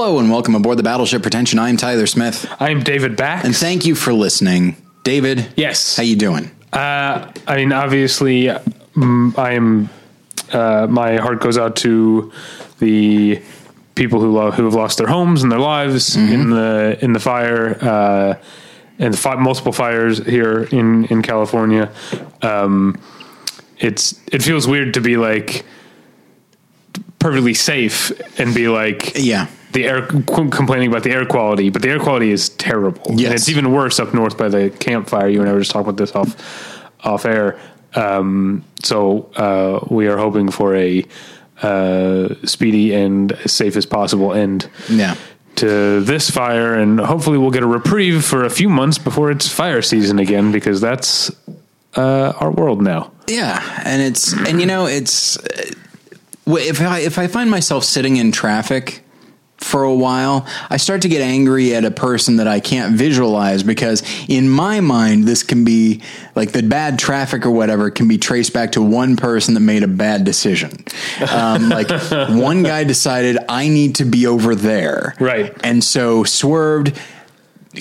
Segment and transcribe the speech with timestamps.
[0.00, 1.58] Hello and welcome aboard the Battleship Pretension.
[1.58, 3.44] I'm Tyler Smith, I'm David Bax.
[3.44, 5.48] and thank you for listening, David.
[5.56, 5.96] Yes.
[5.96, 6.52] how you doing?
[6.72, 9.90] Uh, I mean, obviously, mm, I am.
[10.52, 12.30] Uh, my heart goes out to
[12.78, 13.42] the
[13.96, 17.18] people who lo- who have lost their homes and their lives in the in the
[17.18, 18.34] fire uh,
[19.00, 21.90] and the fi- multiple fires here in in California.
[22.40, 23.00] Um,
[23.78, 25.64] it's it feels weird to be like
[27.18, 31.90] perfectly safe and be like Yeah, the air complaining about the air quality, but the
[31.90, 33.02] air quality is terrible.
[33.10, 33.26] Yes.
[33.26, 35.28] And it's even worse up north by the Camp Fire.
[35.28, 37.58] You and I were just talking about this off off air.
[37.94, 41.04] Um, so uh, we are hoping for a
[41.62, 45.16] uh, speedy and as safe as possible end yeah.
[45.56, 49.48] to this fire, and hopefully we'll get a reprieve for a few months before it's
[49.48, 51.30] fire season again, because that's
[51.96, 53.10] uh, our world now.
[53.26, 55.72] Yeah, and it's and you know it's uh,
[56.46, 59.02] if I if I find myself sitting in traffic
[59.58, 63.62] for a while, I start to get angry at a person that I can't visualize
[63.62, 66.00] because in my mind this can be
[66.34, 69.82] like the bad traffic or whatever can be traced back to one person that made
[69.82, 70.70] a bad decision.
[71.30, 71.90] Um, like
[72.30, 75.54] one guy decided I need to be over there, Right.
[75.64, 76.98] and so swerved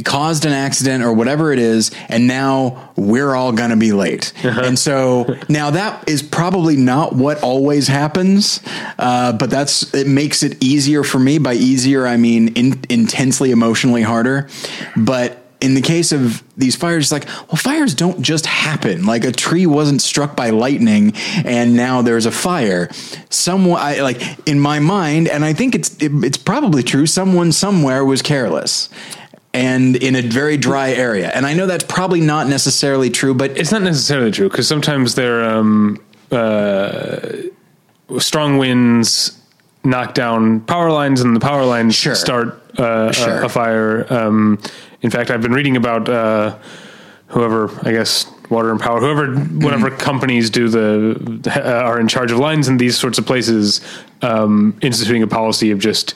[0.05, 4.33] caused an accident or whatever it is, and now we're all going to be late.
[4.43, 8.61] and so now that is probably not what always happens,
[8.97, 11.37] uh, but that's it makes it easier for me.
[11.37, 14.49] By easier, I mean in, intensely emotionally harder.
[14.95, 19.05] But in the case of these fires, it's like, well, fires don't just happen.
[19.05, 21.13] Like a tree wasn't struck by lightning
[21.43, 22.89] and now there's a fire.
[23.29, 27.07] Someone, I, like in my mind, and I think it's it, it's probably true.
[27.07, 28.89] Someone somewhere was careless.
[29.57, 33.57] And in a very dry area, and I know that's probably not necessarily true, but
[33.57, 35.97] It's not necessarily true because sometimes there um,
[36.31, 37.19] uh,
[38.19, 39.41] strong winds
[39.83, 42.13] knock down power lines, and the power lines Sure.
[42.13, 43.41] start uh, Sure.
[43.41, 44.05] a, a fire.
[44.13, 44.59] Um,
[45.01, 46.55] in fact, I've been reading about uh,
[47.27, 49.33] whoever I guess water and power, whoever
[49.65, 53.81] whatever companies do the uh, are in charge of lines in these sorts of places,
[54.21, 56.13] um, instituting a policy of just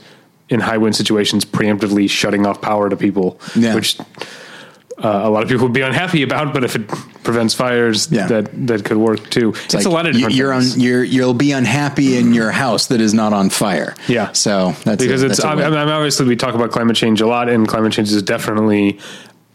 [0.51, 3.73] in high wind situations preemptively shutting off power to people, Yeah.
[3.75, 6.87] which uh, a lot of people would be unhappy about, but if it
[7.23, 8.27] prevents fires, Yeah.
[8.27, 9.53] that that could work too.
[9.65, 10.77] It's, like a lot of different you're on things.
[10.77, 13.95] you're you'll be unhappy in your house that is not on fire.
[14.07, 14.31] Yeah.
[14.33, 15.69] so that's because a, it's that's a I way.
[15.69, 18.99] mean, obviously we talk about climate change a lot, and climate change is definitely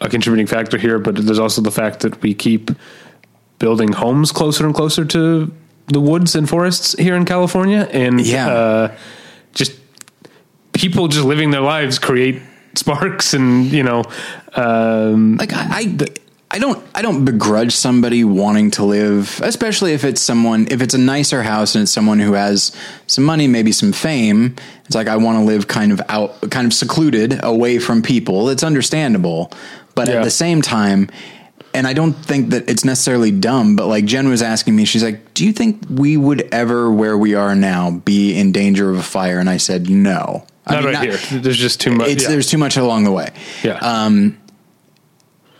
[0.00, 0.98] a contributing factor here.
[0.98, 2.70] But there's also the fact that we keep
[3.58, 5.52] building homes closer and closer to
[5.88, 8.48] the woods and forests here in California, and Yeah.
[8.48, 8.88] uh,
[10.76, 12.40] people just living their lives create
[12.74, 14.04] sparks, and you know,
[14.54, 15.96] um, like I, I
[16.50, 20.94] I don't I don't begrudge somebody wanting to live, especially if it's someone if it's
[20.94, 22.74] a nicer house and it's someone who has
[23.06, 24.54] some money, maybe some fame.
[24.84, 28.48] It's like I want to live kind of out, kind of secluded, away from people.
[28.48, 29.50] It's understandable,
[29.94, 30.14] but Yeah.
[30.16, 31.08] at the same time.
[31.74, 35.02] And I don't think that it's necessarily dumb, but like Jen was asking me, she's
[35.02, 38.96] like, "Do you think we would ever, where we are now, be in danger of
[38.96, 41.40] a fire?" And I said, "No." I not mean, right here.
[41.40, 42.08] There's just too much.
[42.08, 42.30] It's yeah.
[42.30, 43.32] there's too much along the way
[43.62, 43.78] yeah.
[43.78, 44.38] Um,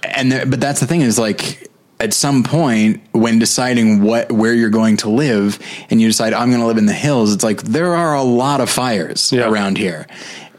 [0.02, 1.68] and there, but that's the thing is like
[1.98, 5.58] at some point when deciding what where you're going to live
[5.90, 8.22] and you decide I'm going to live in the hills it's like there are a
[8.22, 9.48] lot of fires Yeah.
[9.48, 10.06] around here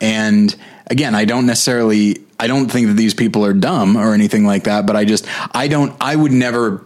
[0.02, 0.54] and
[0.88, 4.64] again I don't necessarily I don't think that these people are dumb or anything like
[4.64, 6.84] that but I just I don't I would never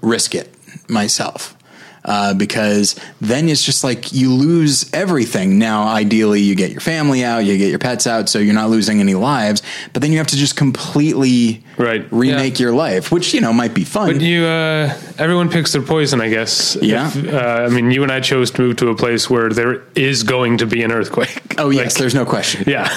[0.00, 0.54] risk it
[0.88, 1.56] myself
[2.04, 5.58] uh, because then it's just like you lose everything.
[5.58, 8.70] Now, ideally, you get your family out, you get your pets out, so you're not
[8.70, 9.62] losing any lives.
[9.92, 12.04] But then you have to just completely Right.
[12.10, 14.12] remake your life, which you know might be fun.
[14.14, 16.76] But you, uh, everyone picks their poison, I guess.
[16.82, 17.06] Yeah.
[17.08, 19.82] If, uh, I mean, you and I chose to move to a place where there
[19.94, 21.40] is going to be an earthquake.
[21.58, 22.64] oh yes, Like, there's no question.
[22.66, 22.88] yeah.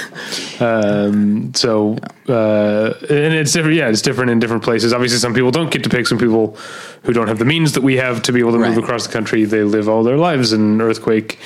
[0.60, 3.76] Um, so, uh, and it's different.
[3.78, 4.94] Yeah, it's different in different places.
[4.94, 6.08] Obviously, some people don't get to pick.
[6.08, 6.58] Some people
[7.04, 8.70] who don't have the means that we have to be able to Right.
[8.70, 11.40] move across the country, they live all their lives in earthquake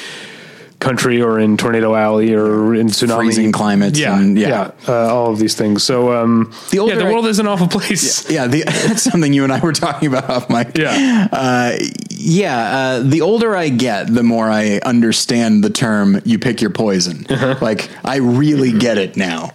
[0.82, 4.48] country or in tornado alley or in tsunami Freezing climates Yeah, and- yeah.
[4.50, 5.84] yeah, uh, all of these things.
[5.84, 8.30] So, um, The yeah, the I- world is an awful place.
[8.30, 10.78] Yeah, the, that's something you and I were talking about off mic.
[10.78, 11.28] Yeah.
[11.32, 11.72] uh,
[12.10, 12.78] yeah.
[12.78, 17.26] Uh, the older I get, the more I understand the term "you pick your poison."
[17.30, 17.56] Uh-huh.
[17.62, 19.54] Like I really get it now.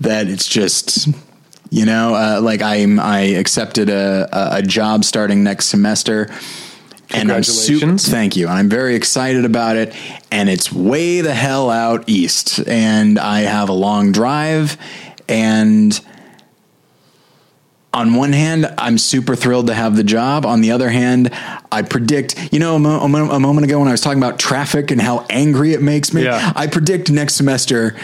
[0.00, 1.06] That it's just,
[1.72, 4.28] you know, uh, like I'm I accepted a,
[4.58, 6.28] a job starting next semester.
[7.14, 8.46] And I'm super, thank you.
[8.46, 9.94] I'm very excited about it.
[10.30, 12.66] And it's way the hell out east.
[12.66, 14.78] And I have a long drive.
[15.28, 15.98] And
[17.92, 20.46] on one hand, I'm super thrilled to have the job.
[20.46, 21.30] On the other hand,
[21.70, 24.90] I predict, you know, a, mo- a moment ago when I was talking about traffic
[24.90, 26.52] and how angry it makes me, Yeah.
[26.54, 27.96] I predict next semester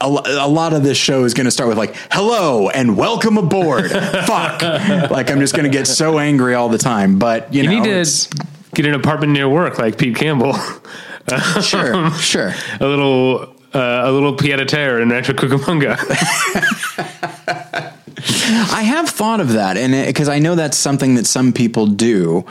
[0.00, 3.36] a, a lot of this show is going to start with like hello and welcome
[3.36, 3.90] aboard
[4.26, 4.62] fuck
[5.10, 7.82] like i'm just going to get so angry all the time but you, You know
[7.82, 10.54] need to get an apartment near work like Pete Campbell.
[11.62, 15.98] sure sure a little uh, a little pied a terre in Rancho Cucamonga.
[18.72, 22.44] i have thought of that and because i know that's something that some people do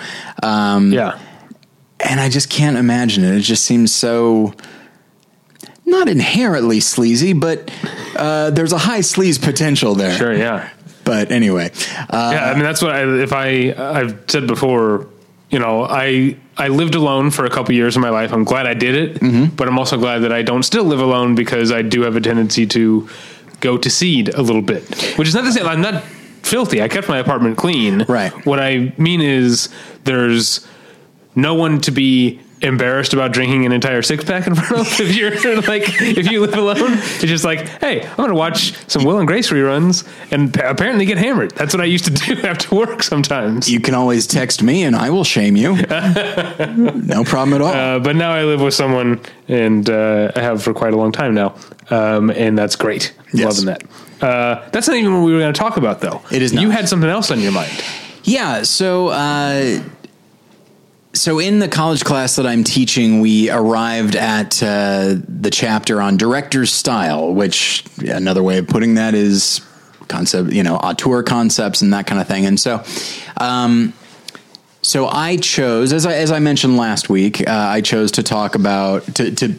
[0.43, 1.19] um, yeah.
[1.99, 4.53] and i just can't imagine it it just seems so
[5.87, 7.71] not inherently sleazy but
[8.15, 10.69] uh, there's a high sleaze potential there Sure, yeah.
[11.03, 11.71] but anyway
[12.09, 15.07] uh, yeah, I mean that's what I if I I've said before,
[15.49, 18.33] you know, I I lived alone for a couple years of my life.
[18.33, 19.55] I'm glad I did it, Mm-hmm.
[19.55, 22.21] but I'm also glad that I don't still live alone because I do have a
[22.21, 23.07] tendency to
[23.61, 24.83] go to seed a little bit.
[25.17, 25.65] Which is not the same.
[25.67, 26.03] I'm not
[26.43, 26.81] filthy.
[26.81, 28.03] I kept my apartment clean.
[28.09, 28.31] Right.
[28.45, 29.69] What I mean is
[30.03, 30.67] there's
[31.35, 35.15] no one to be embarrassed about drinking an entire six pack in front of if
[35.15, 39.19] you're like if you live alone it's just like hey i'm gonna watch some will
[39.19, 41.51] and grace reruns and pa- apparently get hammered.
[41.51, 43.69] That's what i used to do after work sometimes.
[43.69, 45.77] You can always text me and i will shame you.
[47.07, 47.73] No problem at all.
[47.73, 51.11] Uh, but now i live with someone and uh, i have for quite a long
[51.11, 51.55] time now
[51.89, 53.13] um, and that's great.
[53.33, 53.63] Yes.
[53.63, 53.65] loving
[54.19, 54.23] that.
[54.23, 56.21] Uh, that's not even what we were going to talk about though.
[56.31, 56.75] It is you not.
[56.77, 57.71] had something else on your mind.
[58.23, 58.63] Yeah.
[58.63, 59.81] So, uh,
[61.17, 66.17] so in the college class that I'm teaching, we arrived at uh, the chapter on
[66.17, 69.61] director's style, which another way of putting that is
[70.07, 72.45] concept, you know, auteur concepts and that kind of thing.
[72.45, 72.83] And so,
[73.37, 73.93] um,
[74.87, 78.55] so I chose, as I, as I mentioned last week, uh, I chose to talk
[78.55, 79.53] about to, to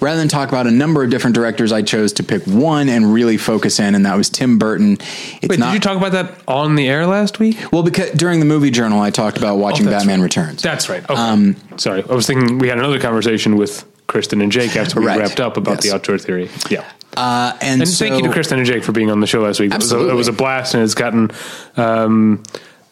[0.00, 3.14] rather than talk about a number of different directors, I chose to pick one and
[3.14, 4.94] really focus in, and that was Tim Burton.
[5.40, 8.10] It's wait not did you talk about that on the air last week well because
[8.10, 10.24] during the movie journal, I talked about watching Oh, Batman right.
[10.24, 10.62] Returns.
[10.62, 11.08] That's right.
[11.08, 11.54] Okay.
[11.76, 15.20] Sorry, I was thinking we had another conversation with Kristen and Jake after we Right.
[15.20, 15.84] wrapped up about Yes.
[15.84, 16.50] the auteur theory.
[16.68, 16.84] Yeah.
[17.16, 19.42] Uh, and And so, thank you to Kristen and Jake for being on the show
[19.42, 19.72] last week.
[19.72, 21.30] It was, a, it was a blast, and it's gotten
[21.76, 22.42] um,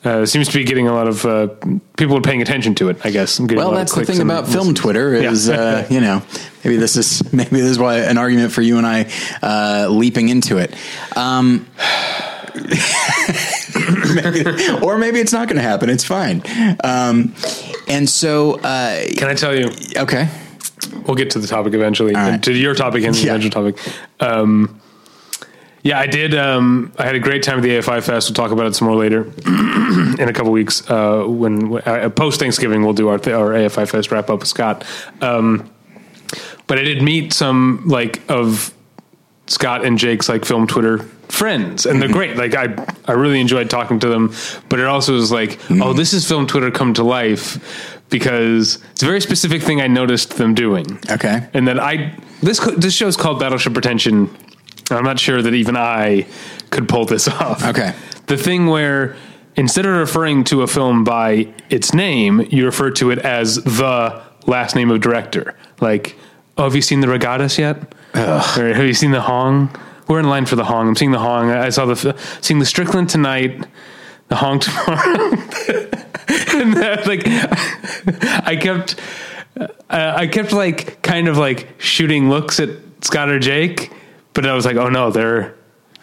[0.05, 1.49] uh, seems to be getting a lot of uh,
[1.97, 2.97] people are paying attention to it.
[3.05, 3.38] I guess.
[3.38, 4.75] I'm getting a Well, that's the thing about film.
[4.75, 5.55] Twitter is, Yeah.
[5.55, 6.23] uh, you know,
[6.64, 9.11] maybe this is maybe this is why an argument for you and I
[9.43, 10.75] uh, leaping into it.
[11.17, 11.67] Um,
[14.14, 14.44] maybe,
[14.82, 15.88] or maybe it's not going to happen.
[15.91, 16.43] It's fine.
[16.82, 17.35] Um,
[17.88, 19.70] and so, uh, Can I tell you?
[19.97, 20.29] okay,
[21.06, 22.14] We'll get to the topic eventually.
[22.14, 22.43] right.
[22.43, 23.35] To your topic and the Yeah.
[23.35, 23.76] eventual topic.
[24.20, 24.79] Um,
[25.82, 26.34] yeah, I did.
[26.34, 28.28] Um, I had a great time at the AFI Fest.
[28.28, 30.88] We'll talk about it some more later in a couple weeks.
[30.90, 34.48] Uh, when uh, post Thanksgiving, we'll do our th- our AFI Fest wrap up with
[34.48, 34.84] Scott.
[35.20, 35.70] Um,
[36.66, 38.72] but I did meet some like of
[39.46, 40.98] Scott and Jake's like film Twitter
[41.28, 42.36] friends, and they're great.
[42.36, 42.74] Like I,
[43.06, 44.34] I really enjoyed talking to them.
[44.68, 49.02] But it also was like, oh, this is film Twitter come to life because it's
[49.02, 50.98] a very specific thing I noticed them doing.
[51.10, 54.28] okay, And then I this this show's called Battleship Pretension.
[54.90, 56.26] I'm not sure that even I
[56.70, 57.64] could pull this off.
[57.64, 57.94] Okay.
[58.26, 59.16] The thing where
[59.56, 64.23] instead of referring to a film by its name, you refer to it as the
[64.47, 65.56] last name of director.
[65.80, 66.16] Like,
[66.56, 67.76] oh, have you seen the Reygadas yet?
[68.14, 69.75] Or have you seen the Hong?
[70.09, 70.88] We're in line for the Hong.
[70.88, 71.50] I'm seeing the Hong.
[71.50, 73.64] I saw the seeing the Strickland tonight.
[74.28, 74.97] The Hong tomorrow.
[76.54, 77.23] and that, like,
[78.47, 78.97] I kept,
[79.59, 82.70] uh, I kept like kind of like shooting looks at
[83.02, 83.90] Scott or Jake,
[84.34, 85.54] but I was like, oh no, they're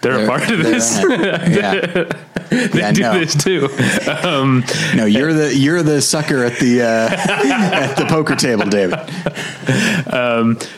[0.02, 1.02] they're, a part of this.
[1.10, 2.04] yeah,
[2.52, 3.20] they Yeah, do no.
[3.20, 3.68] this too.
[4.24, 4.64] Um,
[4.96, 9.00] no, you're the you're the sucker at the uh, at the poker table, David.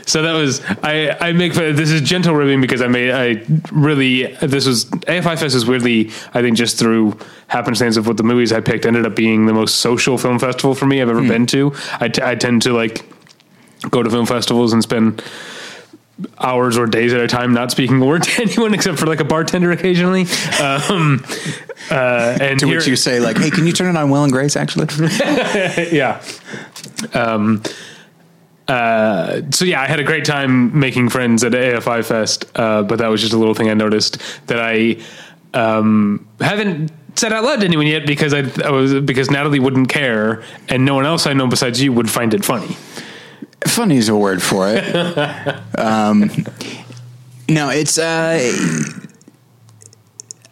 [0.07, 1.17] so that was I.
[1.19, 5.53] I make this is gentle ribbing because I made I really this was AFI Fest
[5.55, 9.15] is weirdly I think just through happenstance of what the movies I picked ended up
[9.15, 11.73] being the most social film festival for me I've ever been to.
[11.99, 13.05] I, t- I tend to like
[13.89, 15.21] go to film festivals and spend
[16.37, 19.19] hours or days at a time not speaking a word to anyone except for like
[19.19, 20.25] a bartender occasionally.
[20.61, 21.23] Um,
[21.91, 24.23] uh, and To here- which you say like, "Hey, can you turn it on Will
[24.23, 24.87] and Grace?" Actually,
[25.91, 26.21] yeah.
[27.13, 27.61] Um,
[28.67, 32.99] uh, so yeah, I had a great time making friends at AFI Fest, uh, but
[32.99, 34.97] that was just a little thing I noticed that I
[35.53, 39.89] um, haven't said out loud to anyone yet because I, I was because Natalie wouldn't
[39.89, 42.77] care, and no one else I know besides you would find it funny.
[43.67, 44.83] Funny is a word for it.
[45.77, 46.29] um,
[47.47, 47.97] no, it's.
[47.97, 48.53] Uh,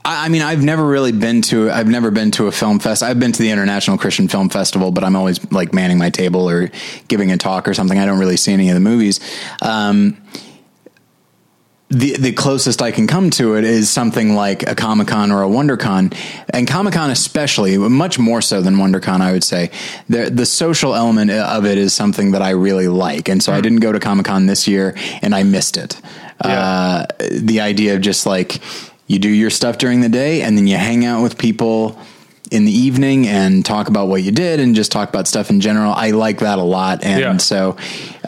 [0.04, 1.70] I, mean, I've never really been to.
[1.70, 3.04] I've never been to a film fest.
[3.04, 6.50] I've been to the International Christian Film Festival, but I'm always like manning my table
[6.50, 6.72] or
[7.08, 8.00] giving a talk or something.
[8.00, 9.20] I don't really see any of the movies.
[9.62, 10.22] Um,
[11.90, 15.44] the the closest I can come to it is something like a Comic Con or
[15.44, 16.16] a WonderCon,
[16.50, 19.72] and Comic Con especially, much more so than WonderCon, I would say.
[20.10, 23.62] The the social element of it is something that I really like, and so I
[23.62, 26.00] didn't go to Comic Con this year, and I missed it.
[26.42, 28.60] Uh, the idea of just like
[29.08, 31.98] you do your stuff during the day, and then you hang out with people
[32.52, 35.60] in the evening and talk about what you did and just talk about stuff in
[35.60, 35.92] general.
[35.94, 37.04] I like that a lot.
[37.04, 37.38] And Yeah.
[37.38, 37.76] so,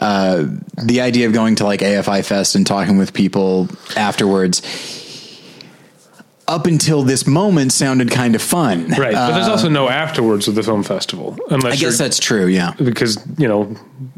[0.00, 0.44] uh,
[0.82, 4.62] the idea of going to like AFI Fest and talking with people afterwards,
[6.48, 8.88] up until this moment, sounded kind of fun.
[8.88, 9.12] Right.
[9.14, 12.46] but there's also no afterwards with the film festival unless I guess that's true.
[12.46, 12.72] Yeah.
[12.82, 13.74] because you know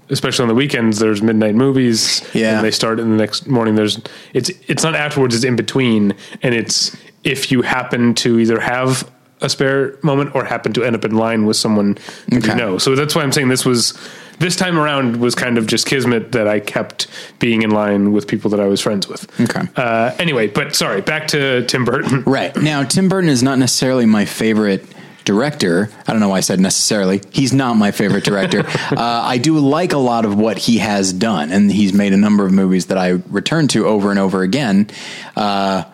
[0.09, 2.57] especially on the weekends there's midnight movies Yeah.
[2.57, 4.01] and they start in the next morning there's
[4.35, 9.09] it's it's not afterwards it's in between and it's if you happen to either have
[9.43, 12.79] a spare moment or happen to end up in line with someone that you know
[12.79, 13.93] so that's why i'm saying this was
[14.39, 17.07] this time around was kind of just kismet that i kept
[17.39, 19.69] being in line with people that i was friends with Okay.
[19.77, 22.57] uh, anyway but sorry back to tim burton Right.
[22.57, 24.85] Now, Tim Burton is not necessarily my favorite
[25.25, 25.89] director.
[26.07, 27.21] I don't know why I said necessarily.
[27.31, 28.61] He's not my favorite director.
[28.67, 32.17] uh, I do like a lot of what he has done, and he's made a
[32.17, 34.89] number of movies that I return to over and over again.
[35.37, 35.85] Uh,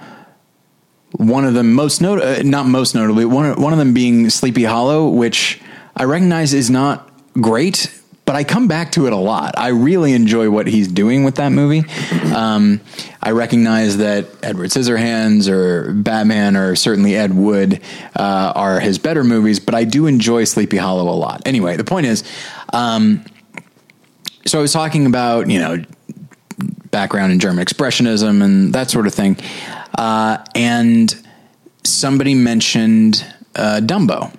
[1.12, 4.64] one of them most not uh, not most notably one one of them being Sleepy
[4.64, 5.60] Hollow, which
[5.96, 7.10] I recognize is not
[7.40, 7.92] great,
[8.24, 9.54] but I come back to it a lot.
[9.56, 11.84] I really enjoy what he's doing with that movie.
[12.34, 12.80] Um,
[13.22, 17.80] I recognize that Edward Scissorhands or Batman or certainly Ed Wood
[18.14, 21.42] uh, are his better movies, but I do enjoy Sleepy Hollow a lot.
[21.46, 22.22] Anyway, the point is,
[22.72, 23.24] um,
[24.46, 25.82] so I was talking about you know
[26.90, 29.36] background in German expressionism and that sort of thing.
[29.98, 31.14] Uh, and
[31.84, 33.24] somebody mentioned
[33.56, 34.32] uh, Dumbo.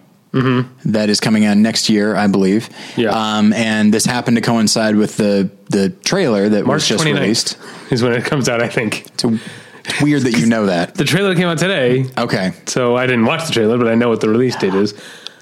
[0.86, 2.70] that is coming out next year, I believe.
[2.70, 3.02] Mm-hmm.
[3.02, 3.10] Yeah.
[3.38, 7.58] Um, and this happened to coincide with the the trailer that was just released.
[7.92, 9.40] is when it comes out i think It's, a,
[9.86, 10.96] it's weird that you know that.
[10.96, 12.54] the trailer came out today Okay.
[12.66, 14.94] so i didn't watch the trailer but i know what the release date is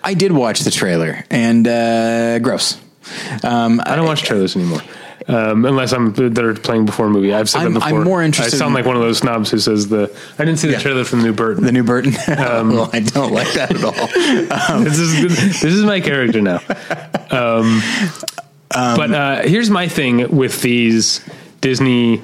[0.04, 2.78] I did watch the trailer and uh, gross.
[3.44, 4.80] Um, I don't watch trailers anymore.
[5.30, 7.34] Um, unless I'm they're playing before a movie.
[7.34, 8.00] I've said I'm- that before.
[8.00, 10.10] I'm more interested I sound in- like one of those snobs who says the.
[10.40, 10.80] I didn't see the Yeah.
[10.80, 11.66] trailer from the new Burton.
[11.66, 12.14] the new Burton.
[12.38, 14.80] Um, well, I don't like that at all.
[14.84, 15.22] this is
[15.62, 16.62] this is my character now.
[17.30, 17.82] Um,
[18.70, 21.22] but uh, here's my thing with these
[21.62, 22.22] Disney,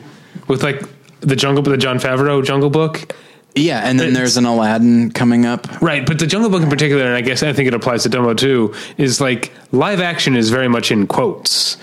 [0.47, 0.81] with like
[1.21, 3.13] the Jungle, the Jon Favreau Jungle Book.
[3.55, 5.67] Yeah, and then It's- there's an Aladdin coming up.
[5.81, 8.09] Right, but the Jungle Book in particular, and I guess I think it applies to
[8.09, 11.77] Dumbo too, is like live action is very much in quotes.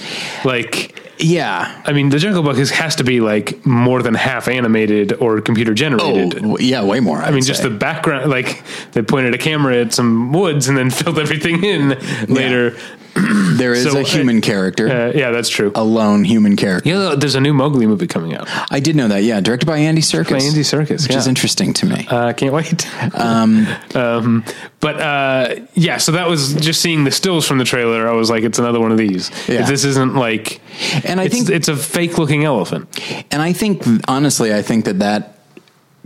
[0.45, 1.83] Like, Yeah.
[1.85, 5.41] I mean, the Jungle Book is, has to be like more than half animated or
[5.41, 6.31] computer Oh, generated.
[6.43, 7.19] w- yeah, way more.
[7.19, 8.63] I mean, just the background, like
[8.93, 11.91] they pointed a camera at some woods and then filled everything in
[12.29, 12.77] later.
[13.57, 15.73] there is so, a human character, Uh, yeah, that's true.
[15.75, 16.89] a lone human character.
[16.89, 19.23] Yeah, there's a new Mowgli movie coming out I did know that.
[19.23, 20.31] Yeah, directed by Andy Serkis.
[20.31, 22.07] by Andy Serkis, which is interesting to me.
[22.09, 22.87] Uh, can't wait.
[24.01, 24.45] Um,
[24.81, 28.09] but uh, yeah, so that was just seeing the stills from the trailer.
[28.09, 29.31] I was like, it's another one of these.
[29.49, 29.63] Yeah.
[29.63, 30.61] If this isn't like,
[31.05, 32.89] And I it's, think- it's a fake looking elephant.
[33.31, 35.37] And I think, honestly, I think that that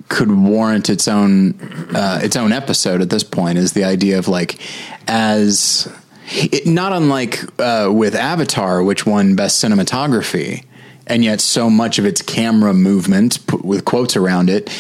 [0.09, 1.55] could warrant its own
[1.95, 3.59] uh, its own episode at this point.
[3.59, 4.59] Is the idea of like
[5.07, 5.89] as
[6.29, 10.65] it, not unlike uh, with Avatar, which won best cinematography,
[11.07, 14.71] and yet so much of its camera movement put with quotes around it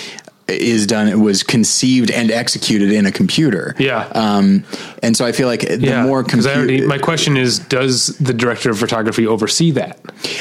[0.46, 1.08] is done.
[1.08, 3.74] It was conceived and executed in a computer.
[3.78, 4.06] Yeah.
[4.14, 4.64] Um,
[5.02, 7.58] and so I feel like the yeah, more 'cause I already, computer, my question is,
[7.60, 9.98] does the director of photography oversee that?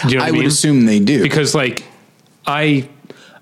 [0.07, 1.23] You know I I would assume they do.
[1.23, 1.83] because like
[2.45, 2.89] I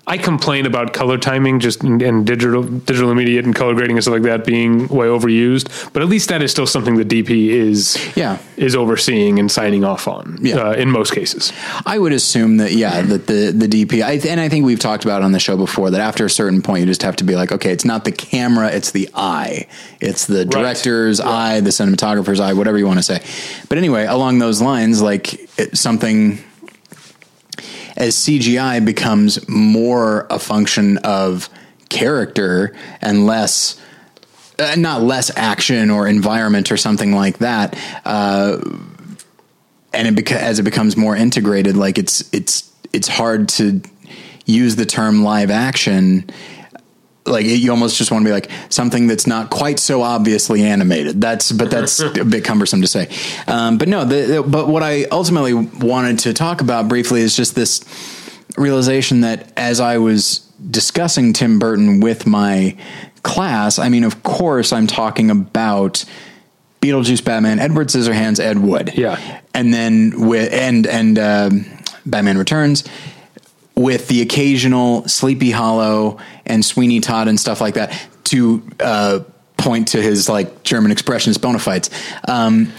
[0.04, 4.14] I complain about color timing just and, digital digital intermediate and color grading and stuff
[4.14, 5.92] like that being way overused.
[5.92, 8.38] But at least that is still something the DP is Yeah.
[8.56, 10.38] is overseeing and signing off on.
[10.42, 10.56] Yeah.
[10.56, 11.52] uh, in most cases.
[11.86, 15.04] I would assume that yeah, that the the DP, I, and I think we've talked
[15.04, 17.36] about on the show before that after a certain point, you just have to be
[17.36, 19.66] like, okay, it's not the camera, it's the eye,
[20.00, 23.22] it's the director's eye, the cinematographer's eye, whatever you want to say.
[23.68, 26.42] But anyway, along those lines, like it, something
[27.96, 31.48] as CGI becomes more a function of
[31.88, 33.78] character and less.
[34.58, 37.76] Uh, not less action or environment or something like that.
[38.04, 38.58] Uh,
[39.94, 43.80] and it beca- as it becomes more integrated, like it's it's it's hard to
[44.44, 46.28] use the term live action.
[47.24, 50.62] Like it, you almost just want to be like something that's not quite so obviously
[50.64, 51.20] animated.
[51.20, 53.08] That's but that's a bit cumbersome to say.
[53.46, 57.36] Um, but no, the, the- but what I ultimately wanted to talk about briefly is
[57.36, 57.84] just this
[58.56, 62.76] realization that as I was discussing Tim Burton with my
[63.22, 66.04] class, I mean, of course, I'm talking about
[66.80, 69.40] Beetlejuice, Batman, Edward Scissorhands, Ed Wood, Yeah.
[69.54, 71.66] and then with and and um
[72.04, 72.82] Batman Returns.
[73.74, 79.20] With the occasional Sleepy Hollow and Sweeney Todd and stuff like that to uh,
[79.56, 81.88] point to his like German expressionist bona fides.
[82.28, 82.72] Um,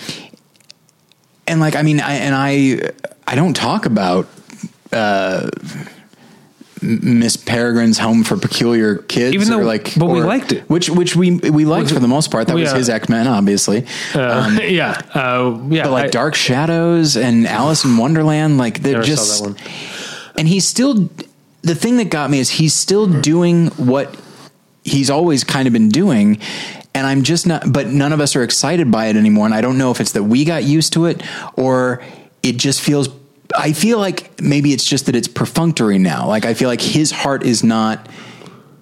[1.47, 2.91] and like, I mean, I, and I,
[3.27, 4.27] I don't talk about,
[4.91, 5.49] uh,
[6.81, 10.69] Miss Peregrine's Home for Peculiar Kids, Even though- or like, but we liked it.
[10.69, 12.47] which which we we liked for the most part.
[12.47, 12.77] That was Yeah.
[12.77, 13.85] his X Men, obviously.
[14.13, 15.83] Uh, yeah, uh, yeah.
[15.83, 19.45] But like I- Dark Shadows and Alice in Wonderland, like they're just.
[20.33, 20.39] Saw that one.
[20.39, 21.09] And he's still.
[21.61, 24.17] The thing that got me is he's still doing what
[24.83, 26.39] he's always kind of been doing.
[26.93, 29.45] And I'm just not, but none of us are excited by it anymore.
[29.45, 31.23] And I don't know if it's that we got used to it
[31.55, 32.03] or
[32.43, 33.09] it just feels,
[33.57, 36.27] I feel like maybe it's just that it's perfunctory now.
[36.27, 38.07] Like I feel like his heart is not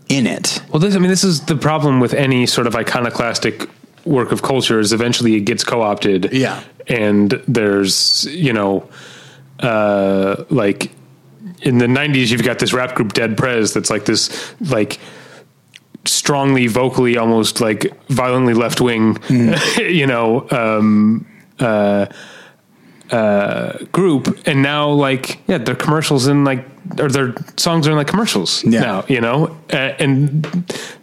[0.09, 0.61] in it.
[0.69, 3.69] Well, this I mean, this is the problem with any sort of iconoclastic
[4.03, 6.33] work of culture is eventually it gets co-opted.
[6.33, 6.63] Yeah.
[6.87, 8.89] and there's you know,
[9.59, 10.91] uh, like
[11.61, 14.99] in the '90s, you've got this rap group Dead Prez that's like this like
[16.05, 19.17] strongly vocally almost like violently left wing
[19.77, 21.25] you know um
[21.59, 22.07] uh
[23.11, 24.39] uh group.
[24.47, 26.65] And now like yeah their commercials in like
[26.99, 28.79] or their songs are in like commercials Yeah.
[28.81, 29.55] now you know?
[29.71, 30.43] Uh, and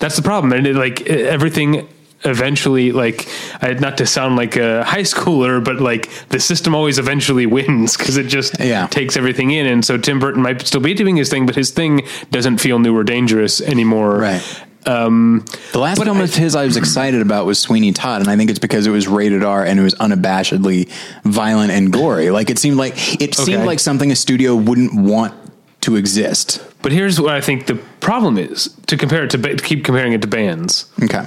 [0.01, 0.53] that's the problem.
[0.53, 1.87] And it, like everything
[2.25, 3.29] eventually like
[3.63, 7.47] I, had not to sound like a high schooler but like the system always eventually
[7.57, 8.87] wins because it just Yeah.
[8.89, 11.71] takes everything in and so tim burton might still be doing his thing but his
[11.71, 14.43] thing doesn't feel new or dangerous anymore Right.
[14.87, 18.37] um The last film of his I was excited about was Sweeney Todd, and I
[18.37, 20.89] think it's because it was rated R and it was unabashedly
[21.25, 22.31] violent and gory.
[22.31, 25.35] Like it seemed like it seemed like something a studio wouldn't want
[25.83, 26.65] to exist.
[26.83, 30.13] But here's what I think the problem is to compare it to, to keep comparing
[30.15, 31.25] it to bands Okay.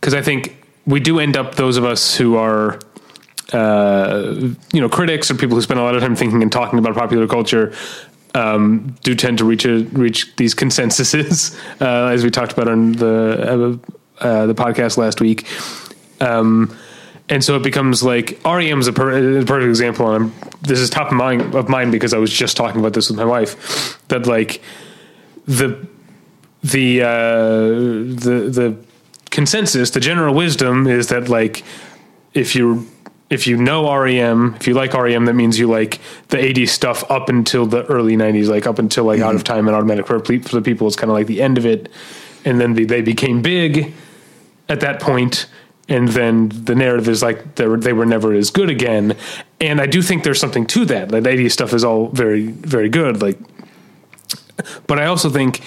[0.00, 2.78] Because I think we do end up those of us who are,
[3.52, 4.34] uh,
[4.72, 6.94] you know, critics or people who spend a lot of time thinking and talking about
[6.94, 7.74] popular culture.
[8.32, 12.92] Um, do tend to reach a, reach these consensuses, uh, as we talked about on
[12.92, 13.80] the
[14.20, 15.46] uh, uh, the podcast last week.
[16.20, 16.76] Um,
[17.28, 20.12] and so it becomes like REM is a, per- perfect example.
[20.12, 22.92] And I'm, this is top of mind of mine because I was just talking about
[22.92, 23.98] this with my wife.
[24.08, 24.62] That like
[25.46, 25.86] the
[26.62, 28.89] the uh, the the
[29.30, 31.64] consensus, the general wisdom is that like
[32.34, 32.86] if you
[33.30, 37.08] if you know REM, if you like REM, that means you like the 80s stuff
[37.08, 39.54] up until the early 90s, like up until like Out of mm-hmm.
[39.54, 41.88] Time and Automatic ple- for the people, it's kind of like the end of it,
[42.44, 43.94] and then they, they became big
[44.68, 45.46] at that point,
[45.88, 49.16] and then the narrative is like they were they were never as good again,
[49.60, 51.12] and I do think there's something to that.
[51.12, 53.38] Like the 80s stuff is all very very good, like
[54.88, 55.62] but I also think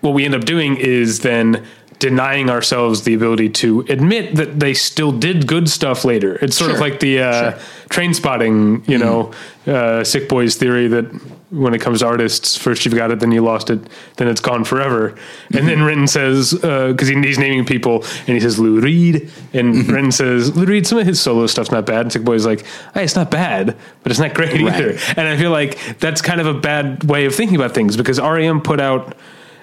[0.00, 1.64] what we end up doing is then
[1.98, 6.36] denying ourselves the ability to admit that they still did good stuff later.
[6.40, 7.60] It's sort of like the uh, Sure.
[7.88, 9.32] Trainspotting, you know,
[9.66, 11.04] uh, Sick Boy's theory that
[11.50, 13.80] when it comes to artists, first you've got it, then you lost it,
[14.16, 15.16] then it's gone forever.
[15.56, 19.88] And then Renton says, because he, he's naming people, and he says Lou Reed, and
[19.88, 22.02] Renton says Lou Reed, some of his solo stuff's not bad.
[22.02, 24.74] And Sick Boy's like, hey, it's not bad, but it's not great Right.
[24.74, 24.98] either.
[25.16, 28.20] And I feel like that's kind of a bad way of thinking about things because
[28.20, 29.16] REM put out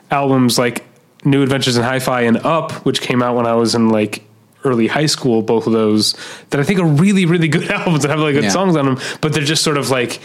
[0.09, 0.83] albums like
[1.25, 4.23] New Adventures in Hi-Fi and Up, which came out when I was in like
[4.63, 5.41] early high school.
[5.41, 6.13] Both of those
[6.51, 8.49] that I think are really, really good albums and have like good Yeah.
[8.49, 10.19] songs on them, but they're just sort of like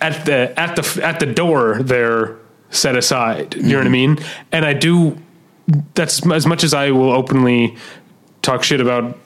[0.00, 2.36] at the at the at the door they're
[2.70, 3.54] set aside.
[3.56, 4.18] You know what I mean?
[4.52, 5.18] And I do.
[5.94, 7.76] That's as much as I will openly
[8.42, 9.18] talk shit about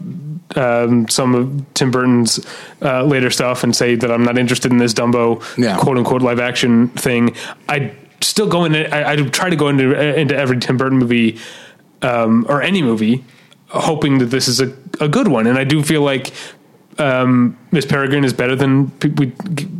[0.57, 2.45] um, some of Tim Burton's
[2.83, 5.79] uh, later stuff and say that I'm not interested in this Dumbo Yeah.
[5.79, 7.35] quote unquote live action thing.
[7.69, 7.93] I
[8.25, 11.39] still go into I, I try to go into into every Tim Burton movie
[12.03, 13.25] um, or any movie
[13.69, 16.33] hoping that this is a, a good one, and I do feel like
[16.97, 19.27] um, Miss Peregrine is better than pe- we,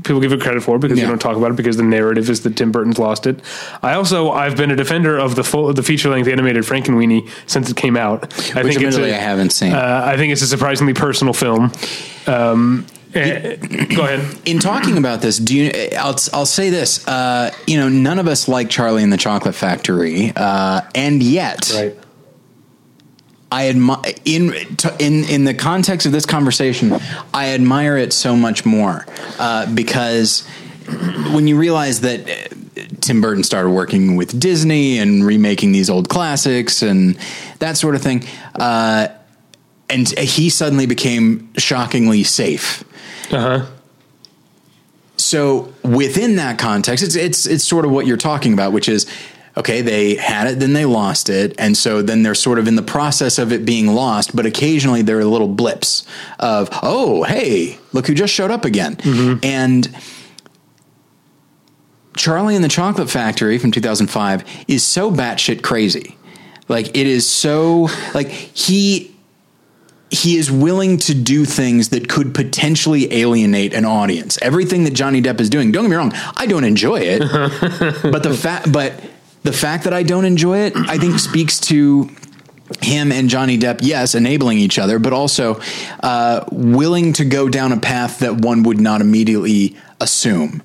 [0.03, 1.05] people give it credit for because Yeah.
[1.05, 3.39] you don't talk about it because the narrative is that Tim Burton's lost it.
[3.85, 7.71] I also I've been a defender of the full the feature length animated Frankenweenie since
[7.71, 8.25] it came out.
[8.57, 9.73] I Which think it's a, I haven't seen.
[9.73, 11.71] uh, I think it's a surprisingly personal film.
[12.27, 13.57] Um, eh,
[13.95, 14.39] go ahead.
[14.45, 15.73] in talking about this, do you?
[15.99, 17.07] I'll I'll say this.
[17.07, 21.71] Uh, you know, none of us like Charlie and the Chocolate Factory, uh, and yet
[21.75, 21.97] Right.
[23.53, 24.53] I admire in
[24.99, 26.93] in in the context of this conversation,
[27.33, 29.07] I admire it so much more
[29.39, 30.45] uh, because
[31.33, 36.09] when you realize that uh, Tim Burton started working with Disney and remaking these old
[36.09, 37.17] classics and
[37.61, 38.25] that sort of thing,
[38.57, 39.09] uh,
[39.89, 42.85] and he suddenly became shockingly safe.
[43.33, 43.67] Uh huh.
[45.17, 49.07] So within that context, it's it's it's sort of what you're talking about, which is
[49.57, 52.75] okay, they had it, then they lost it, and so then they're sort of in
[52.75, 54.35] the process of it being lost.
[54.35, 56.05] But occasionally there are little blips
[56.39, 58.97] of oh hey, look who just showed up again,
[59.43, 59.97] and
[62.17, 66.17] Charlie and the Chocolate Factory from 2005 is so batshit crazy.
[66.69, 69.14] Like it is so like he
[70.15, 74.39] he is willing to do things that could potentially alienate an audience.
[74.41, 77.21] Everything that Johnny Depp is doing, don't get me wrong, I don't enjoy it.
[78.03, 79.01] but the fact but
[79.43, 82.09] the fact that I don't enjoy it, I think speaks to
[82.81, 85.61] him and Johnny Depp, yes, enabling each other, but also
[86.01, 90.63] uh, willing to go down a path that one would not immediately assume.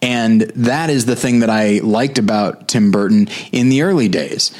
[0.00, 4.52] And that is the thing that I liked about Tim Burton in the early days.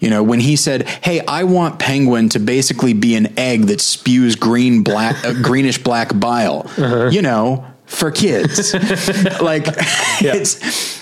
[0.00, 3.80] You know, when he said, "Hey, I want Penguin to basically be an egg that
[3.80, 7.10] spews green black uh, greenish black bile." Uh-huh.
[7.10, 8.74] You know, for kids.
[9.40, 9.66] like
[10.20, 10.34] yeah.
[10.34, 10.98] it's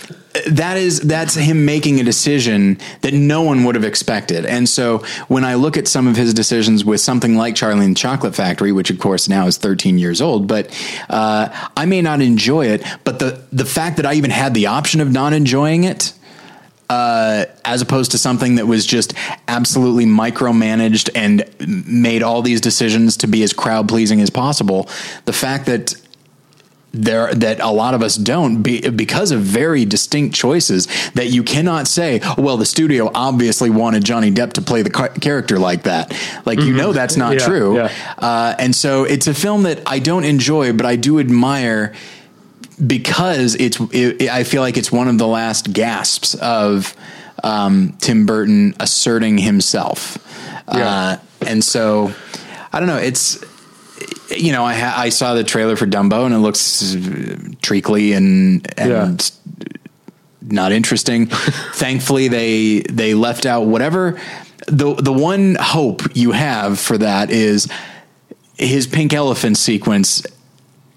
[0.47, 4.45] that is that's him making a decision that no one would have expected.
[4.47, 7.97] And so when I look at some of his decisions with something like Charlie and
[7.97, 10.69] the Chocolate Factory, which of course now is 13 years old, but
[11.09, 14.67] uh, I may not enjoy it, but the the fact that I even had the
[14.67, 16.13] option of not enjoying it.
[16.89, 19.13] Uh, as opposed to something that was just
[19.49, 21.45] absolutely micromanaged and
[21.89, 24.89] made all these decisions to be as crowd pleasing as possible.
[25.25, 25.95] The fact that
[26.97, 31.43] there that a lot of us don't be, because of very distinct choices that you
[31.43, 36.11] cannot say well the studio obviously wanted Johnny Depp to play the character like that
[36.47, 36.69] like mm-hmm.
[36.69, 38.15] you know that's not yeah, true yeah.
[38.19, 41.95] Uh, and so it's a film that I don't enjoy but I do admire
[42.85, 46.95] because it's it, I feel like it's one of the last gasps of
[47.45, 50.19] um, Tim Burton asserting himself
[50.73, 50.89] yeah.
[50.89, 52.13] uh, and so
[52.73, 53.43] I don't know it's
[54.31, 56.97] you know, I ha- I saw the trailer for Dumbo and it looks
[57.63, 59.67] treacly and and yeah.
[60.43, 61.27] not interesting.
[61.75, 64.21] Thankfully, they they left out whatever
[64.67, 67.69] the the one hope you have for that is
[68.59, 70.27] his pink elephant sequence.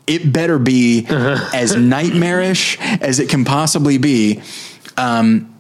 [0.10, 1.52] It better be uh-huh.
[1.54, 4.42] as nightmarish as it can possibly be.
[4.98, 5.56] Um,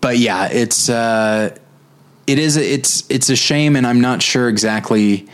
[0.00, 1.56] but yeah, it's uh,
[2.26, 5.26] it is it's it's a shame, and I'm not sure exactly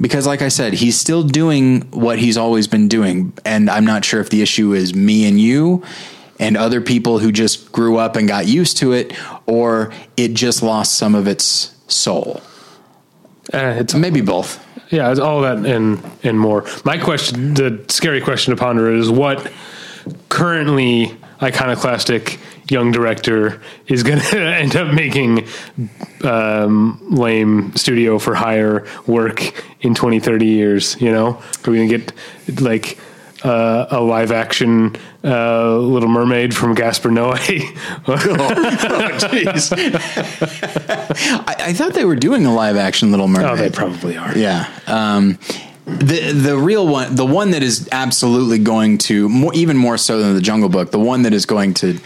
[0.00, 3.32] because like I said, he's still doing what he's always been doing.
[3.44, 5.84] And I'm not sure if the issue is me and you
[6.38, 9.12] and other people who just grew up and got used to it,
[9.46, 12.40] or it just lost some of its soul.
[13.52, 14.64] Uh, it's maybe both.
[14.90, 16.64] Yeah, all that and and more.
[16.84, 19.52] My question, the scary question to ponder is what
[20.28, 22.38] currently iconoclastic
[22.70, 25.46] young director is going to end up making
[26.24, 31.00] um, lame studio for hire work in 20, 30 years.
[31.00, 32.98] You know, are we going to get like
[33.44, 34.96] uh, a live action
[35.28, 37.62] uh, Little Mermaid from Gaspar Noé?
[38.08, 38.16] oh,
[39.18, 39.72] jeez.
[41.46, 43.50] I, I, thought they were doing a live action Little Mermaid.
[43.50, 44.36] Oh, they probably are.
[44.36, 44.68] Yeah.
[44.86, 45.38] Um,
[45.84, 50.20] the the real one, the one that is absolutely going to more, even more so
[50.20, 51.98] than the Jungle Book, the one that is going to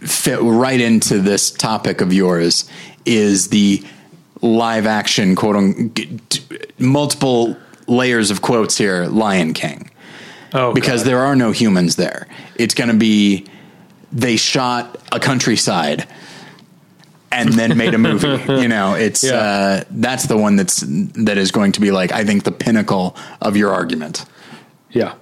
[0.00, 2.68] fit right into this topic of yours
[3.04, 3.84] is the
[4.42, 6.40] live action quote unquote
[6.78, 9.89] multiple layers of quotes here Lion King.
[10.52, 11.10] Oh, because God.
[11.10, 12.26] there are no humans there.
[12.56, 13.46] It's going to be
[14.12, 16.08] they shot a countryside
[17.32, 18.28] and then made a movie.
[18.60, 19.34] you know, it's yeah.
[19.34, 23.16] uh, that's the one that's that is going to be like I think the pinnacle
[23.40, 24.24] of your argument.
[24.90, 25.14] Yeah.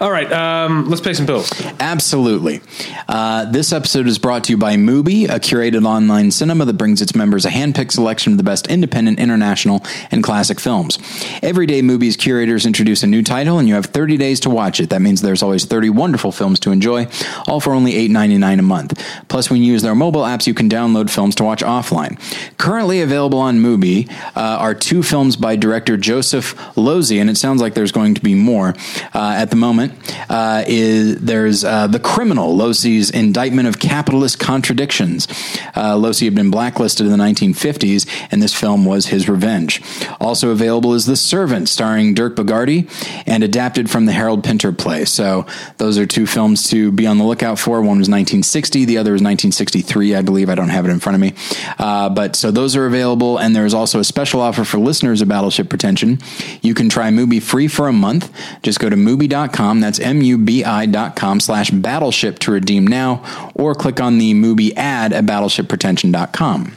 [0.00, 1.52] All right, um, let's pay some bills.
[1.80, 2.60] Absolutely.
[3.08, 7.00] Uh, this episode is brought to you by Mubi, a curated online cinema that brings
[7.02, 10.98] its members a hand-picked selection of the best independent, international, and classic films.
[11.42, 14.80] Every day, Mubi's curators introduce a new title, and you have 30 days to watch
[14.80, 14.90] it.
[14.90, 17.06] That means there's always 30 wonderful films to enjoy,
[17.46, 19.02] all for only $8.99 a month.
[19.28, 22.18] Plus, when you use their mobile apps, you can download films to watch offline.
[22.58, 27.60] Currently available on Mubi uh, are two films by director Joseph Losey, and it sounds
[27.60, 28.74] like there's going to be more
[29.14, 29.73] uh, at the moment
[30.28, 35.28] uh, is there's uh, the criminal Losey's indictment of capitalist contradictions.
[35.74, 39.82] Uh, had been blacklisted in the 1950s, and this film was his revenge.
[40.20, 42.88] Also available is The Servant, starring Dirk Bogarde,
[43.26, 45.04] and adapted from the Harold Pinter play.
[45.04, 45.46] So
[45.78, 47.78] those are two films to be on the lookout for.
[47.78, 50.48] One was 1960, the other was 1963, I believe.
[50.48, 51.34] I don't have it in front of me,
[51.78, 55.20] uh, but so those are available, and there is also a special offer for listeners
[55.20, 56.18] of Battleship Pretension.
[56.62, 58.30] You can try Mubi free for a month.
[58.62, 59.80] Just go to Mubi.com mubi.com.
[59.80, 63.22] That's M-U-B-I.com slash battleship to redeem now,
[63.54, 66.76] or click on the Mubi ad at battleshippretension.com.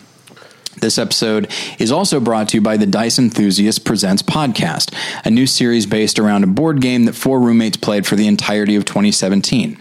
[0.80, 4.94] This episode is also brought to you by the Dice Enthusiast Presents podcast,
[5.26, 8.76] a new series based around a board game that four roommates played for the entirety
[8.76, 9.76] of 2017.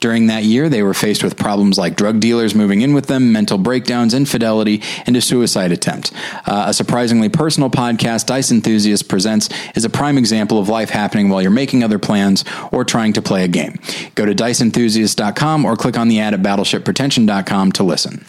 [0.00, 3.30] During that year, they were faced with problems like drug dealers moving in with them,
[3.30, 6.12] mental breakdowns, infidelity, and a suicide attempt.
[6.46, 11.28] Uh, a surprisingly personal podcast, Dice Enthusiast Presents, is a prime example of life happening
[11.28, 13.78] while you're making other plans or trying to play a game.
[14.16, 18.24] Go to diceenthusiast.com or click on the ad at battleshippretension.com to listen.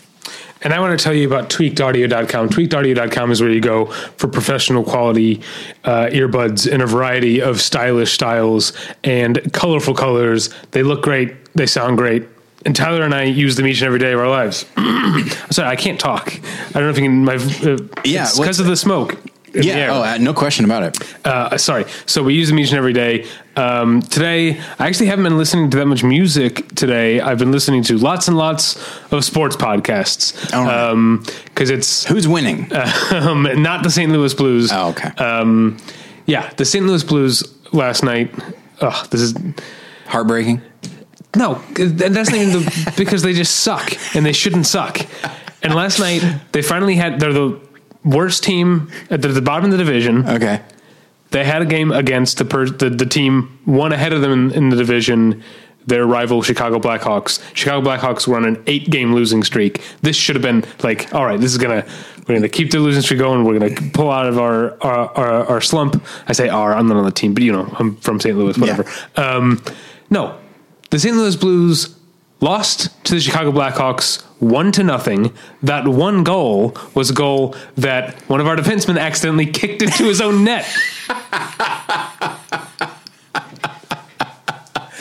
[0.63, 2.50] And I want to tell you about tweakedaudio.com.
[2.50, 5.41] Tweakedaudio.com is where you go for professional quality
[5.84, 10.50] uh, earbuds in a variety of stylish styles and colorful colors.
[10.71, 12.28] They look great, they sound great.
[12.63, 14.65] And Tyler and I use them each and every day of our lives.
[15.50, 16.32] Sorry, I can't talk.
[16.36, 17.26] I don't know if you can.
[17.26, 19.17] My uh, Yeah, because of the smoke.
[19.53, 21.25] Yeah, oh, uh, no question about it.
[21.25, 21.85] Uh, sorry.
[22.05, 23.27] So we use them each and every day.
[23.55, 27.19] Um, today, I actually haven't been listening to that much music today.
[27.19, 28.77] I've been listening to lots and lots
[29.11, 30.53] of sports podcasts.
[30.53, 30.89] All right.
[30.89, 31.25] Um,
[31.57, 32.71] it's, Who's winning?
[33.11, 34.11] um, not the St.
[34.11, 34.71] Louis Blues.
[34.71, 35.09] oh, okay.
[35.23, 35.77] Um,
[36.25, 36.85] yeah, the St.
[36.85, 38.33] Louis Blues last night.
[38.81, 39.35] Oh, this is
[40.07, 40.61] Heartbreaking.
[41.35, 44.99] no, that's not even the, because they just suck and they shouldn't suck.
[45.63, 47.59] And last night they finally had they're the
[48.03, 50.27] worst team at the, the bottom of the division.
[50.27, 50.61] Okay.
[51.31, 54.51] They had a game against the per, the, the team one ahead of them in,
[54.51, 55.43] in the division.
[55.87, 57.41] Their rival Chicago Blackhawks.
[57.55, 59.81] Chicago Blackhawks were on an eight game losing streak.
[60.01, 61.87] This should have been like, all right, this is gonna
[62.27, 63.43] we're gonna keep the losing streak going.
[63.45, 66.03] We're gonna pull out of our our, our, our slump.
[66.27, 68.37] I say our, I'm not on the team, but you know, I'm from St.
[68.37, 68.85] Louis, whatever.
[69.15, 69.63] Um,
[70.11, 70.37] no,
[70.91, 71.15] the St.
[71.15, 71.97] Louis Blues
[72.41, 75.34] lost to the Chicago Blackhawks one to nothing.
[75.63, 80.19] That one goal was a goal that one of our defensemen accidentally kicked into his
[80.19, 80.65] own net.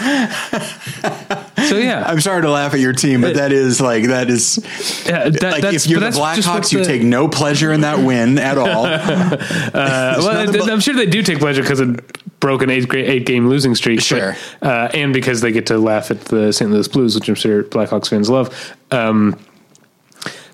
[0.00, 4.58] so yeah, I'm sorry to laugh at your team, but that is like that is
[5.06, 7.28] yeah that, like that's, if you're the that's just what Blackhawks, you the- take no
[7.28, 8.86] pleasure in that win at all.
[9.70, 12.00] Uh, well, but- I'm sure they do take pleasure because it
[12.40, 14.00] broke an eight, eight game losing streak.
[14.00, 14.36] Sure.
[14.60, 16.70] But, uh, and because they get to laugh at the St.
[16.70, 18.74] Louis Blues, which I'm sure Blackhawks fans love.
[18.90, 19.38] Um,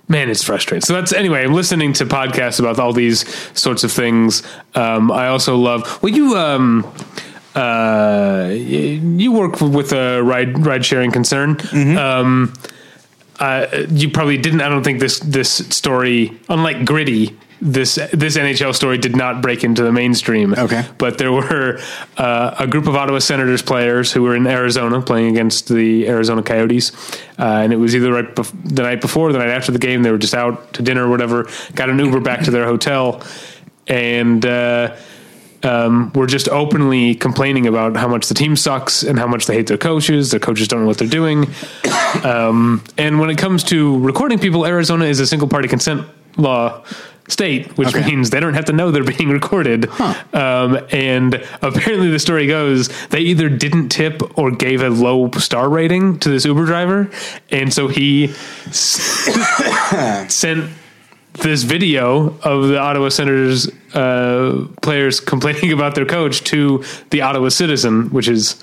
[0.09, 0.85] man, it's frustrating.
[0.85, 1.45] So that's anyway.
[1.45, 3.27] I'm listening to podcasts about all these
[3.59, 4.43] sorts of things.
[4.75, 6.03] Um, I also love.
[6.03, 6.37] Well, you.
[6.37, 6.93] Um,
[7.55, 11.57] uh, you work with a ride ride sharing concern.
[11.97, 12.53] Um,
[13.41, 14.61] uh, you probably didn't.
[14.61, 19.65] I don't think this this story, unlike Gritty, this this NHL story did not break
[19.65, 20.55] into the mainstream.
[20.55, 20.87] Okay.
[20.99, 21.81] but there were
[22.17, 26.43] uh, a group of Ottawa Senators players who were in Arizona playing against the Arizona
[26.43, 26.93] Coyotes,
[27.39, 29.79] uh, and it was either right bef- the night before, or the night after the
[29.79, 30.03] game.
[30.03, 31.49] They were just out to dinner or whatever.
[31.75, 33.23] Got an Uber back to their hotel,
[33.87, 34.45] and.
[34.45, 34.97] Uh,
[35.63, 39.55] um, were just openly complaining about how much the team sucks and how much they
[39.55, 40.31] hate their coaches.
[40.31, 41.49] Their coaches don't know what they're doing.
[42.23, 46.85] Um, and when it comes to recording people, Arizona is a single party consent law
[47.29, 48.05] state, which Okay.
[48.07, 49.89] means they don't have to know they're being recorded.
[50.33, 55.69] Um, and apparently, the story goes they either didn't tip or gave a low star
[55.69, 57.11] rating to this Uber driver,
[57.51, 58.29] and so he
[60.29, 60.71] sent
[61.35, 67.49] this video of the Ottawa Senators uh, players complaining about their coach to the Ottawa
[67.51, 68.63] Citizen, which is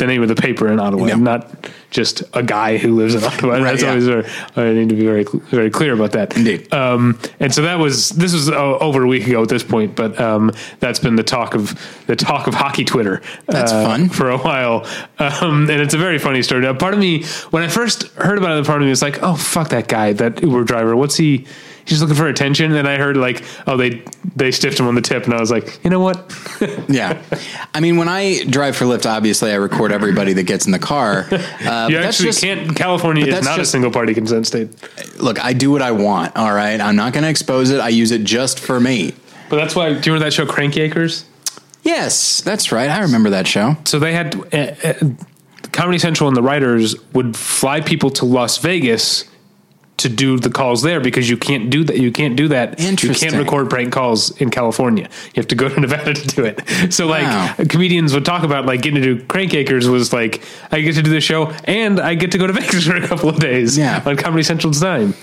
[0.00, 1.14] the name of the paper in Ottawa, Yeah.
[1.16, 1.48] not
[1.90, 3.54] just a guy who lives in Ottawa.
[3.54, 3.90] Right, That's yeah.
[3.90, 4.24] always very,
[4.56, 6.36] I need to be very very clear about that.
[6.36, 6.72] Indeed.
[6.74, 9.94] Um, and so that was this was uh, over a week ago at this point,
[9.94, 11.74] but um, that's been the talk of
[12.06, 13.22] the talk of hockey Twitter.
[13.46, 14.08] That's uh, fun.
[14.08, 14.86] for a while,
[15.18, 16.62] um, and it's a very funny story.
[16.62, 19.22] Now, part of me, when I first heard about it, part of me was like,
[19.22, 20.96] "Oh fuck that guy, that Uber driver.
[20.96, 21.46] What's he?
[21.90, 24.02] He's just looking for attention." And I heard like, "Oh, they
[24.36, 26.32] they stiffed him on the tip," and I was like, "You know what?
[26.88, 27.20] yeah.
[27.74, 30.78] I mean, when I drive for Lyft, obviously I record everybody that gets in the
[30.78, 31.26] car.
[31.60, 34.46] Uh, you but that's actually just- can't." California is not just- a single party consent
[34.46, 34.68] state,
[35.20, 36.36] Look, I do what I want.
[36.36, 36.80] All right.
[36.80, 37.80] I'm not going to expose it.
[37.80, 39.12] I use it just for me.
[39.50, 39.88] but that's why.
[39.88, 41.24] Do you remember that show, Crank Yankers?
[41.82, 42.90] Yes, that's right.
[42.90, 43.76] I remember that show.
[43.84, 44.94] so they had uh, uh,
[45.72, 49.24] Comedy Central and the writers would fly people to Las Vegas
[50.00, 51.98] to do the calls there because you can't do that.
[51.98, 52.78] You can't do that.
[52.80, 55.04] You can't record prank calls in California.
[55.26, 56.92] You have to go to Nevada to do it.
[56.92, 60.80] So like comedians would talk about like getting to do Crank Yankers was like I
[60.80, 63.28] get to do the show and I get to go to Vegas for a couple
[63.28, 64.02] of days Yeah.
[64.04, 65.14] on Comedy Central's dime.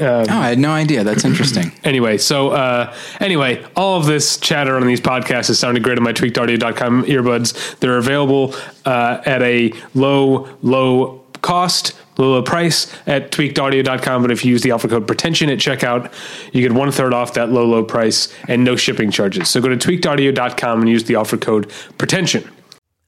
[0.00, 1.04] Oh, I had no idea.
[1.04, 1.72] That's interesting.
[1.88, 6.04] Anyway, so uh, anyway, all of this chatter on these podcasts has sounded great on
[6.04, 7.78] my tweakedaudio.com earbuds.
[7.78, 8.54] They're available
[8.84, 11.94] uh, at a low, low cost,
[12.26, 14.22] low, price at tweakedaudio.com.
[14.22, 16.12] But if you use the offer code pretension at checkout,
[16.52, 19.48] you get one third off that low, low price and no shipping charges.
[19.48, 22.48] So go to tweakedaudio.com and use the offer code pretension.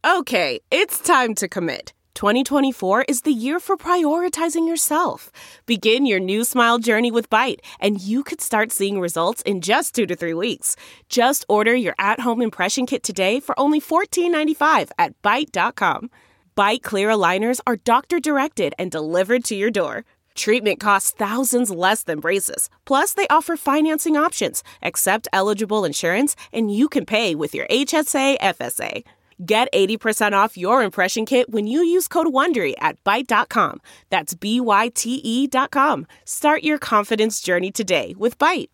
[0.05, 1.93] Okay, it's time to commit.
[2.15, 5.31] 2024 is the year for prioritizing yourself.
[5.65, 9.95] Begin your new smile journey with Byte, and you could start seeing results in just
[9.95, 10.77] two to three weeks.
[11.09, 16.11] Just order your at home impression kit today for only $14.95 at Byte.com.
[16.57, 20.05] Byte Clear aligners are doctor directed and delivered to your door.
[20.35, 22.69] Treatment costs thousands less than braces.
[22.85, 28.39] Plus, they offer financing options, accept eligible insurance, and you can pay with your HSA
[28.41, 29.05] FSA.
[29.45, 33.81] Get 80% off your impression kit when you use code WONDERY at Byte.com.
[34.11, 36.07] That's B-Y-T-E dot com.
[36.27, 38.69] Start your confidence journey today with Byte.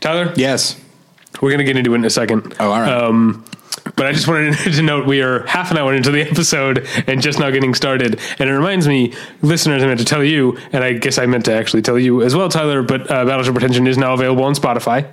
[0.00, 0.76] Tyler, Yes.
[1.40, 2.52] we're going to get into it in a second.
[2.58, 2.92] Oh, all right.
[2.92, 3.44] Um,
[3.94, 7.22] but I just wanted to note we are half an hour into the episode and
[7.22, 8.18] just now getting started.
[8.38, 11.44] And it reminds me, listeners, I meant to tell you, and I guess I meant
[11.46, 12.82] to actually tell you as well, Tyler.
[12.82, 15.06] But uh, Battleship Pretension is now available on Spotify.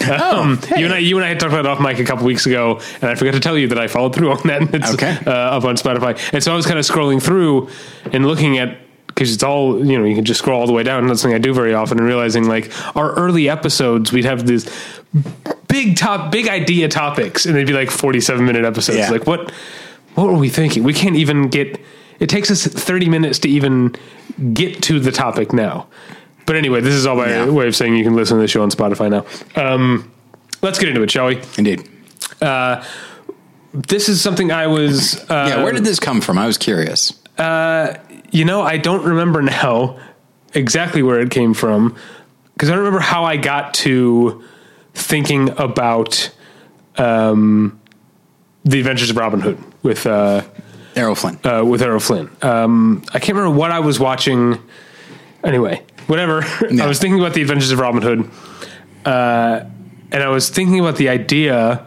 [0.16, 0.80] Um, hey.
[0.80, 2.46] You and I, you and I had talked about it off mic a couple weeks
[2.46, 4.62] ago, and I forgot to tell you that I followed through on that.
[4.62, 5.16] And it's Okay.
[5.26, 6.18] uh, up on Spotify.
[6.32, 7.68] And so I was kind of scrolling through
[8.12, 8.78] and looking at
[9.16, 11.22] because it's all you know you can just scroll all the way down and that's
[11.22, 14.70] something i do very often and realizing like our early episodes we'd have these
[15.68, 19.10] big top big idea topics and they'd be like 47 minute episodes Yeah.
[19.10, 19.50] like what
[20.16, 21.80] what were we thinking we can't even get
[22.20, 23.96] it takes us 30 minutes to even
[24.52, 25.86] get to the topic now
[26.44, 27.46] but anyway this is all my Yeah.
[27.48, 29.24] way of saying you can listen to the show on spotify now
[29.60, 30.10] um
[30.60, 31.88] let's get into it shall we Indeed.
[33.72, 35.62] this is something i was uh, Yeah.
[35.62, 36.38] Where did this come from?
[36.38, 37.12] I was curious.
[38.30, 39.98] You know, I don't remember now
[40.54, 41.96] exactly where it came from
[42.54, 44.42] because I don't remember how I got to
[44.94, 46.30] thinking about
[46.96, 47.78] um,
[48.64, 50.42] the Adventures of Robin Hood with uh,
[50.94, 51.38] Errol Flynn.
[51.44, 52.30] uh, with Errol Flynn.
[52.42, 54.58] Um, I can't remember what I was watching.
[55.44, 56.42] Anyway, whatever.
[56.70, 56.84] Yeah.
[56.84, 58.30] I was thinking about the Adventures of Robin Hood,
[59.04, 59.64] uh,
[60.10, 61.86] and I was thinking about the idea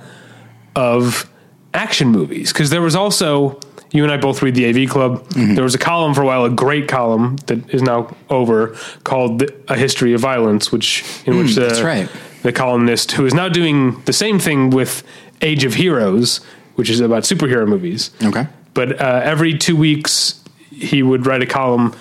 [0.75, 1.29] of
[1.73, 3.59] action movies because there was also
[3.91, 5.27] you and I both read the AV Club.
[5.29, 5.55] Mm-hmm.
[5.55, 9.43] There was a column for a while, a great column that is now over, called
[9.67, 12.09] "A History of Violence," which in which the, Mm, that's right.
[12.43, 15.03] the columnist who is now doing the same thing with
[15.41, 16.39] Age of Heroes,
[16.75, 18.11] which is about superhero movies.
[18.23, 18.45] Okay.
[18.73, 21.95] But uh, every two weeks, he would write a column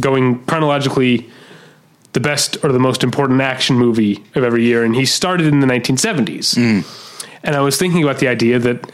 [0.00, 1.28] going chronologically
[2.12, 4.82] the best or the most important action movie of every year.
[4.84, 6.84] And he started in the 1970s.
[7.44, 8.90] And I was thinking about the idea that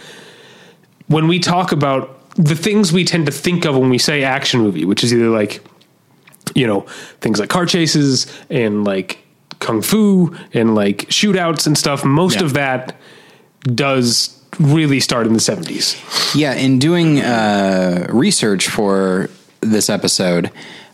[1.09, 4.61] when we talk about the things we tend to think of when we say action
[4.61, 5.62] movie, which is either like,
[6.55, 6.83] you know,
[7.20, 9.18] things like car chases and like
[9.59, 12.44] kung fu and like shootouts and stuff, most Yeah.
[12.44, 12.96] of that
[13.75, 15.96] does really start in the 70s.
[16.35, 19.29] Yeah, in doing uh, research for
[19.61, 20.51] this episode,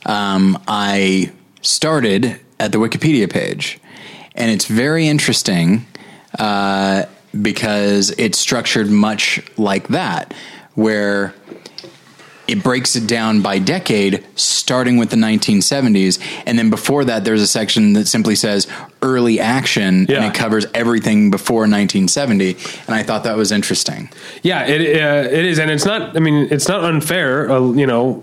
[0.06, 3.78] um, I started at the Wikipedia page,
[4.34, 5.86] and it's very interesting
[6.38, 7.04] uh,
[7.40, 10.32] because it's structured much like that,
[10.74, 11.34] where
[12.48, 17.40] it breaks it down by decade, starting with the 1970s, and then before that, there's
[17.40, 18.66] a section that simply says
[19.00, 20.16] early action, Yeah.
[20.16, 22.56] and it covers everything before 1970.
[22.86, 24.10] And I thought that was interesting.
[24.42, 26.16] Yeah, it uh, it is, and it's not.
[26.16, 27.50] I mean, it's not unfair.
[27.50, 28.22] Uh, you know,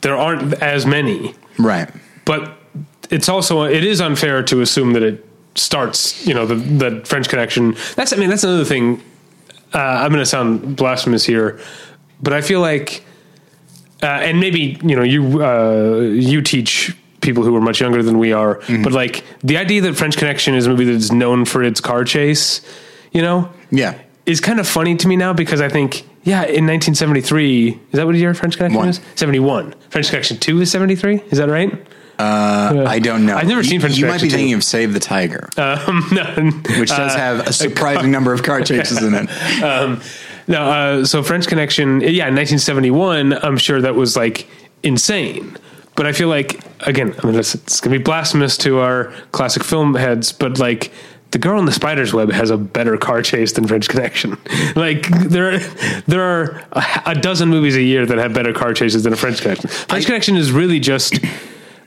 [0.00, 1.90] there aren't as many, Right.
[2.24, 2.56] but
[3.10, 5.24] it's also it is unfair to assume that it
[5.54, 6.26] starts.
[6.26, 7.76] You know, the the French Connection.
[7.94, 8.12] That's.
[8.12, 9.02] I mean, that's another thing.
[9.72, 11.60] Uh, I'm going to sound blasphemous here,
[12.22, 13.04] but I feel like,
[14.02, 18.18] uh, and maybe you know, you uh, you teach people who are much younger than
[18.18, 21.62] we are, but like the idea that French Connection is a movie that's known for
[21.62, 22.62] its car chase,
[23.12, 23.94] you know, Yeah.
[24.26, 28.06] is kind of funny to me now because I think, yeah, in 1973, is that
[28.06, 28.88] what year French Connection One.
[28.88, 29.00] is?
[29.16, 29.74] 71.
[29.90, 31.20] French Connection 2 is 73?
[31.30, 31.70] Is that right?
[32.20, 33.36] Uh, I don't know.
[33.36, 36.06] I've never seen You- French You might be Connection thinking of Save the Tiger, Um,
[36.12, 36.24] no,
[36.78, 39.62] which does have a surprising number of car chases in it.
[39.62, 40.00] um,
[40.46, 44.48] no, uh, so French Connection, yeah, in 1971, I'm sure that was like
[44.82, 45.56] insane.
[45.96, 49.12] But I feel like, again, I mean, it's, it's going to be blasphemous to our
[49.32, 50.92] classic film heads, but like,
[51.32, 54.36] the girl in the spider's web has a better car chase than French Connection.
[54.74, 55.58] Like there, are,
[56.06, 59.16] there are a, a dozen movies a year that have better car chases than a
[59.16, 59.68] French Connection.
[59.68, 61.18] French Connection is really just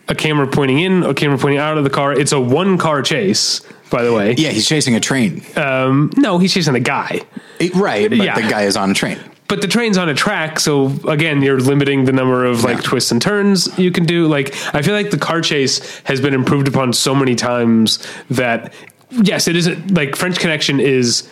[0.07, 2.13] a camera pointing in, a camera pointing out of the car.
[2.13, 4.35] It's a one car chase, by the way.
[4.37, 5.43] Yeah, he's chasing a train.
[5.55, 7.21] Um, no, he's chasing a guy.
[7.59, 8.35] It- right, but Yeah.
[8.35, 9.17] the guy is on a train.
[9.47, 12.81] but the train's on a track so again you're limiting the number of like Yeah.
[12.83, 16.33] twists and turns you can do like i feel like the car chase has been
[16.33, 17.99] improved upon so many times
[18.31, 18.73] that
[19.11, 21.27] yes it isn't like french connection is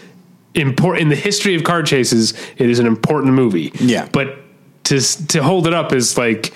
[0.53, 4.07] important in the history of car chases it is an important movie Yeah.
[4.11, 4.37] but
[4.83, 6.53] to to hold it up is like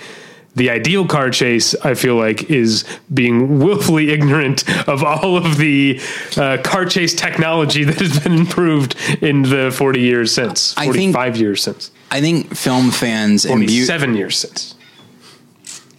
[0.56, 6.00] the ideal car chase, I feel like, is being willfully ignorant of all of the
[6.36, 11.14] uh, car chase technology that has been improved in the 40 years since, I think-
[11.14, 11.90] 45 years since.
[12.10, 13.84] I think film fans imbue.
[13.84, 14.74] seven years since.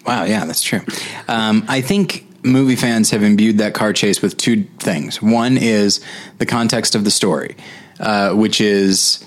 [0.06, 0.80] Wow, yeah, that's true.
[1.28, 5.22] Um, I think movie fans have imbued that car chase with two things.
[5.22, 6.00] One is
[6.38, 7.58] the context of the story,
[8.00, 9.24] uh, which is.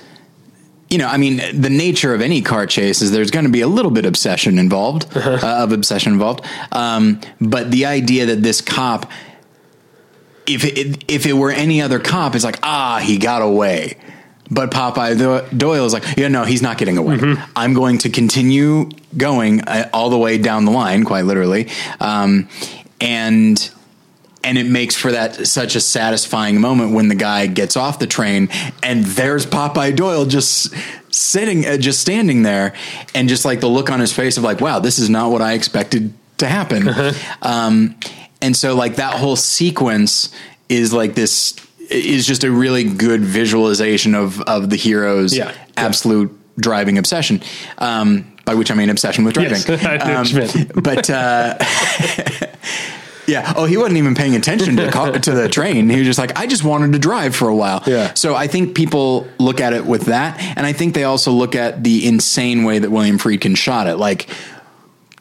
[0.90, 3.60] You know, I mean, the nature of any car chase is there's going to be
[3.60, 6.44] a little bit of obsession involved, uh, of obsession involved.
[6.72, 9.08] Um, but the idea that this cop,
[10.46, 13.96] if it, if it were any other cop, it's like, ah, he got away.
[14.50, 17.18] But Popeye Do- Doyle is like, yeah, no, he's not getting away.
[17.54, 21.68] I'm going to continue going uh, all the way down the line, quite literally,
[22.00, 22.48] um,
[23.00, 23.70] and
[24.42, 28.06] and it makes for that such a satisfying moment when the guy gets off the
[28.06, 28.48] train
[28.82, 30.74] and there's Popeye Doyle just
[31.10, 32.72] sitting, uh, just standing there,
[33.14, 35.42] and just like the look on his face of like, wow, this is not what
[35.42, 36.88] I expected to happen.
[37.42, 37.96] um,
[38.40, 40.32] and so like that whole sequence
[40.68, 41.54] is like this
[41.90, 45.52] is just a really good visualization of of the hero's Yeah.
[45.76, 47.42] absolute driving obsession.
[47.78, 49.60] Um, by which I mean obsession with driving.
[49.68, 50.82] Yes, I know what you meant.
[50.82, 51.58] but uh,
[53.30, 55.88] yeah, oh, he wasn't even paying attention to car, to the train.
[55.88, 57.82] He was just like, I just wanted to drive for a while.
[57.86, 58.14] Yeah.
[58.14, 61.54] So I think people look at it with that, and I think they also look
[61.54, 63.96] at the insane way that William Friedkin shot it.
[63.96, 64.28] Like,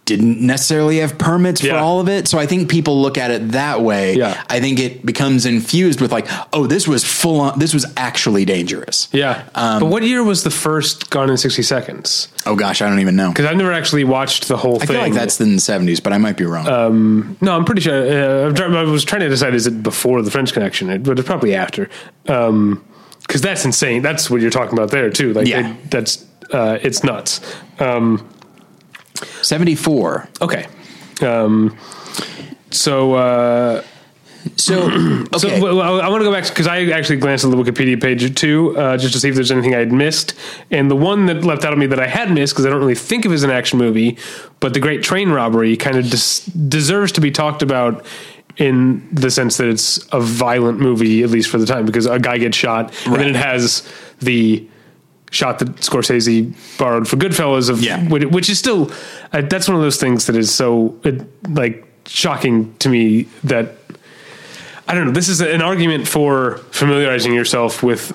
[0.10, 2.28] didn't necessarily have permits for all of it.
[2.28, 4.16] So I think people look at it that way.
[4.16, 4.43] Yeah.
[4.49, 7.57] I think it becomes infused with like, oh, this was full on.
[7.60, 9.07] This was actually dangerous.
[9.14, 9.47] Yeah.
[9.55, 12.28] Um, but what year was the first Gone in 60 Seconds?
[12.45, 13.30] Oh gosh, I don't even know.
[13.30, 14.88] Because I've never actually watched the whole I thing.
[14.88, 17.38] feel like that's in the seventies, but I might be wrong.
[17.41, 18.47] No, I'm pretty sure.
[18.49, 21.28] Uh, I was trying to decide is it before the French Connection, It- but it's
[21.28, 21.89] probably after.
[22.24, 24.01] Because that's insane.
[24.01, 25.34] That's what you're talking about there too.
[25.34, 25.72] Like Yeah.
[25.72, 27.41] it- that's uh, it's nuts.
[27.80, 28.28] Um,
[29.41, 30.28] Seventy four.
[30.41, 30.68] okay.
[31.22, 31.78] Um,
[32.72, 33.14] so.
[33.14, 33.84] Uh,
[34.55, 35.38] So okay.
[35.38, 38.34] So well, I want to go back because I actually glanced at the Wikipedia page
[38.36, 40.34] too, uh, just to see if there's anything I'd missed.
[40.72, 42.80] And the one that left out of me that I had missed because I don't
[42.80, 44.18] really think of it as an action movie,
[44.62, 48.05] but the Great Train Robbery kind of des- deserves to be talked about
[48.55, 52.18] in the sense that it's a violent movie, at least for the time, because a
[52.20, 53.88] guy gets shot, and then it has
[54.20, 54.66] the
[55.32, 58.04] shot that Scorsese borrowed for Goodfellas of Yeah.
[58.10, 58.92] which, which is still
[59.34, 63.76] uh, that's one of those things that is so it, like shocking to me that
[64.88, 65.12] I don't know.
[65.12, 68.12] This is an argument for familiarizing yourself with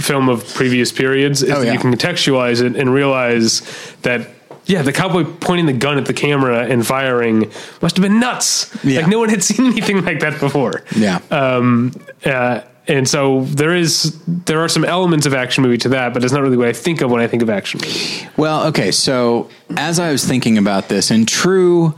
[0.00, 1.42] film of previous periods.
[1.42, 1.72] Is Oh, that yeah.
[1.74, 3.60] You can contextualize it and realize
[4.02, 4.26] that,
[4.66, 7.48] yeah, the cowboy pointing the gun at the camera and firing
[7.80, 8.74] must have been nuts.
[8.82, 9.02] Yeah.
[9.02, 10.82] Like no one had seen anything like that before.
[10.96, 11.20] yeah.
[11.30, 16.24] Uh, and so there is there are some elements of action movie to that, but
[16.24, 18.28] it's not really what I think of when I think of action movie.
[18.36, 18.90] Well, okay.
[18.90, 21.94] So as I was thinking about this in true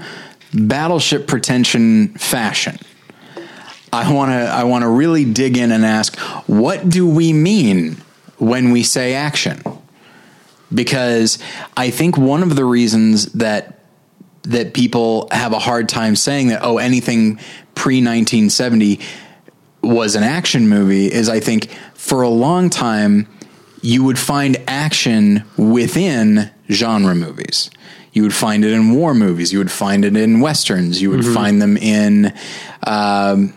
[0.52, 2.76] battleship pretension fashion,
[3.90, 7.96] I want to I want to really dig in and ask, what do we mean
[8.36, 9.62] when we say action?
[10.74, 11.38] Because
[11.74, 13.78] I think one of the reasons that
[14.42, 17.36] that people have a hard time saying that oh anything
[17.74, 19.00] pre 1970
[19.82, 23.26] was an action movie is I think for a long time
[23.82, 27.70] you would find action within genre movies.
[28.12, 29.52] You would find it in war movies.
[29.52, 31.00] You would find it in westerns.
[31.00, 32.26] You would find them in
[32.86, 33.54] um,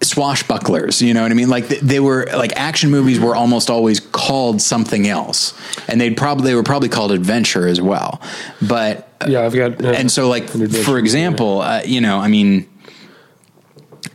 [0.00, 1.00] swashbucklers.
[1.00, 1.48] You know what I mean?
[1.48, 5.54] Like they were like action movies were almost always called something else,
[5.88, 8.20] and they'd probably they were probably called adventure as well.
[8.60, 12.28] But Yeah, I've got uh, and so like an for example uh, you know i
[12.28, 12.68] mean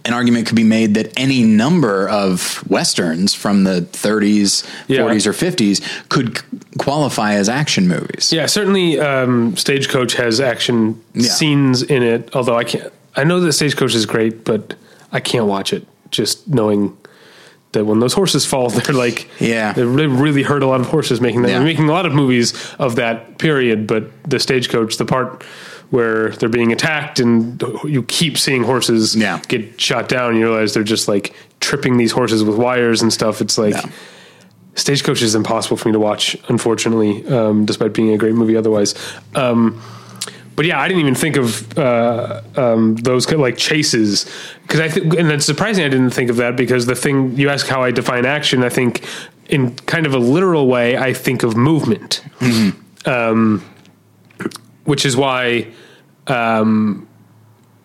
[0.05, 4.99] an argument could be made that any number of westerns from the 30s Yeah.
[5.01, 6.41] 40s or 50s could
[6.77, 8.99] qualify as action movies Yeah, certainly.
[8.99, 11.29] Um, Stagecoach has action Yeah.
[11.29, 12.29] scenes in it.
[12.33, 14.73] Although I can't, I know that Stagecoach is great, but
[15.11, 16.97] I can't watch it just knowing
[17.71, 19.71] that when those horses fall, they're like, Yeah.
[19.73, 21.49] they really, hurt a lot of horses making them.
[21.51, 21.57] Yeah.
[21.59, 25.43] They're making a lot of movies of that period, but the Stagecoach, the part
[25.93, 29.39] where they're being attacked and you keep seeing horses Yeah.
[29.47, 33.13] get shot down, and you realize they're just like tripping these horses with wires and
[33.13, 33.41] stuff.
[33.41, 33.75] It's like.
[33.75, 33.89] Yeah.
[34.75, 38.95] Stagecoach is impossible for me to watch, unfortunately, um, despite being a great movie otherwise.
[39.35, 39.79] Um,
[40.55, 44.25] but yeah, I didn't even think of uh, um, those kind of like chases
[44.63, 47.49] because I think, and it's surprising I didn't think of that because the thing you
[47.49, 49.05] ask how I define action, I think
[49.47, 52.23] in kind of a literal way, I think of movement,
[53.05, 53.63] um,
[54.85, 55.67] which is why
[56.27, 57.07] um,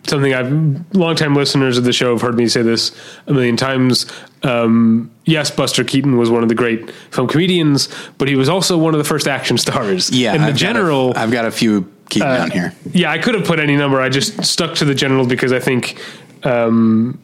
[0.06, 0.50] something I've
[0.94, 2.92] longtime listeners of the show have heard me say this
[3.26, 4.06] a million times.
[4.42, 8.78] Um, yes, Buster Keaton was one of the great film comedians, but he was also
[8.78, 10.10] one of the first action stars.
[10.12, 12.74] yeah in the I've got a- general, i've got a few Keaton Uh, down here
[12.92, 14.00] yeah, I could have put any number.
[14.00, 16.00] I just stuck to the general because I think,
[16.44, 17.20] um,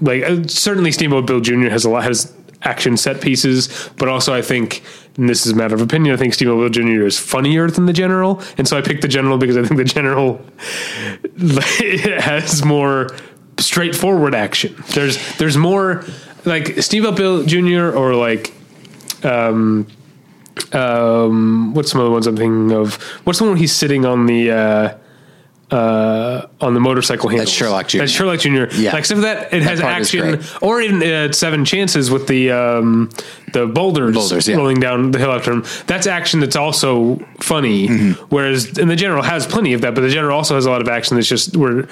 [0.00, 1.68] like uh, certainly Steamboat Bill Jr.
[1.68, 2.32] has a lot has
[2.64, 4.82] action set pieces, but also I think,
[5.16, 7.04] and this is a matter of opinion, I think Steve Will Jr.
[7.04, 9.84] is funnier than the General, and so I picked the General because I think the
[9.84, 10.40] General
[12.20, 13.08] has more
[13.58, 14.74] straightforward action.
[14.94, 16.04] There's there's more
[16.44, 17.96] like Steamboat Bill Jr.
[17.96, 18.52] or like
[19.24, 19.86] um
[20.72, 22.96] um what's some of the ones I'm thinking of?
[23.24, 24.98] What's the one he's sitting on the uh
[25.72, 27.48] uh, on the motorcycle handles.
[27.48, 27.98] That's Sherlock Jr..
[27.98, 28.50] That's Sherlock Jr.
[28.76, 28.90] Yeah.
[28.92, 30.62] Like, except for that, it has part is action, great.
[30.62, 33.10] or even uh, Seven Chances with the um,
[33.52, 34.56] the boulders, Boulders, yeah.
[34.56, 35.64] rolling down the hill after him.
[35.86, 37.88] That's action that's also funny.
[37.88, 38.24] Mm-hmm.
[38.28, 40.80] Whereas, and the general has plenty of that, but the general also has a lot
[40.82, 41.88] of action that's just we're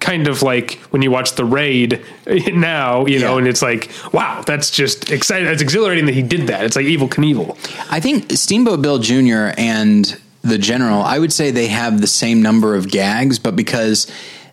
[0.00, 2.00] kind of like when you watch the raid
[2.52, 3.38] now, you know, Yeah.
[3.38, 5.48] and it's like, wow, that's just exciting.
[5.48, 6.64] It's exhilarating that he did that.
[6.64, 7.56] It's like Evel Knievel.
[7.90, 9.52] I think Steamboat Bill Jr.
[9.58, 14.06] and the General, I would say they have the same number of gags, but because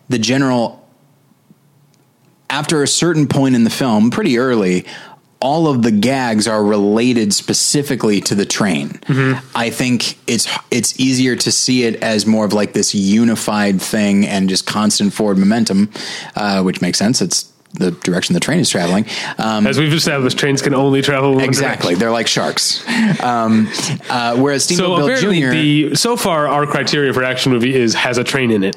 [0.08, 0.86] the General,
[2.48, 4.86] after a certain point in the film, pretty early,
[5.40, 8.98] all of the gags are related specifically to the train.
[9.54, 14.26] I think it's it's easier to see it as more of like this unified thing
[14.26, 15.90] and just constant forward momentum,
[16.36, 17.20] uh, which makes sense.
[17.20, 19.04] It's the direction the train is traveling.
[19.38, 21.98] Um, As we've established, trains can only travel one Exactly, direction.
[21.98, 22.82] they're like sharks.
[23.22, 23.68] Um,
[24.08, 25.50] uh, whereas So Bill Jr.
[25.50, 28.76] the so far our criteria for action movie is has a train in it.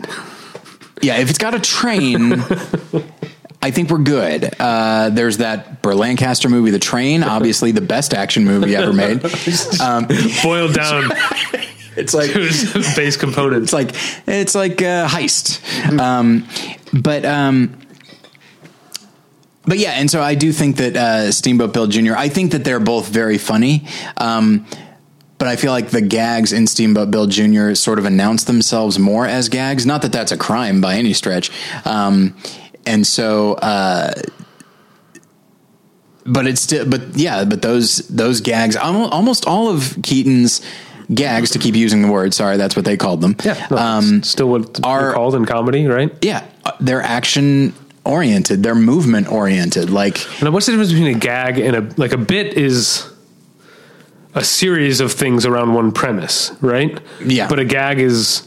[1.02, 2.34] yeah, if it's got a train,
[3.62, 4.50] I think we're good.
[4.60, 9.22] Uh, there's that Burt Lancaster movie, The Train, obviously the best action movie ever made.
[9.82, 10.08] Um,
[10.44, 11.12] Boiled down
[11.98, 12.34] it's like
[12.96, 13.72] base components.
[13.72, 13.92] it's like
[14.28, 15.62] it's like uh, heist.
[16.00, 16.48] Um,
[16.94, 17.79] but um,
[19.70, 22.16] but yeah, and so I do think that uh, Steamboat Bill Jr.
[22.18, 23.86] I think that they're both very funny.
[24.18, 24.66] Um,
[25.38, 27.74] but I feel like the gags in Steamboat Bill Jr.
[27.74, 29.86] sort of announce themselves more as gags.
[29.86, 31.50] Not that that's a crime by any stretch.
[31.86, 32.36] Um,
[32.86, 34.12] and so, uh,
[36.26, 40.62] but it's still, but yeah, but those those gags, almost all of Keaton's
[41.14, 43.36] gags, to keep using the word, sorry, that's what they called them.
[43.46, 46.14] yeah, no, um, still what are- called in comedy, right?
[46.22, 47.74] yeah, uh, they're action
[48.06, 49.90] oriented, they're movement oriented.
[49.90, 53.06] Like, Now, what's the difference between a gag and a like a bit is
[54.36, 57.00] a series of things around one premise, right?
[57.26, 57.48] Yeah.
[57.48, 58.46] but a gag is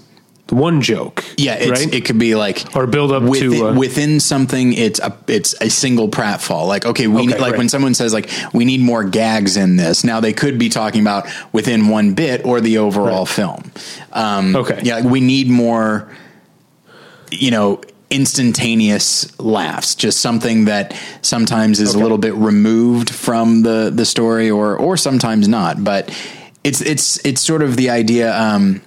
[0.50, 1.24] one joke.
[1.38, 1.94] yeah, it's, right.
[1.94, 4.74] it could be like Or build up within, to, uh, within something.
[4.74, 6.66] It's a it's a single pratfall.
[6.68, 7.59] Like, okay, we Okay, need, like right.
[7.59, 10.05] when someone says like we need more gags in this.
[10.05, 13.72] Now they could be talking about within one bit or the overall film.
[14.12, 14.80] Um, Okay.
[14.82, 16.11] yeah, like, we need more.
[17.30, 17.80] You know.
[18.13, 24.51] Instantaneous laughs, just something that sometimes is a little bit removed from the the story,
[24.51, 25.83] or or sometimes not.
[25.83, 26.15] But
[26.63, 28.39] it's it's it's sort of the idea.
[28.39, 28.83] Um,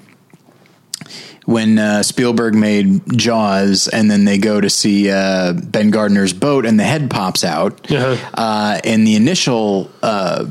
[1.45, 6.65] when uh, Spielberg made Jaws, and then they go to see uh, Ben Gardner's boat,
[6.65, 7.91] and the head pops out.
[7.91, 8.17] Uh-huh.
[8.33, 10.45] Uh, in the initial uh,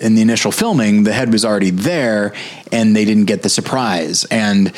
[0.00, 2.34] in the initial filming, the head was already there,
[2.72, 4.24] and they didn't get the surprise.
[4.24, 4.72] And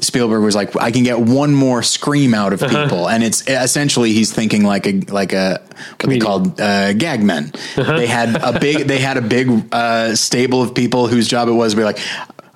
[0.00, 2.84] Spielberg was like, "I can get one more scream out of Uh-huh.
[2.84, 5.60] people," and it's essentially he's thinking like a like a
[6.00, 7.52] what they called uh, gag men.
[7.76, 7.96] Uh-huh.
[7.96, 11.52] They had a big they had a big uh, stable of people whose job it
[11.52, 11.98] was to be like,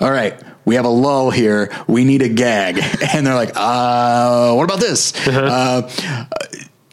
[0.01, 0.35] "All right."
[0.67, 1.73] We have a lull here.
[1.89, 2.79] We need a gag,
[3.15, 5.89] and they're like, "Uh, what about this?" Uh,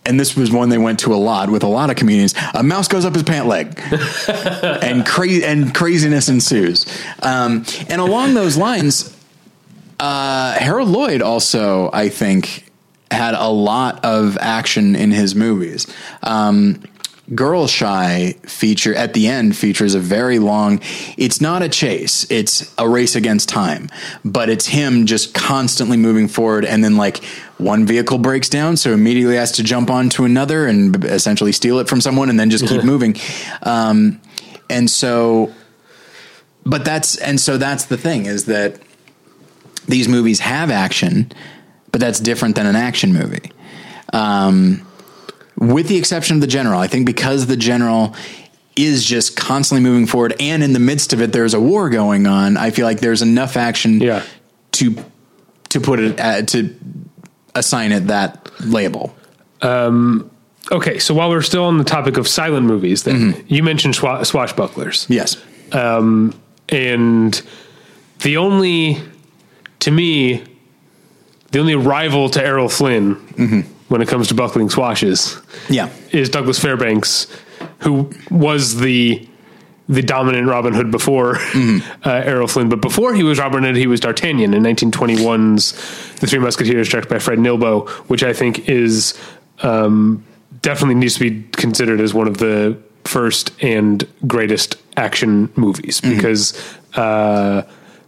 [0.05, 2.33] and this was one they went to a lot with a lot of comedians.
[2.53, 3.77] A mouse goes up his pant leg,
[4.27, 6.85] and cra- and craziness ensues.
[7.21, 9.13] Um, and along those lines,
[9.99, 12.69] uh, Harold Lloyd also, I think,
[13.09, 15.87] had a lot of action in his movies.
[16.23, 16.83] Um,
[17.35, 20.79] Girl Shy feature at the end features a very long.
[21.17, 23.89] It's not a chase; it's a race against time.
[24.23, 27.21] But it's him just constantly moving forward, and then like
[27.57, 31.89] one vehicle breaks down, so immediately has to jump onto another and essentially steal it
[31.89, 33.17] from someone, and then just keep moving.
[33.61, 34.21] Um,
[34.69, 35.53] and so,
[36.65, 38.79] but that's and so that's the thing is that
[39.87, 41.31] these movies have action,
[41.91, 43.51] but that's different than an action movie.
[44.13, 44.85] Um,
[45.57, 48.15] with the exception of the general, I think because the general
[48.75, 52.27] is just constantly moving forward, and in the midst of it, there's a war going
[52.27, 52.57] on.
[52.57, 54.23] I feel like there's enough action Yeah.
[54.73, 54.95] to
[55.69, 56.73] to put it uh, to
[57.55, 59.15] assign it that label.
[59.63, 63.53] okay, so while we're still on the topic of silent movies, then Mm-hmm.
[63.53, 65.07] you mentioned swa- swashbucklers.
[65.09, 65.37] Yes,
[66.69, 67.41] and
[68.19, 68.97] the only
[69.79, 70.43] to me
[71.51, 73.61] the only rival to Errol Flynn Mm-hmm.
[73.89, 77.27] when it comes to buckling swashes yeah, is Douglas Fairbanks,
[77.79, 79.27] who was the
[79.89, 82.01] the dominant Robin Hood before Mm-hmm.
[82.07, 82.67] uh, Errol Flynn.
[82.67, 85.71] But before he was Robin Hood, he was D'Artagnan in 1921's
[86.19, 89.17] The Three Musketeers, directed by Fred Niblo, which I think is
[89.63, 90.25] um,
[90.61, 96.15] definitely needs to be considered as one of the first and greatest action movies Mm-hmm.
[96.15, 97.61] because uh,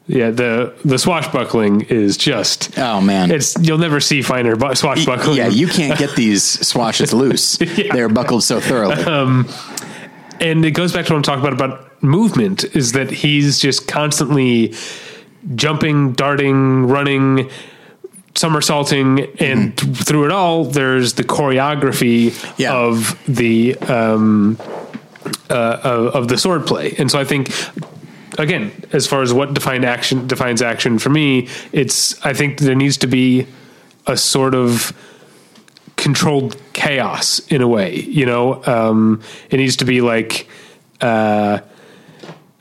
[0.09, 3.29] yeah the the swashbuckling is just Oh, man.
[3.31, 7.57] it's you'll never see finer bu- swashbuckling Yeah, you can't get these swashes loose.
[7.77, 7.93] Yeah.
[7.93, 9.01] They're buckled so thoroughly.
[10.41, 13.87] and it goes back to what I'm talking about about movement is that he's just
[13.87, 14.73] constantly
[15.55, 17.49] jumping, darting, running,
[18.35, 19.93] somersaulting, and Mm-hmm.
[19.93, 22.73] through it all, there's the choreography Yeah.
[22.73, 24.57] of the um,
[25.49, 27.51] uh, of, of the swordplay, and so I think.
[28.37, 32.75] Again, as far as what define action defines action for me, it's I think there
[32.75, 33.47] needs to be
[34.07, 34.93] a sort of
[35.97, 37.99] controlled chaos in a way.
[38.01, 40.47] You know, um, it needs to be like,
[41.01, 41.59] uh,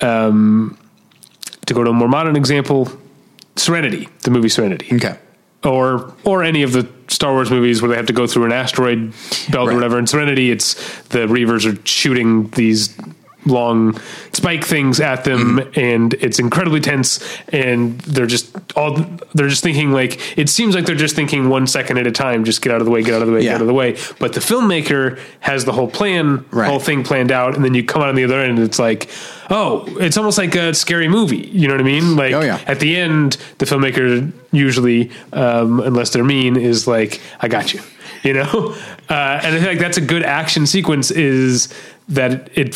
[0.00, 0.78] um,
[1.66, 2.90] to go to a more modern example,
[3.56, 5.16] Serenity, the movie Serenity, okay.
[5.64, 8.52] or or any of the Star Wars movies where they have to go through an
[8.52, 9.12] asteroid
[9.50, 9.72] belt Right.
[9.72, 9.98] or whatever.
[9.98, 10.74] In Serenity, it's
[11.08, 12.96] the Reavers are shooting these
[13.48, 13.98] long
[14.32, 17.18] spike things at them and it's incredibly tense
[17.48, 18.94] and they're just all
[19.34, 22.44] they're just thinking like it seems like they're just thinking one second at a time
[22.44, 23.52] just get out of the way get out of the way Yeah.
[23.52, 26.68] get out of the way but the filmmaker has the whole plan Right.
[26.68, 28.78] whole thing planned out and then you come out on the other end and it's
[28.78, 29.08] like
[29.50, 32.60] oh it's almost like a scary movie you know what i mean like Oh, yeah.
[32.66, 37.80] at the end the filmmaker usually um, unless they're mean is like i got you
[38.22, 38.44] you know
[39.08, 41.72] uh, and i feel like that's a good action sequence is
[42.08, 42.74] that it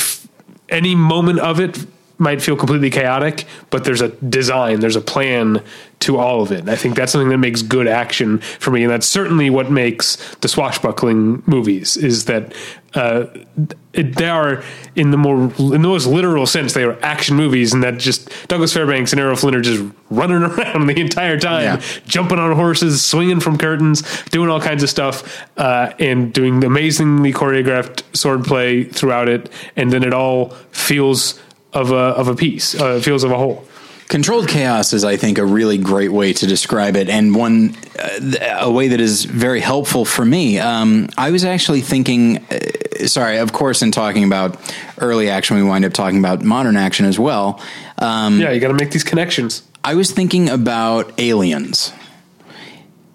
[0.73, 1.87] any moment of it
[2.23, 5.63] might feel completely chaotic but there's a design there's a plan
[5.99, 8.83] to all of it and i think that's something that makes good action for me
[8.83, 12.55] and that's certainly what makes the swashbuckling movies is that
[12.95, 13.25] uh,
[13.95, 14.63] it, they are
[14.97, 18.29] in the more in the most literal sense they are action movies and that just
[18.49, 21.83] Douglas Fairbanks and Errol Flynn are just running around the entire time Yeah.
[22.07, 27.33] jumping on horses swinging from curtains doing all kinds of stuff uh, and doing amazingly
[27.33, 31.41] choreographed swordplay throughout it and then it all feels
[31.73, 33.67] of a of a piece uh, it feels of a whole
[34.09, 38.59] Controlled chaos is, I think, a really great way to describe it, and one uh,
[38.61, 40.59] a way that is very helpful for me.
[40.59, 44.59] Um, I was actually thinking, uh, sorry, of course, in talking about
[44.99, 47.59] early action, we wind up talking about modern action as well.
[47.97, 51.93] Um, yeah you got to make these connections I was thinking about aliens.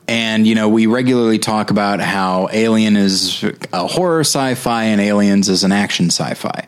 [0.09, 3.43] And, you know, we regularly talk about how Alien is
[3.73, 6.67] a horror sci fi and Aliens is an action sci fi.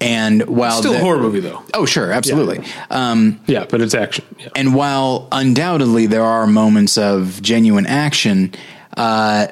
[0.00, 2.62] And while still a the- horror movie though Oh, sure, absolutely.
[2.90, 4.48] Um, yeah but it's action yeah.
[4.54, 8.52] and while undoubtedly there are moments of genuine action,
[8.96, 9.46] uh,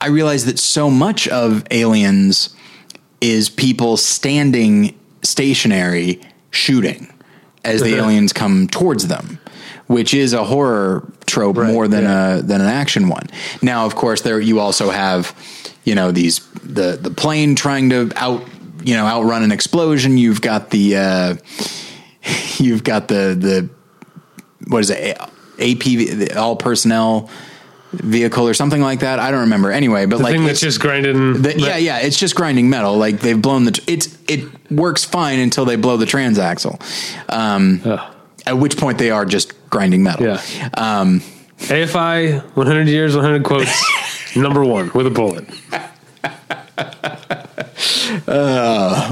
[0.00, 2.50] I realize that so much of Aliens
[3.20, 7.12] is people standing stationary shooting
[7.64, 8.04] as the Uh-huh.
[8.06, 9.38] aliens come towards them,
[9.86, 12.36] which is a horror trope Right, more than yeah.
[12.38, 13.26] a than an action one.
[13.60, 15.34] Now, of course, there you also have
[15.84, 18.42] you know these the the plane trying to out
[18.82, 20.16] you know outrun an explosion.
[20.18, 21.36] You've got the uh,
[22.58, 23.68] you've got the the
[24.68, 25.16] what is it
[25.56, 27.28] APV the all personnel
[27.92, 29.18] vehicle or something like that.
[29.18, 29.72] I don't remember.
[29.72, 32.70] Anyway, but the like thing that's it's- just grinding the- yeah, yeah, it's just grinding
[32.70, 32.96] metal.
[32.96, 33.82] Like they've blown the.
[33.86, 36.80] It's it works fine until they blow the transaxle.
[37.28, 37.80] Um,
[38.46, 40.24] At which point they are just grinding metal.
[40.26, 40.68] Yeah.
[40.74, 41.20] Um,
[41.58, 45.44] AFI 100 years 100 quotes number one with a bullet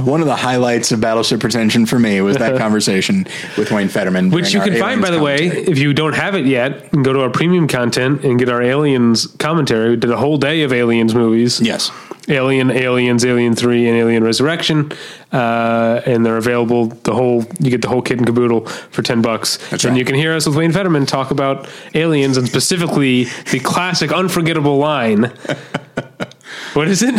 [0.05, 3.26] one of the highlights of Battleship Pretension for me was that conversation
[3.57, 6.46] with Wayne Fetterman, Which you can find, by the way, if you don't have it
[6.46, 9.90] yet, can go to our premium content and get our Aliens commentary.
[9.90, 11.61] We did a whole day of Aliens movies.
[11.61, 11.90] Yes.
[12.28, 14.92] Alien, Aliens, Alien 3, and Alien Resurrection.
[15.32, 19.22] Uh, and they're available, the whole, you get the whole kit and caboodle for 10
[19.22, 19.57] bucks.
[19.68, 19.99] That's and right.
[19.99, 24.76] you can hear us with Wayne Fetterman talk about aliens and specifically the classic unforgettable
[24.76, 25.24] line.
[26.74, 27.14] what is it?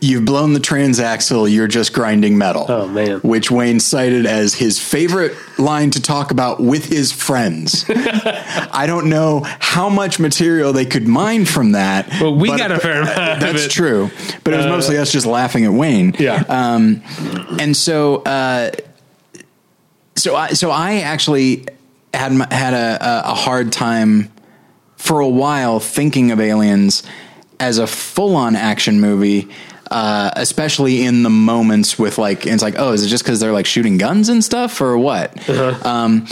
[0.00, 2.66] You've blown the transaxle, you're just grinding metal.
[2.68, 3.18] Oh, man.
[3.20, 7.84] Which Wayne cited as his favorite line to talk about with his friends.
[7.88, 12.08] I don't know how much material they could mine from that.
[12.20, 14.08] Well, we got a fair amount That's true.
[14.44, 16.14] But it was Uh, mostly us just laughing at Wayne.
[16.16, 16.44] Yeah.
[16.48, 17.02] Um,
[17.58, 18.70] and so, uh,
[20.14, 21.66] so I, so I actually
[22.14, 24.30] had had a, a- a hard time
[24.96, 27.02] for a while thinking of Aliens
[27.60, 29.48] as a full on action movie.
[29.90, 33.52] Uh, especially in the moments with like, it's like, oh, is it just because they're
[33.52, 35.48] like shooting guns and stuff or what?
[35.82, 36.26] Um,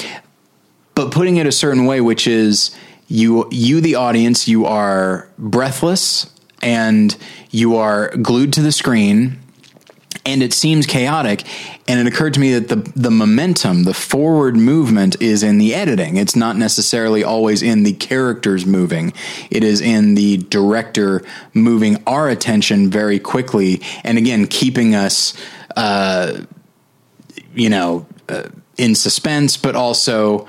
[0.94, 2.76] but putting it a certain way, which is
[3.08, 6.30] you, you, the audience, you are breathless
[6.60, 7.16] and
[7.50, 9.38] you are glued to the screen
[10.26, 11.44] and it seems chaotic.
[11.88, 15.74] And it occurred to me that the the momentum, the forward movement, is in the
[15.74, 16.16] editing.
[16.16, 19.12] It's not necessarily always in the characters moving.
[19.50, 21.22] It is in the director
[21.54, 25.34] moving our attention very quickly, and again keeping us,
[25.76, 26.42] uh,
[27.54, 30.46] you know, uh, in suspense, but also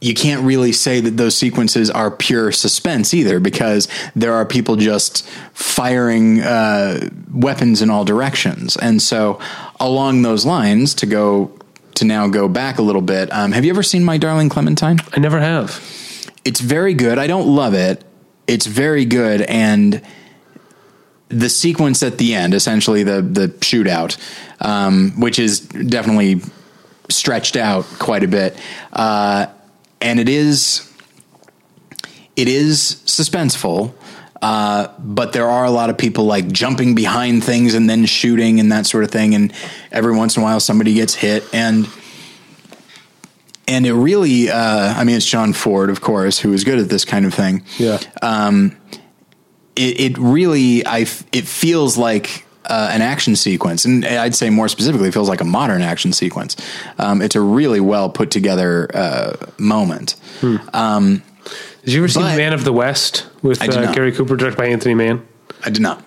[0.00, 3.86] you can't really say that those sequences are pure suspense either because
[4.16, 8.76] there are people just firing uh, weapons in all directions.
[8.76, 9.38] And so,
[9.78, 11.52] along those lines, to go
[11.96, 15.00] to now go back a little bit, um, have you ever seen My Darling Clementine?
[15.12, 15.84] I never have.
[16.46, 17.18] It's very good.
[17.18, 18.02] I don't love it.
[18.46, 20.00] It's very good, and
[21.28, 24.16] the sequence at the end, essentially the the shootout,
[24.60, 26.40] um, which is definitely
[27.10, 28.56] stretched out quite a bit.
[28.92, 29.46] Uh,
[30.00, 30.90] and it is
[32.36, 33.94] it is suspenseful.
[34.42, 38.58] Uh, but there are a lot of people like jumping behind things and then shooting
[38.58, 39.34] and that sort of thing.
[39.34, 39.52] And
[39.92, 41.44] every once in a while, somebody gets hit.
[41.52, 41.86] And
[43.68, 46.88] and it really, uh, I mean, it's John Ford, of course, who is good at
[46.88, 47.64] this kind of thing.
[47.78, 47.98] Yeah.
[48.22, 48.76] Um,
[49.76, 54.48] it, it really, I, f- it feels like uh, an action sequence, and I'd say
[54.48, 56.56] more specifically, it feels like a modern action sequence.
[56.98, 60.14] Um, it's a really well put together uh, moment.
[60.72, 61.22] Um,
[61.84, 63.92] Did you ever see Man of the West with uh.
[63.92, 65.26] Gary Cooper, directed by Anthony Mann?
[65.64, 66.04] I did not.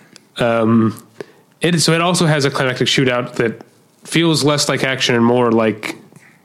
[1.60, 3.62] It so it also has a climactic shootout that
[4.04, 5.96] feels less like action and more like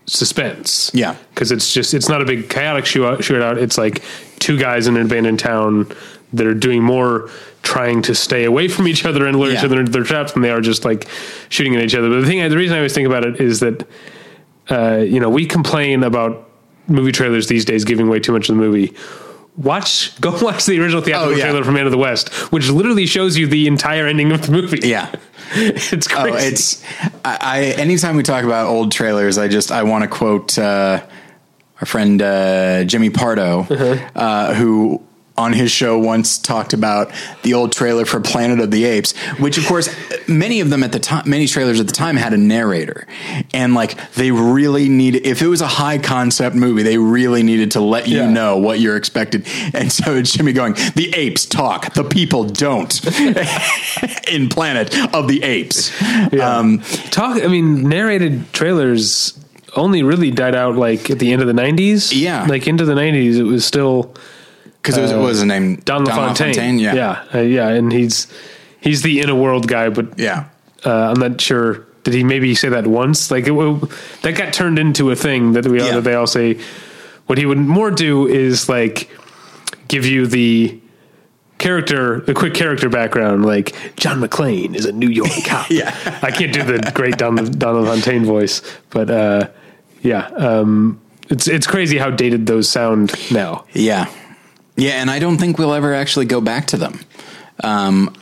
[0.05, 0.91] suspense.
[0.93, 1.15] Yeah.
[1.33, 2.85] because it's just it's not a big chaotic.
[2.85, 3.57] Shootout.
[3.57, 4.01] It's like
[4.39, 5.91] two guys in an abandoned town
[6.33, 7.29] that are doing more
[7.63, 10.41] trying to stay away from each other and lure each other into their traps than
[10.41, 11.07] they are just like
[11.49, 12.09] shooting at each other.
[12.09, 13.87] But the thing, the reason I always think about it is that
[14.69, 16.49] uh, you know we complain about
[16.87, 18.93] movie trailers these days giving away too much of the movie.
[19.57, 21.43] Watch, go watch the original theatrical Oh, yeah.
[21.43, 24.51] trailer for Man of the West, which literally shows you the entire ending of the
[24.53, 24.87] movie.
[24.87, 25.13] Yeah.
[25.53, 26.29] it's crazy.
[26.31, 26.83] Oh, it's
[27.25, 27.59] I, I.
[27.79, 31.03] Anytime we talk about old trailers, I just I want to quote uh,
[31.81, 33.61] our friend uh, Jimmy Pardo,
[34.15, 35.03] uh, who
[35.39, 37.11] on his show once talked about
[37.43, 39.89] the old trailer for Planet of the Apes, which of course
[40.27, 43.07] many of them at the time, many trailers at the time had a narrator,
[43.53, 47.71] and like they really needed if it was a high concept movie, they really needed
[47.71, 48.29] to let you Yeah.
[48.29, 52.93] know what you're expected, and so it's Jimmy going, the apes talk, the people don't,
[54.31, 55.91] in Planet of the Apes.
[56.33, 56.79] Um,
[57.11, 57.41] Talk.
[57.41, 59.33] I mean, narrated trailers
[59.75, 62.11] only really died out like at the end of the nineties.
[62.13, 62.45] Yeah.
[62.45, 64.13] like into the nineties, it was still
[64.81, 65.75] because it was, what was his name?
[65.77, 66.79] Don LaFontaine.
[66.79, 68.27] yeah, yeah, uh, yeah, and he's
[68.81, 70.45] he's the inner world guy, but yeah.
[70.85, 71.85] uh, I'm not sure.
[72.03, 73.29] Did he maybe say that once?
[73.29, 73.87] Like it, w-
[74.21, 75.95] that got turned into a thing that we all, Yeah.
[75.95, 76.59] that they all say.
[77.27, 79.09] What he would more do is like
[79.87, 80.79] give you the
[81.59, 83.45] character, the quick character background.
[83.45, 85.69] Like John McClane is a New York cop.
[85.69, 85.93] Yeah.
[86.23, 89.49] I can't do the great Don Donald Fontaine voice, but uh,
[90.01, 90.99] yeah, um,
[91.29, 93.65] it's it's crazy how dated those sound now.
[93.73, 94.07] Yeah.
[94.79, 96.99] Yeah, and I don't think we'll ever actually go back to them.
[97.63, 98.15] Um,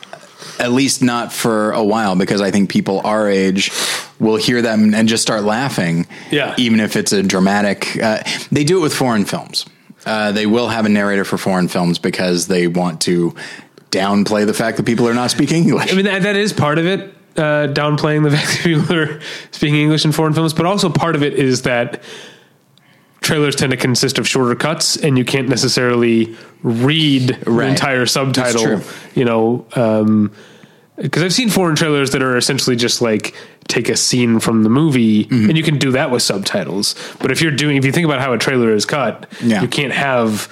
[0.60, 3.72] at least not for a while, because I think people our age
[4.20, 6.08] will hear them and just start laughing.
[6.32, 6.55] Yeah.
[6.58, 9.66] Even if it's a dramatic, uh, they do it with foreign films.
[10.05, 13.36] Uh, they will have a narrator for foreign films because they want to
[13.91, 15.91] downplay the fact that people are not speaking English.
[15.91, 19.20] I mean, that, that is part of it, uh, downplaying the fact that people are
[19.51, 22.01] speaking English in foreign films, but also part of it is that
[23.28, 28.82] trailers tend to consist of shorter cuts and you can't necessarily read the entire subtitle,
[29.13, 30.32] you know, um,
[30.95, 33.36] because I've seen foreign trailers that are essentially just like
[33.67, 35.49] take a scene from the movie, Mm-hmm.
[35.49, 36.95] and you can do that with subtitles.
[37.19, 39.61] But if you're doing, if you think about how a trailer is cut, Yeah.
[39.61, 40.51] you can't have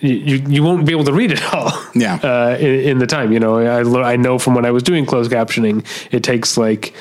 [0.00, 1.70] you, you you won't be able to read it all.
[1.94, 2.14] Yeah.
[2.22, 3.30] uh, in, in the time.
[3.32, 6.92] You know, I I know from when I was doing closed captioning, it takes like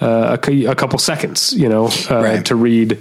[0.00, 2.44] uh, a, a couple seconds, you know, uh, Right.
[2.46, 2.98] to read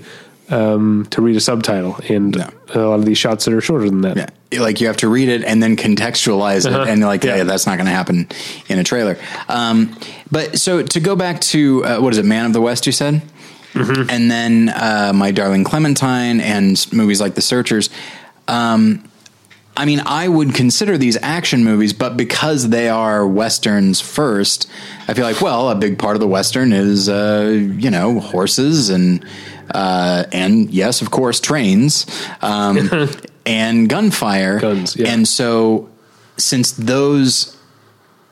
[0.50, 2.50] um, to read a subtitle, and Yeah.
[2.74, 4.34] a lot of these shots that are shorter than that.
[4.52, 4.60] Yeah.
[4.62, 6.86] Like you have to read it and then contextualize it, Uh-huh.
[6.88, 7.44] and like, yeah, Yeah.
[7.44, 8.28] that's not going to happen
[8.70, 9.18] in a trailer.
[9.50, 9.98] Um,
[10.32, 12.86] but so to go back to uh, what is it, Man of the West?
[12.86, 13.22] You said,
[13.74, 14.10] Mm-hmm.
[14.10, 17.90] and then uh, My Darling Clementine and movies like The Searchers.
[18.48, 19.04] Um,
[19.78, 24.70] I mean, I would consider these action movies, but because they are westerns first,
[25.10, 28.90] I feel like, well, a big part of the western is, uh, you know, horses
[28.90, 29.26] and
[29.72, 32.06] uh, and yes, of course, trains
[32.42, 32.90] um,
[33.46, 34.60] and gunfire.
[34.60, 35.10] Guns, yeah.
[35.10, 35.90] And so,
[36.38, 37.56] since those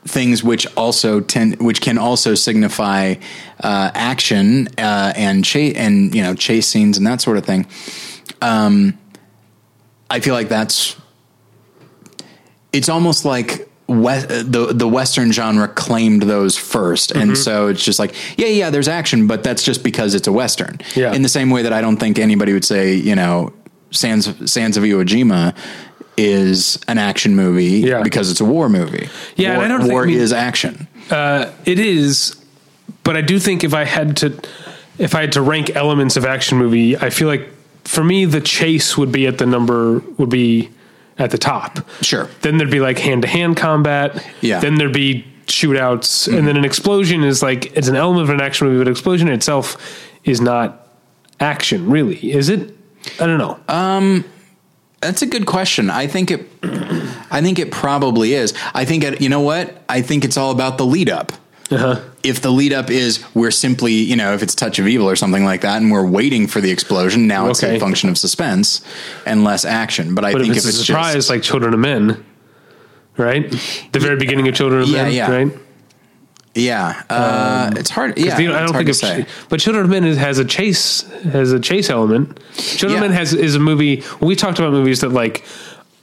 [0.06, 3.14] things which also tend which can also signify
[3.60, 7.66] uh, action uh, and chase and you know chase scenes and that sort of thing
[8.42, 8.98] um,
[10.10, 10.96] I feel like that's
[12.72, 17.20] it's almost like we- the the western genre claimed those 1st Mm-hmm.
[17.20, 20.32] and so it's just like yeah yeah there's action but that's just because it's a
[20.32, 21.12] western Yeah.
[21.12, 23.52] in the same way that I don't think anybody would say you know
[23.90, 25.54] Sands Sands of Iwo Jima
[26.16, 28.02] is an action movie Yeah.
[28.02, 30.88] because it's a war movie Yeah, war, I don't think- war I mean- is action
[31.10, 32.34] It is,
[33.02, 34.32] but I do think if I had to,
[34.98, 37.48] if I had to rank elements of action movie, I feel like
[37.84, 40.70] for me the chase would be at the number would be
[41.18, 41.78] at the top.
[42.02, 42.28] Sure.
[42.42, 44.26] Then there'd be like hand to hand combat.
[44.40, 44.60] Yeah.
[44.60, 48.40] Then there'd be shootouts, and then an explosion is like it's an element of an
[48.40, 49.76] action movie, but explosion itself
[50.24, 50.88] is not
[51.40, 52.74] action really, is it?
[53.20, 53.58] I don't know.
[53.68, 54.24] Um,
[55.00, 55.90] That's a good question.
[55.90, 56.48] I think it.
[57.30, 58.54] I think it probably is.
[58.74, 59.82] I think it, you know what?
[59.88, 61.32] I think it's all about the lead up.
[61.74, 62.00] Uh-huh.
[62.22, 65.16] If the lead up is we're simply you know if it's Touch of Evil or
[65.16, 67.76] something like that, and we're waiting for the explosion, now it's Okay.
[67.76, 68.80] a function of suspense
[69.26, 70.14] and less action.
[70.14, 72.24] But I but if it's if a it's surprise, just like Children of Men,
[73.18, 73.50] right?
[73.92, 75.30] The very beginning of Children of Yeah, Men, yeah.
[75.30, 75.52] right?
[76.54, 78.16] yeah, uh, it's hard.
[78.16, 79.26] Yeah, You know, I don't think to of, say.
[79.48, 81.02] but Children of Men is, has a chase
[81.32, 82.38] has a chase element.
[82.56, 83.04] Children Yeah.
[83.06, 84.02] of Men has is a movie.
[84.20, 85.44] We talked about movies that like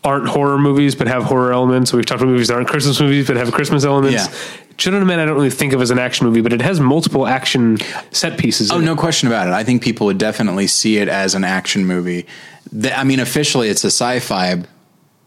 [0.03, 1.93] aren't horror movies but have horror elements.
[1.93, 4.27] We've talked about movies that aren't Christmas movies but have Christmas elements.
[4.27, 4.39] Yeah.
[4.77, 6.79] Children of Men, I don't really think of as an action movie, but it has
[6.79, 7.77] multiple action
[8.09, 8.71] set pieces.
[8.71, 8.97] Oh, no it.
[8.97, 9.53] question about it.
[9.53, 12.25] I think people would definitely see it as an action movie.
[12.71, 14.63] The- I mean, officially it's a sci-fi,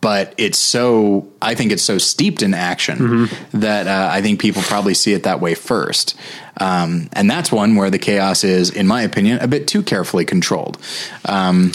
[0.00, 3.60] but it's so, I think it's so steeped in action Mm-hmm.
[3.60, 6.16] that uh, I think people probably see it that way first.
[6.58, 10.24] Um, and that's one where the chaos is, in my opinion, a bit too carefully
[10.24, 10.78] controlled.
[11.26, 11.70] Um,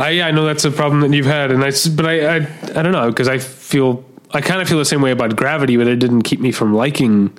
[0.00, 2.36] I, I know that's a problem that you've had, and I, but I, I,
[2.78, 5.76] I don't know because I feel I kind of feel the same way about Gravity,
[5.76, 7.36] but it didn't keep me from liking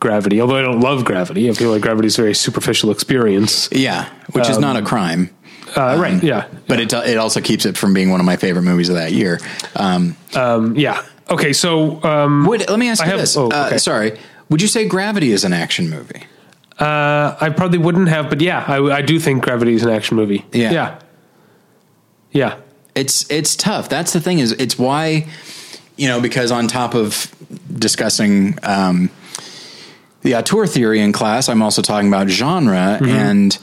[0.00, 0.40] Gravity.
[0.40, 3.68] Although I don't love Gravity, I feel like Gravity is a very superficial experience.
[3.72, 5.30] yeah, which is not a crime.
[5.76, 6.22] Uh, right?
[6.22, 8.94] Yeah, But it, it also keeps it from being one of my favorite movies of
[8.94, 9.38] that year.
[9.76, 10.16] Um,
[10.76, 11.04] yeah.
[11.30, 13.36] Okay, so um, would, let me ask I you have- this.
[13.36, 13.78] oh, uh, okay.
[13.78, 14.18] sorry.
[14.48, 16.22] Would you say Gravity is an action movie?
[16.78, 20.16] uh, I probably wouldn't have, but yeah, I, I do think Gravity is an action
[20.16, 20.44] movie.
[20.52, 20.70] Yeah.
[20.70, 20.98] yeah,
[22.32, 22.56] yeah.
[22.94, 23.88] it's it's tough.
[23.88, 25.28] That's the thing is it's why
[25.96, 27.34] you know because on top of
[27.72, 29.10] discussing um,
[30.22, 33.58] the auteur theory in class, I'm also talking about genre and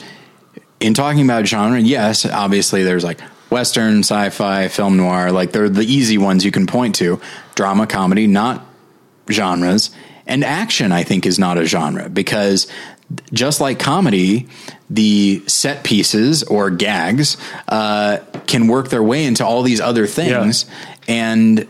[0.79, 5.85] in talking about genre, yes, obviously there's like western, sci-fi, film noir, like they're the
[5.85, 7.19] easy ones you can point to.
[7.55, 8.65] Drama, comedy, not
[9.29, 9.91] genres.
[10.27, 12.67] And action, I think, is not a genre because
[13.31, 14.47] just like comedy,
[14.89, 17.37] the set pieces or gags
[17.67, 20.65] uh, can work their way into all these other things,
[21.07, 21.67] and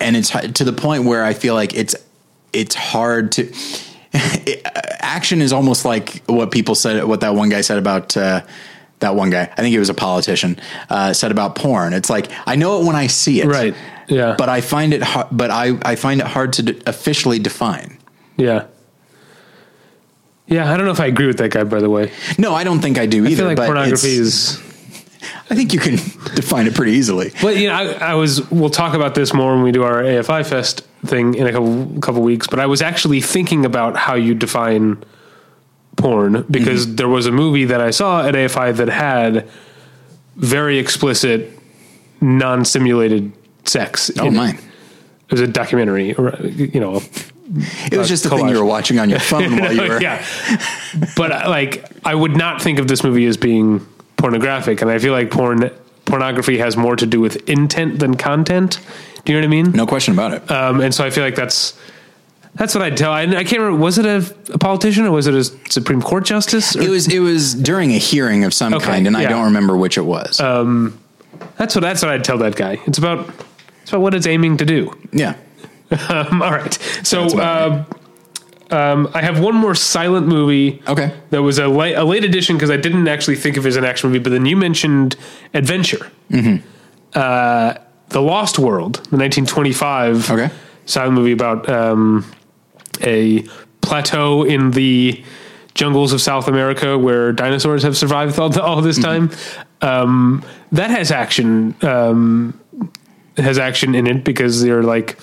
[0.00, 1.94] and it's to the point where I feel like it's
[2.52, 3.52] it's hard to.
[5.00, 7.04] action is almost like what people said.
[7.04, 8.16] What that one guy said about.
[8.16, 8.42] Uh,
[9.00, 10.58] that one guy, I think he was a politician,
[10.90, 11.92] uh, said about porn.
[11.92, 13.76] It's like I know it when I see it, Right.
[14.08, 14.34] Yeah.
[14.36, 17.98] But I find it, but I, I find it hard to officially define.
[18.36, 18.66] Yeah.
[20.48, 21.62] Yeah, I don't know if I agree with that guy.
[21.64, 23.28] By the way, No, I don't think I do either.
[23.32, 24.58] I feel like but pornography is.
[25.50, 25.96] I think you can
[26.34, 27.32] define it pretty easily.
[27.42, 28.50] But you know, I, I was.
[28.50, 32.00] We'll talk about this more when we do our AFI Fest thing in a couple
[32.00, 32.46] couple weeks.
[32.46, 35.02] But I was actually thinking about how you define
[35.96, 36.96] porn because Mm-hmm.
[36.96, 39.48] there was a movie that I saw at AFI that had
[40.36, 41.50] very explicit,
[42.20, 43.32] non-simulated
[43.64, 44.10] sex.
[44.18, 44.36] Oh in it.
[44.36, 44.50] my!
[44.50, 47.02] It was a documentary, or, you know,
[47.90, 50.00] It was just the thing you were watching on your phone while you were.
[50.02, 50.24] yeah.
[51.16, 53.86] But uh, like, I would not think of this movie as being
[54.16, 55.70] pornographic, and I feel like porn
[56.04, 58.80] pornography has more to do with intent than content.
[59.24, 59.72] Do you know what I mean?
[59.72, 60.50] No question about it.
[60.50, 61.78] Um, and so I feel like that's
[62.54, 63.12] that's what I'd tell.
[63.12, 63.78] I, I can't remember.
[63.78, 66.74] Was it a, a politician or was it a Supreme Court justice?
[66.76, 69.44] Or- it was it was during a hearing of some Okay, kind, and I don't
[69.44, 70.38] remember which it was.
[70.38, 72.80] that's what that's what I'd tell that guy.
[72.86, 73.28] It's about
[73.82, 74.92] it's about what it's aiming to do.
[75.12, 75.34] yeah,
[76.08, 76.74] Um, all right.
[77.02, 77.86] So um,
[78.70, 80.82] um, I have one more silent movie.
[80.86, 81.14] Okay.
[81.30, 83.76] That was a late, a late edition because I didn't actually think of it as
[83.76, 85.16] an action movie, but then you mentioned
[85.54, 86.10] Adventure.
[86.30, 86.66] Mm-hmm.
[87.14, 87.74] Uh,
[88.10, 90.50] the Lost World, the 1925 Okay.
[90.86, 92.30] silent movie about um,
[93.02, 93.44] a
[93.80, 95.22] plateau in the
[95.74, 99.30] jungles of South America where dinosaurs have survived all, all this time.
[99.80, 102.58] Um, that has action um,
[103.36, 105.16] has action in it because they're like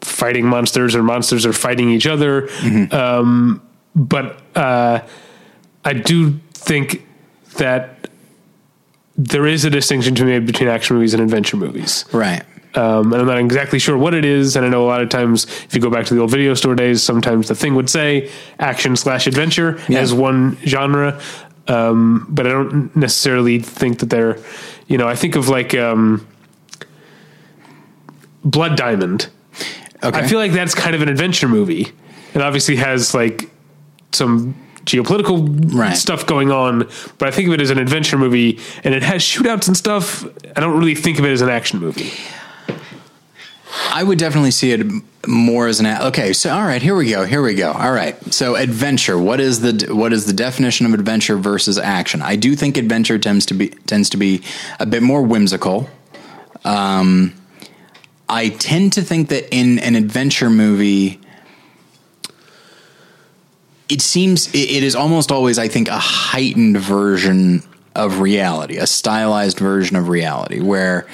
[0.00, 2.48] fighting monsters or monsters are fighting each other.
[2.92, 3.62] Um,
[3.94, 5.00] but uh,
[5.84, 7.04] I do think
[7.56, 8.08] that
[9.16, 12.04] there is a distinction to be made between action movies and adventure movies.
[12.12, 12.42] right.
[12.74, 14.54] Um, and I'm not exactly sure what it is.
[14.54, 16.52] And I know a lot of times, if you go back to the old video
[16.54, 18.30] store days, sometimes the thing would say
[18.60, 19.98] action slash adventure Yeah.
[20.00, 21.18] as one genre.
[21.66, 24.38] Um, but I don't necessarily think that they're,
[24.86, 26.26] you know, I think of like um,
[28.44, 29.28] Blood Diamond
[30.02, 30.18] Okay.
[30.18, 31.88] I feel like that's kind of an adventure movie.
[32.34, 33.50] It obviously has like
[34.12, 35.96] some geopolitical Right.
[35.96, 36.88] stuff going on,
[37.18, 40.24] but I think of it as an adventure movie and it has shootouts and stuff.
[40.56, 42.12] I don't really think of it as an action movie.
[43.92, 44.86] I would definitely see it
[45.26, 46.32] more as an okay.
[46.32, 47.24] So all right, here we go.
[47.26, 47.72] Here we go.
[47.72, 48.16] All right.
[48.32, 49.18] So adventure.
[49.18, 52.22] What is the what is the definition of adventure versus action?
[52.22, 54.42] I do think adventure tends to be tends to be
[54.80, 55.88] a bit more whimsical.
[56.64, 57.34] Um,
[58.28, 61.20] I tend to think that in an adventure movie,
[63.88, 67.62] it seems it, is almost always, I think, a heightened version
[67.94, 71.06] of reality, a stylized version of reality, where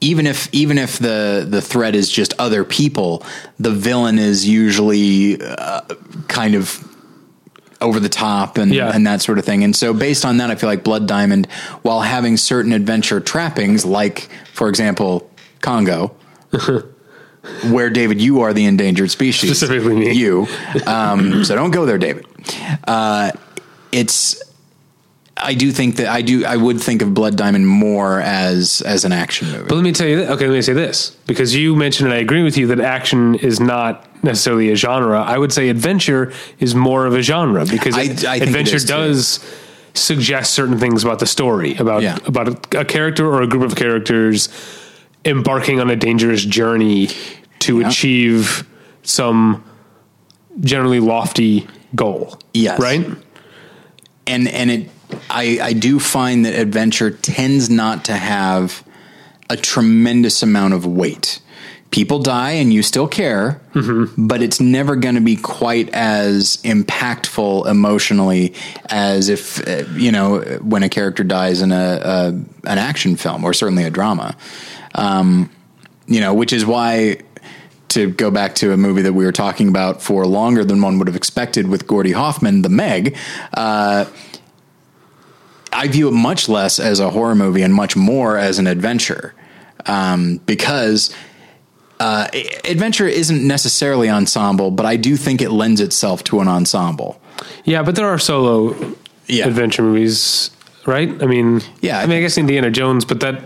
[0.00, 3.24] even if even if the the threat is just other people,
[3.58, 5.80] the villain is usually uh,
[6.28, 6.88] kind of
[7.80, 8.92] over the top and Yeah.
[8.94, 9.64] and that sort of thing.
[9.64, 11.46] And so based on that, I feel like Blood Diamond,
[11.82, 15.28] while having certain adventure trappings, like for example,
[15.60, 16.14] Congo.
[17.70, 19.50] Where David, you are the endangered species.
[19.50, 20.12] Specifically me.
[20.14, 20.46] You.
[20.86, 22.26] Um, so don't go there, David.
[22.86, 23.32] Uh,
[23.92, 24.42] it's.
[25.36, 26.46] I do think that I do.
[26.46, 29.64] I would think of Blood Diamond more as as an action movie.
[29.68, 32.20] But let me tell you, okay, let me say this because you mentioned, and I
[32.20, 35.20] agree with you that action is not necessarily a genre.
[35.20, 38.86] I would say adventure is more of a genre because I- I adventure too.
[38.86, 39.44] does
[39.92, 42.16] suggest certain things about the story, about Yeah.
[42.24, 44.48] about a, a character or a group of characters
[45.24, 47.08] embarking on a dangerous journey
[47.60, 47.88] to Yeah.
[47.88, 48.66] achieve
[49.02, 49.64] some
[50.60, 52.38] generally lofty goal.
[52.52, 52.78] Yes.
[52.80, 53.06] right.
[54.26, 54.90] and and it
[55.30, 58.82] I I do find that adventure tends not to have
[59.50, 61.40] a tremendous amount of weight.
[61.90, 63.60] People die and you still care,
[64.18, 68.54] but it's never going to be quite as impactful emotionally
[68.86, 72.28] as if uh, you know when a character dies in a, a
[72.64, 74.34] an action film or certainly a drama.
[74.94, 75.50] Um,
[76.06, 77.18] you know, which is why
[77.88, 80.98] to go back to a movie that we were talking about for longer than one
[80.98, 83.16] would have expected with Gordy Hoffman, The Meg.
[83.52, 84.04] Uh,
[85.72, 89.34] I view it much less as a horror movie and much more as an adventure,
[89.86, 91.14] um, because
[92.00, 92.28] uh,
[92.64, 97.20] adventure isn't necessarily ensemble, but I do think it lends itself to an ensemble.
[97.64, 98.94] Yeah, but there are solo
[99.26, 99.46] Yeah.
[99.46, 100.50] adventure movies,
[100.86, 101.10] right?
[101.22, 103.42] I mean, Yeah, I I mean, I guess Indiana Jones, but that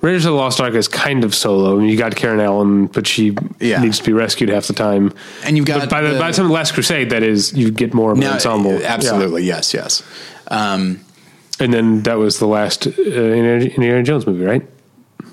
[0.00, 1.78] Raiders of the Lost Ark is kind of solo.
[1.78, 3.82] You got Karen Allen, but she Yeah.
[3.82, 5.12] needs to be rescued half the time.
[5.44, 7.70] And you've got but by the, the- by the time Last Crusade, that is, you
[7.70, 8.80] get more of an ensemble.
[8.82, 10.02] absolutely, yes, yes.
[10.48, 11.00] Um,
[11.58, 14.62] And then that was the last uh, Indiana, Indiana Jones movie, right?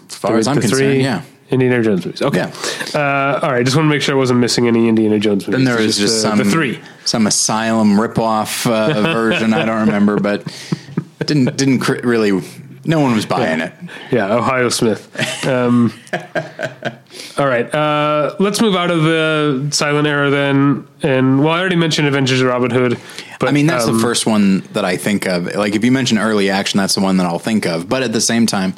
[0.10, 1.22] as far as I'm concerned, yeah.
[1.50, 2.22] Indiana Jones movies.
[2.22, 2.52] Okay.
[2.94, 3.64] Uh, all right.
[3.64, 5.64] Just want to make sure I wasn't missing any Indiana Jones movies.
[5.64, 6.80] Then there is just uh, some the three.
[7.06, 9.54] some asylum ripoff uh, version.
[9.54, 10.44] I don't remember, but
[11.26, 12.42] didn't didn't cr- really.
[12.88, 13.74] No one was buying it.
[14.12, 15.46] Yeah, Ohio Smith.
[15.46, 15.94] Um,
[17.38, 20.88] all right, uh, let's move out of the silent era then.
[21.04, 22.98] And well, I already mentioned Adventures of Robin Hood.
[23.40, 25.54] But I mean, that's um, the first one that I think of.
[25.54, 27.90] Like, if you mention early action, that's the one that I'll think of.
[27.90, 28.74] But at the same time,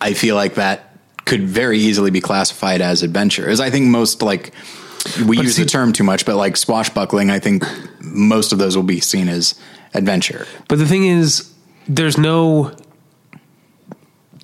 [0.00, 3.48] I feel like that could very easily be classified as adventure.
[3.48, 4.52] As I think most like
[5.26, 7.62] we use the term too much, but like swashbuckling, I think
[8.00, 9.54] most of those will be seen as
[9.92, 10.46] adventure.
[10.68, 11.52] But the thing is,
[11.88, 12.74] there's no.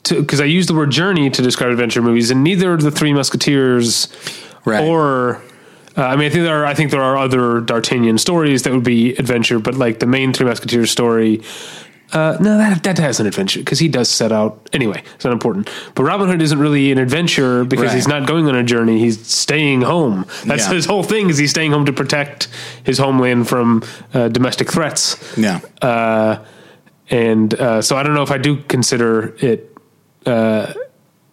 [0.09, 4.09] Because I use the word journey to describe adventure movies, and neither the Three Musketeers
[4.64, 4.82] Right.
[4.84, 5.42] or.
[5.96, 6.66] Uh, I mean, I think there are.
[6.66, 10.32] I think there are other D'Artagnan stories that would be adventure, but like the main
[10.32, 11.42] Three Musketeers story,
[12.12, 14.70] uh, no, that that has an adventure because he does set out.
[14.72, 15.68] Anyway, it's not important.
[15.96, 17.94] But Robin Hood isn't really an adventure because Right.
[17.96, 19.01] he's not going on a journey.
[19.01, 20.26] He's staying home.
[20.46, 20.74] That's Yeah.
[20.74, 21.28] his whole thing.
[21.28, 22.46] Is he's staying home to protect
[22.84, 23.82] his homeland from
[24.14, 25.59] uh, domestic threats Yeah.
[25.82, 26.36] uh,
[27.11, 29.70] and uh, so I don't know if I do consider it
[30.27, 30.73] uh,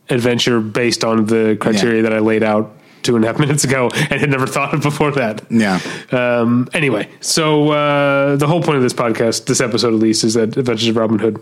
[0.10, 2.10] adventure based on the criteria Yeah.
[2.10, 2.74] that I laid out
[3.04, 5.42] two and a half minutes ago and had never thought of before that.
[5.50, 5.80] yeah.
[6.12, 10.34] Um, anyway, so uh, the whole point of this podcast, this episode at least, is
[10.34, 11.40] that Adventures of Robin Hood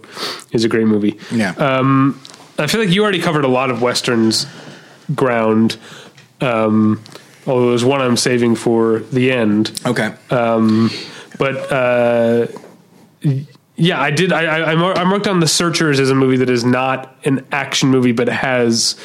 [0.51, 1.19] is a great movie.
[1.31, 1.51] Yeah.
[1.51, 2.19] Um,
[2.59, 4.45] I feel like you already covered a lot of westerns
[5.13, 5.77] ground.
[6.41, 7.01] Um,
[7.47, 9.79] although there's one I'm saving for the end.
[9.85, 10.13] okay.
[10.29, 12.47] but uh,
[13.75, 14.31] yeah, I did.
[14.33, 17.15] I, I, I mar- I marked down The Searchers as a movie that is not
[17.25, 18.95] an action movie, but has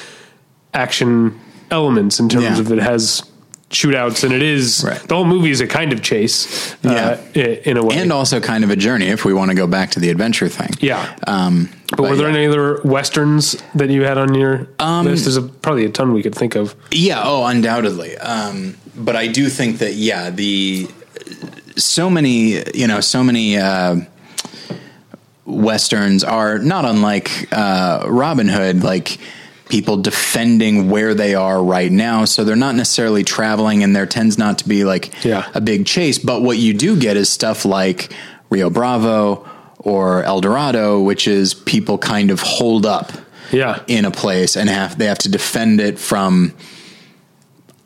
[0.75, 1.39] action
[1.71, 2.59] elements in terms Yeah.
[2.61, 3.23] of it has
[3.71, 4.99] shootouts, and it is Right.
[5.01, 7.45] the whole movie is a kind of chase, uh, Yeah.
[7.45, 7.97] in a way.
[7.99, 10.49] and also kind of a journey if we want to go back to the adventure
[10.49, 10.71] thing.
[10.81, 11.07] yeah.
[11.29, 12.37] Um, but, were there yeah.
[12.37, 15.25] any other westerns that you had on your Um, list?
[15.25, 16.75] There's a, probably a ton we could think of.
[16.91, 18.17] Yeah, oh, undoubtedly.
[18.19, 20.89] Um, but I do think that yeah, the
[21.77, 23.97] so many you know so many uh,
[25.51, 28.83] westerns are not unlike uh, Robin Hood.
[28.83, 29.19] Like
[29.69, 32.25] people defending where they are right now.
[32.25, 35.47] So they're not necessarily traveling, and there tends not to be like Yeah.
[35.55, 36.19] a big chase.
[36.19, 38.13] But what you do get is stuff like
[38.51, 39.49] Rio Bravo
[39.79, 43.13] or El Dorado, which is people kind of hold up
[43.53, 43.79] Yeah.
[43.87, 46.53] in a place and have they have to defend it from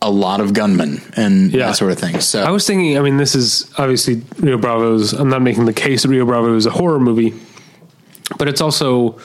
[0.02, 1.66] a lot of gunmen and Yeah.
[1.66, 2.20] that sort of thing.
[2.20, 5.12] So I was thinking, I mean, this is obviously Rio Bravo's.
[5.12, 7.32] I'm not making the case that Rio Bravo is a horror movie,
[8.38, 9.18] but it's also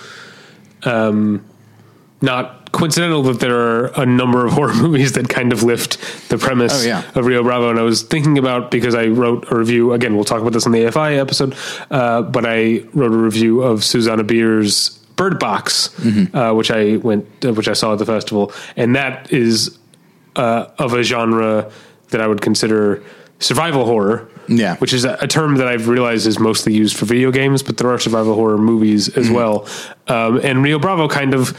[0.83, 1.45] um,
[2.21, 5.97] not coincidental that there are a number of horror movies that kind of lift
[6.29, 7.03] the premise Oh, yeah.
[7.15, 7.69] of Rio Bravo.
[7.69, 9.93] And I was thinking about because I wrote a review.
[9.93, 11.55] Again, we'll talk about this in the AFI episode,
[11.89, 16.35] uh, but I wrote a review of Susanne Bier's Bird Box, Mm-hmm.
[16.37, 19.77] uh, which I went, uh, which I saw at the festival, and that is
[20.35, 21.69] uh, of a genre
[22.09, 23.03] that I would consider
[23.39, 24.29] survival horror.
[24.49, 24.75] Yeah.
[24.77, 27.77] Which is a, a term that I've realized is mostly used for video games, but
[27.77, 29.67] there are survival horror movies as well.
[30.07, 31.57] Um, and Rio Bravo kind of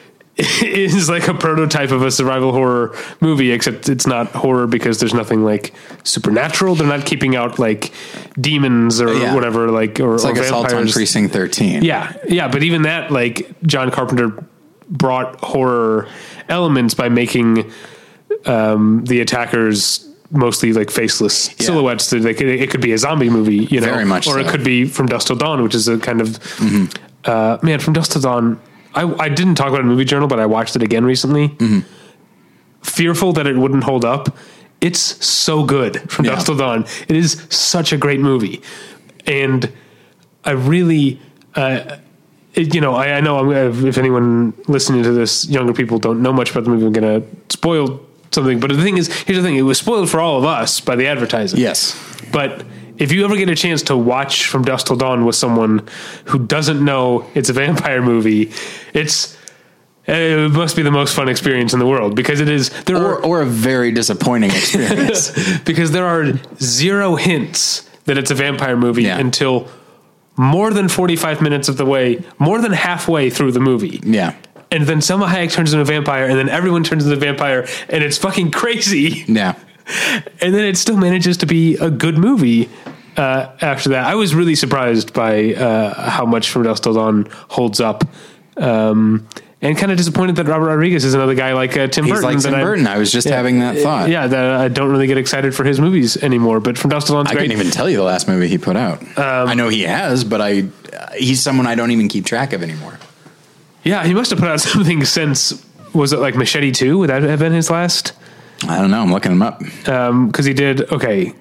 [0.62, 5.12] is like a prototype of a survival horror movie, except it's not horror because there's
[5.14, 5.74] nothing like
[6.04, 6.76] supernatural.
[6.76, 7.92] They're not keeping out like
[8.40, 9.34] demons or Yeah.
[9.34, 10.88] whatever, like or, it's like or Assault on.
[10.88, 11.82] Precinct 13.
[11.82, 14.44] Yeah, yeah, but even that, like John Carpenter
[14.88, 16.08] brought horror
[16.48, 17.70] elements by making
[18.46, 22.10] um, the attackers mostly like faceless silhouettes.
[22.10, 24.46] That like it, it could be a zombie movie, you know, Very much or it
[24.48, 26.38] could be From Dusk Till Dawn, which is a kind of
[27.24, 28.60] uh, man From Dusk Till Dawn.
[28.94, 31.56] I, I didn't talk about it in movie journal, but I watched it again recently.
[32.82, 34.36] Fearful that it wouldn't hold up.
[34.80, 36.32] It's so good from Yeah.
[36.32, 36.84] Dusk Till Dawn.
[37.08, 38.62] It is such a great movie,
[39.26, 39.70] and
[40.44, 41.20] I really,
[41.56, 41.96] uh,
[42.54, 46.22] it- you know, I, I know I'm, if anyone listening to this, younger people don't
[46.22, 48.00] know much about the movie, I'm going to spoil
[48.30, 48.60] something.
[48.60, 50.96] But the thing is, here's the thing: it was spoiled for all of us by
[50.96, 51.60] the advertising.
[51.60, 51.94] Yes.
[52.32, 52.64] But
[52.98, 55.86] if you ever get a chance to watch From Dusk Till Dawn with someone
[56.26, 58.50] who doesn't know it's a vampire movie,
[58.92, 59.36] it's
[60.06, 63.16] it must be the most fun experience in the world because it is there Or,
[63.16, 65.30] are or a very disappointing experience.
[65.60, 69.18] because there are zero hints that it's a vampire movie Yeah.
[69.18, 69.68] until
[70.36, 74.00] more than 45 minutes of the way, more than halfway through the movie.
[74.02, 74.32] yeah.
[74.70, 77.66] And then Salma Hayek turns into a vampire, and then everyone turns into a vampire,
[77.88, 79.24] and it's fucking crazy.
[79.26, 79.54] Yeah.
[80.40, 82.68] and then it still manages to be a good movie
[83.16, 84.06] uh, after that.
[84.06, 88.04] I was really surprised by uh, how much From Dusk Till Dawn holds up.
[88.58, 89.26] Um,
[89.60, 92.30] and kind of disappointed that Robert Rodriguez is another guy like uh, Tim He's Burton.
[92.34, 92.86] like Tim I- Burton.
[92.86, 94.08] I was just having that thought.
[94.08, 96.60] Yeah, that I don't really get excited for his movies anymore.
[96.60, 97.32] But From Dusk Till I great.
[97.36, 99.00] couldn't even tell you the last movie he put out.
[99.18, 102.52] Um, I know he has, but I uh, he's someone I don't even keep track
[102.52, 102.98] of anymore.
[103.84, 105.64] Yeah, he must have put out something since.
[105.94, 106.98] Was it like Machete Two?
[106.98, 108.12] Would that have been his last?
[108.68, 109.00] I don't know.
[109.02, 109.60] I'm looking him up.
[109.84, 111.32] because he did okay.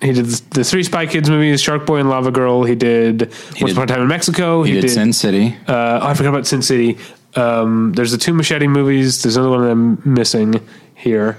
[0.00, 2.64] He did the three Spy Kids movies, Shark Boy and Lava Girl.
[2.64, 4.62] He did Once did- Upon a Time in Mexico.
[4.62, 5.56] He, did, Sin City.
[5.66, 6.98] Uh, oh, I forgot about Sin City.
[7.34, 9.22] Um, there's the two Machete movies.
[9.22, 10.60] There's another one I'm missing
[10.94, 11.38] here.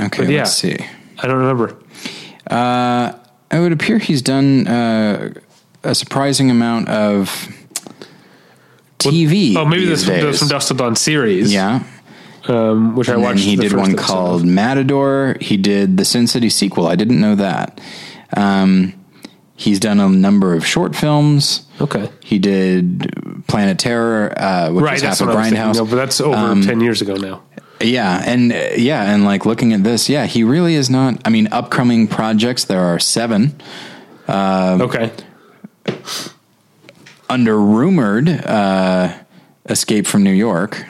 [0.00, 0.76] Okay, let's see.
[1.18, 1.76] I don't remember.
[2.50, 3.12] Uh,
[3.50, 5.34] it would appear he's done uh,
[5.82, 7.48] a surprising amount of
[8.98, 9.56] TV.
[9.56, 10.38] Oh, maybe this days.
[10.38, 11.52] from Dusk Till Dawn series.
[11.52, 11.82] Yeah.
[12.48, 13.44] um, which I And then watched.
[13.44, 14.44] he did one episode called.
[14.44, 15.36] Matador.
[15.40, 16.86] He did the Sin City sequel.
[16.86, 17.80] I didn't know that.
[18.36, 18.94] Um,
[19.56, 21.66] he's done a number of short films.
[21.80, 23.08] Okay, He did
[23.46, 24.94] Planet Terror, uh, which right.
[24.96, 25.74] is half a I was grindhouse.
[25.76, 27.42] No, but that's over Um, ten years ago now.
[27.80, 31.20] Yeah, and uh, yeah, and like looking at this, yeah, he really is not.
[31.24, 33.54] I mean, upcoming projects there are seven
[34.26, 35.12] um, okay,
[37.28, 39.12] under rumored uh,
[39.68, 40.84] Escape from New York.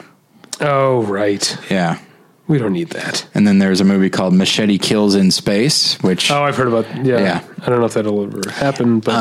[0.61, 1.57] oh right.
[1.71, 1.99] Yeah,
[2.47, 3.27] We don't need that.
[3.35, 6.87] and then there's a movie called Machete Kills in Space, which Oh, I've heard about.
[7.05, 7.45] Yeah, Yeah.
[7.63, 9.15] I don't know if that'll ever happen, but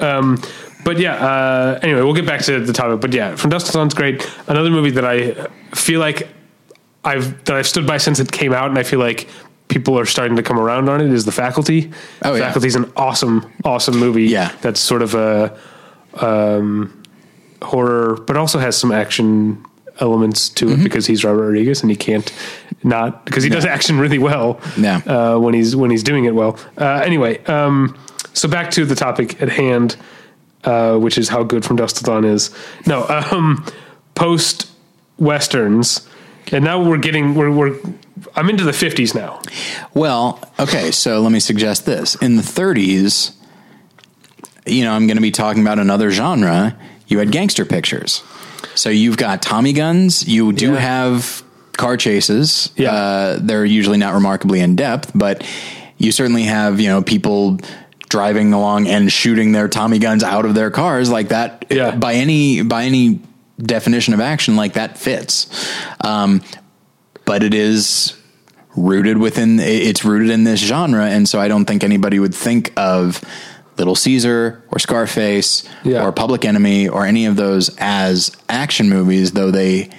[0.00, 0.40] um,
[0.84, 1.14] but yeah.
[1.14, 3.00] Uh, anyway, we'll get back to the topic.
[3.00, 4.28] But yeah, From Dusk Till Dawn's great.
[4.48, 5.32] Another movie that I
[5.74, 6.28] feel like
[7.04, 9.28] I've that I've stood by since it came out, and I feel like
[9.68, 11.10] people are starting to come around on it.
[11.10, 11.90] Is The Faculty?
[12.22, 12.46] Oh, yeah.
[12.46, 14.24] Faculty's an awesome, awesome movie.
[14.24, 14.52] Yeah.
[14.60, 15.58] that's sort of a
[16.22, 17.02] um,
[17.62, 19.64] horror, but also has some action
[20.00, 20.80] elements to Mm-hmm.
[20.80, 22.32] it because he's Robert Rodriguez and he can't
[22.82, 25.00] not because he does action really well Yeah.
[25.06, 26.58] uh, when he's when he's doing it well.
[26.76, 27.96] Uh, anyway, um,
[28.32, 29.96] so back to the topic at hand,
[30.64, 32.50] uh, which is how good From Dusk Till Dawn is.
[32.86, 33.64] No, um,
[34.16, 34.68] post
[35.18, 36.06] westerns,
[36.52, 37.76] and now we're getting we're we're
[38.36, 39.40] I'm into the 50s now.
[39.94, 42.16] Well, okay, so let me suggest this.
[42.16, 43.32] In the 30s,
[44.66, 46.76] you know, I'm going to be talking about another genre.
[47.06, 48.22] You had gangster pictures.
[48.74, 50.78] So you've got Tommy guns, you do Yeah.
[50.80, 51.42] have
[51.76, 52.70] car chases.
[52.76, 52.92] Yeah.
[52.92, 55.44] Uh, they're usually not remarkably in depth, but
[55.98, 57.58] you certainly have, you know, people
[58.08, 61.90] driving along and shooting their Tommy guns out of their cars like that Yeah.
[61.92, 63.20] by any by any
[63.60, 65.46] definition of action, like that fits.
[66.00, 66.42] Um,
[67.24, 68.14] but it is
[68.76, 72.72] rooted within it's rooted in this genre, and so I don't think anybody would think
[72.76, 73.20] of
[73.76, 76.04] Little Caesar or Scarface Yeah.
[76.04, 79.90] or Public Enemy or any of those as action movies, though they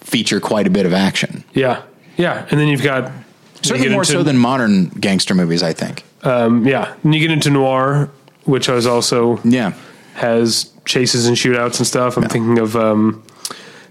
[0.00, 1.44] feature quite a bit of action.
[1.54, 1.82] Yeah,
[2.16, 3.10] yeah, and then you've got
[3.62, 6.04] Certainly get more into- so than modern gangster movies, I think.
[6.24, 6.92] um, yeah.
[7.04, 8.10] And you get into noir,
[8.44, 9.72] which is also Yeah.
[10.14, 12.16] has chases and shootouts and stuff.
[12.16, 13.22] I'm thinking of um,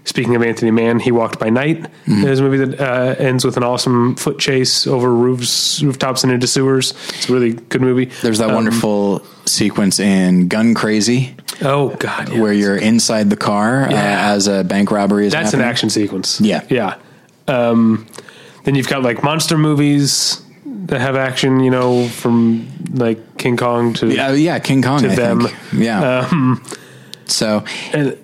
[0.04, 1.80] speaking of Anthony Mann, he walked by night.
[1.82, 2.22] Mm-hmm.
[2.22, 6.32] There's a movie that uh, ends with an awesome foot chase over roofs, rooftops, and
[6.32, 6.92] into sewers.
[7.10, 8.06] It's a really good movie.
[8.22, 12.40] There's that Um, wonderful sequence in Gun Crazy Oh God, yeah.
[12.40, 13.96] where you're inside the car Yeah.
[14.30, 15.64] uh, as a bank robbery is That's happening.
[15.64, 16.40] an action sequence.
[16.40, 16.64] Yeah.
[16.68, 16.96] Yeah.
[17.48, 18.06] Um,
[18.64, 20.40] then you've got like monster movies
[20.86, 25.00] that have action, you know, from like King Kong to Uh, yeah, King Kong.
[25.02, 25.40] To I them.
[25.42, 25.54] think.
[25.72, 26.56] Yeah.
[27.26, 28.16] so and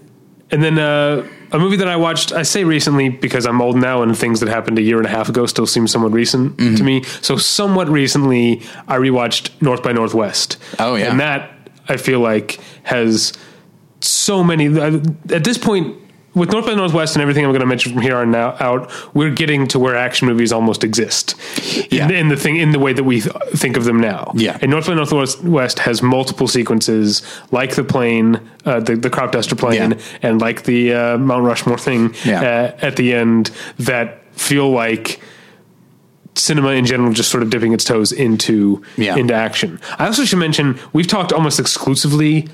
[0.50, 2.32] and then uh, a movie that I watched.
[2.32, 5.10] I say recently because I'm old now, and things that happened a year and a
[5.10, 6.74] half ago still seem somewhat recent Mm-hmm.
[6.76, 7.02] to me.
[7.22, 10.56] So somewhat recently, I rewatched North by Northwest.
[10.78, 11.10] Oh, yeah.
[11.10, 11.50] and that
[11.88, 13.32] I feel like has
[14.00, 14.66] so many.
[14.78, 15.96] At this point,
[16.38, 18.90] with North by Northwest and everything I'm going to mention from here on now out,
[19.14, 21.34] we're getting to where action movies almost exist.
[21.92, 22.06] Yeah.
[22.08, 24.32] In, in the thing, in the way that we th- think of them now.
[24.34, 24.58] Yeah.
[24.62, 29.54] And North by Northwest has multiple sequences, like the plane, uh, the the crop duster
[29.56, 29.98] plane, Yeah.
[30.22, 32.40] and like the uh, Mount Rushmore thing Yeah.
[32.80, 35.20] uh, at the end that feel like
[36.34, 39.16] cinema in general just sort of dipping its toes into Yeah.
[39.16, 39.80] into action.
[39.98, 42.48] I also should mention we've talked almost exclusively.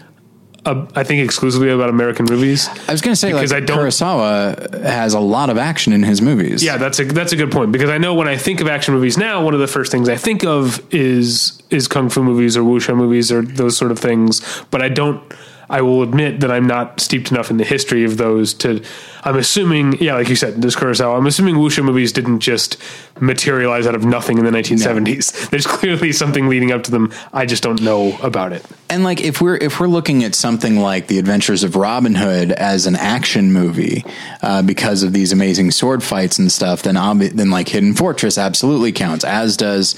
[0.67, 2.69] Uh, I think exclusively about American movies.
[2.89, 5.93] I was going to say, Because like, I don't- Kurosawa has a lot of action
[5.93, 6.65] in his movies.
[6.65, 8.95] Yeah, that's a that's a good point because I know when I think of action
[8.95, 12.57] movies now, one of the first things I think of is is kung fu movies
[12.57, 14.41] or wuxia movies or those sort of things.
[14.71, 15.21] But I don't.
[15.69, 18.83] I will admit that I'm not steeped enough in the history of those to.
[19.25, 21.17] I'm assuming, yeah, like you said, this Kurosawa.
[21.17, 22.77] I'm assuming wuxia movies didn't just
[23.21, 25.49] materialize out of nothing in the 1970s.
[25.51, 27.13] There's clearly something leading up to them.
[27.33, 28.65] I just don't know about it.
[28.91, 32.53] And like if we're if we're looking at something like The Adventures of Robin Hood
[32.53, 34.05] as an action movie
[34.43, 38.37] uh, because of these amazing sword fights and stuff, then obvi- then like Hidden Fortress
[38.37, 39.25] absolutely counts.
[39.25, 39.97] As does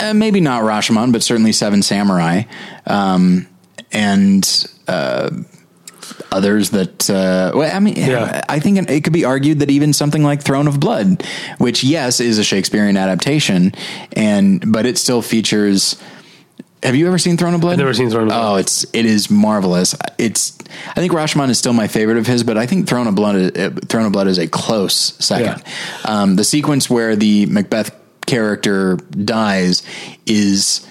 [0.00, 2.42] uh, maybe not Rashomon, but certainly Seven Samurai,
[2.86, 3.46] um,
[3.96, 5.30] and uh,
[6.30, 7.08] others that.
[7.08, 8.42] Uh, well, I mean, Yeah.
[8.48, 11.24] I think it, could be argued that even something like Throne of Blood,
[11.58, 13.72] which yes is a Shakespearean adaptation,
[14.12, 16.00] and but it still features.
[16.82, 17.72] Have you ever seen Throne of Blood?
[17.72, 18.52] I've never seen Throne of Blood.
[18.52, 19.96] Oh, it's it is marvelous.
[20.18, 20.56] It's
[20.90, 23.36] I think Rashomon is still my favorite of his, but I think Throne of Blood
[23.36, 24.94] is, uh, Throne of Blood is a close
[25.24, 25.62] second.
[26.04, 27.96] Um, the sequence where the Macbeth
[28.26, 29.82] character dies
[30.26, 30.86] is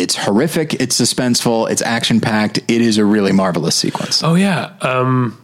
[0.00, 2.58] it's horrific, it's suspenseful, it's action packed.
[2.68, 4.22] It is a really marvelous sequence.
[4.22, 4.72] Oh yeah.
[4.80, 5.36] Um,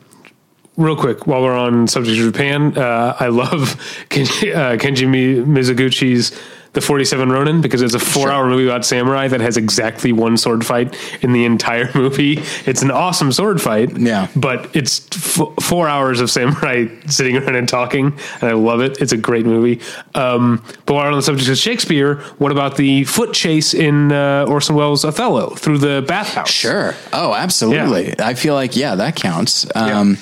[0.76, 3.76] real quick, while we're on subject of Japan, uh, I love
[4.08, 6.38] Kenji, uh, Kenji Mi- Mizoguchi's
[6.76, 10.36] The 47 Ronin because it's a four hour movie about samurai that has exactly one
[10.36, 12.38] sword fight in the entire movie.
[12.66, 13.96] It's an awesome sword fight.
[13.98, 14.28] Yeah.
[14.36, 15.08] But it's
[15.38, 18.12] f- four hours of samurai sitting around and talking,
[18.42, 19.00] and I love it.
[19.00, 19.80] It's a great movie.
[20.14, 24.44] Um, but while on the subject of Shakespeare, what about the foot chase in uh,
[24.46, 26.50] Orson Welles' Othello through the bathhouse?
[26.50, 26.94] Sure.
[27.10, 28.14] Oh, absolutely.
[28.20, 29.66] I feel like yeah, that counts.
[29.74, 30.18] Um,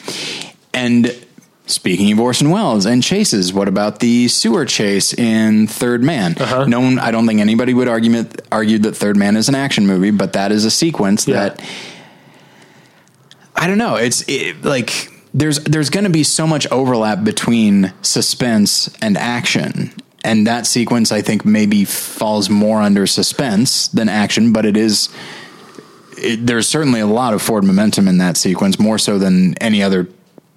[0.72, 1.06] And
[1.66, 6.36] speaking of Orson Welles and chases, what about the sewer chase in Third Man?
[6.38, 6.64] Uh-huh.
[6.66, 9.86] No one, I don't think anybody would argue argued that Third Man is an action
[9.86, 11.48] movie, but that is a sequence Yeah.
[11.50, 11.64] that
[13.56, 13.96] I don't know.
[13.96, 19.92] It's it, like there's there's going to be so much overlap between suspense and action.
[20.24, 25.08] And that sequence, I think, maybe falls more under suspense than action, but it is
[26.16, 29.82] it, there's certainly a lot of forward momentum in that sequence, more so than any
[29.82, 30.08] other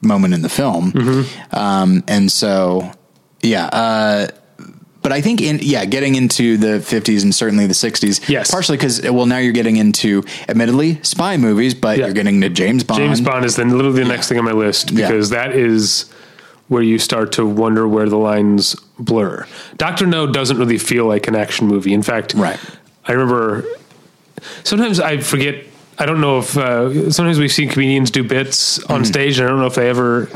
[0.01, 0.91] moment in the film.
[0.91, 1.55] Mm-hmm.
[1.55, 2.91] Um, and so,
[3.41, 3.65] yeah.
[3.67, 4.27] Uh,
[5.01, 8.51] but I think in yeah, getting into the 50s and certainly the 60s, Yes.
[8.51, 12.05] partially because well, now you're getting into admittedly spy movies, but Yeah.
[12.05, 12.99] you're getting to James Bond.
[12.99, 15.07] James Bond is then literally the next thing on my list Yeah.
[15.07, 16.05] because that is
[16.67, 19.45] where you start to wonder where the lines blur.
[19.77, 21.93] Doctor No doesn't really feel like an action movie.
[21.93, 22.59] In fact, Right.
[23.07, 23.63] I remember
[24.63, 25.63] sometimes I forget.
[25.99, 29.39] I don't know if uh, sometimes we've seen comedians do bits on stage.
[29.39, 30.29] And I don't know if they ever.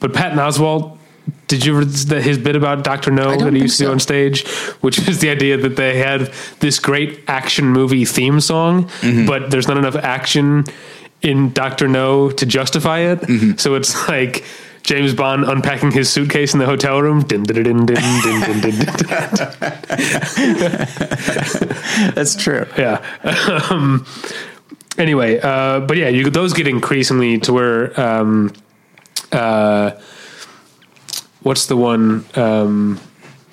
[0.00, 0.98] But Patton Oswalt.
[1.46, 4.46] Did you ever his bit about Doctor No that he used to do on stage,
[4.80, 9.26] which is the idea that they had this great action movie theme song, Mm-hmm.
[9.26, 10.64] but there's not enough action
[11.20, 13.20] in Doctor No to justify it.
[13.20, 13.58] Mm-hmm.
[13.58, 14.44] So it's like
[14.82, 17.20] James Bond unpacking his suitcase in the hotel room.
[22.14, 22.66] That's true.
[22.78, 23.04] Yeah.
[23.70, 24.06] Um,
[24.98, 28.52] anyway, uh, but yeah, you, those get increasingly to where, um,
[29.32, 29.92] uh,
[31.42, 33.00] what's the one, um,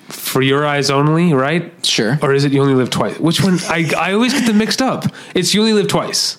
[0.08, 1.72] for your eyes only, right?
[1.86, 2.18] Sure.
[2.22, 3.18] Or is it you only live twice?
[3.18, 3.58] Which one?
[3.68, 5.04] I, I always get them mixed up.
[5.34, 6.36] It's you only live twice.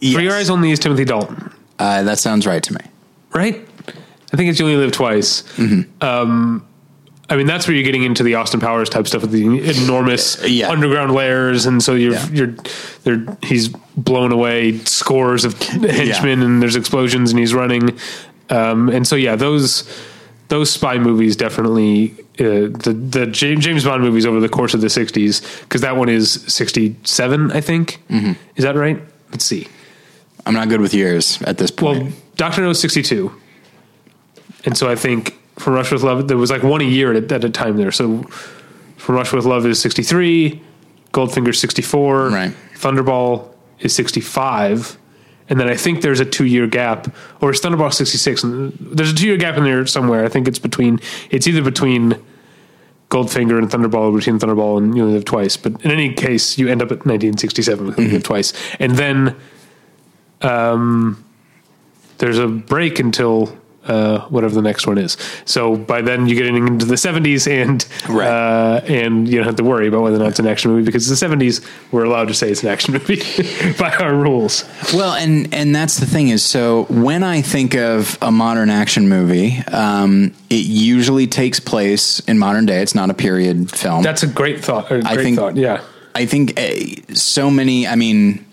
[0.00, 2.80] For your eyes only is Timothy Dalton, Uh, that sounds right to me.
[3.32, 3.66] right?
[4.32, 5.42] I think it's you only live twice.
[5.56, 6.02] Mm-hmm.
[6.04, 6.66] Um,
[7.30, 9.44] I mean, that's where you're getting into the Austin Powers type stuff with the
[9.82, 10.68] enormous Yeah.
[10.70, 12.28] underground layers, and so you're Yeah.
[12.32, 12.54] you're
[13.04, 13.24] there.
[13.42, 17.98] He's blown away scores of henchmen, and there's explosions, and he's running.
[18.50, 19.84] Um, and so yeah, those
[20.48, 24.88] those spy movies definitely uh, the the James, Bond movies over the course of the
[24.88, 28.02] '60s because that one is '67, I think.
[28.10, 28.32] Mm-hmm.
[28.56, 29.00] Is that right?
[29.30, 29.66] Let's see.
[30.44, 32.02] I'm not good with years at this point.
[32.02, 33.32] Well, Doctor No sixty two,
[34.66, 37.30] and so I think From Russia with Love there was like one a year at,
[37.30, 37.92] at a time there.
[37.92, 38.22] So
[38.96, 40.62] From Russia with Love is sixty three,
[41.12, 42.54] Goldfinger sixty four, Right.
[42.74, 43.48] Thunderball
[43.80, 44.98] is sixty five,
[45.48, 48.42] and then I think there's a two year gap, or is Thunderball sixty six?
[48.42, 50.24] There's a two year gap in there somewhere.
[50.24, 51.00] I think it's between.
[51.30, 52.16] It's either between.
[53.10, 55.56] Goldfinger and Thunderball, or between Thunderball and You Only Live Twice.
[55.56, 58.52] But in any case, you end up at 1967 with You Only Live Twice.
[58.80, 59.36] And then
[60.40, 61.24] um,
[62.18, 63.56] there's a break until
[63.86, 65.16] uh, whatever the next one is.
[65.44, 68.26] So by then you get into the 70s and Right.
[68.28, 70.84] uh, and you don't have to worry about whether or not it's an action movie
[70.84, 73.16] because the 70s we're allowed to say it's an action movie
[73.78, 74.64] by our rules.
[74.92, 79.08] Well, and and that's the thing is, so when I think of a modern action
[79.08, 82.80] movie, um, it usually takes place in modern day.
[82.82, 84.02] It's not a period film.
[84.02, 84.86] That's a great thought.
[84.86, 85.56] A great I think- thought.
[85.56, 85.82] Yeah.
[86.16, 87.88] I think uh, so many.
[87.88, 88.44] I mean,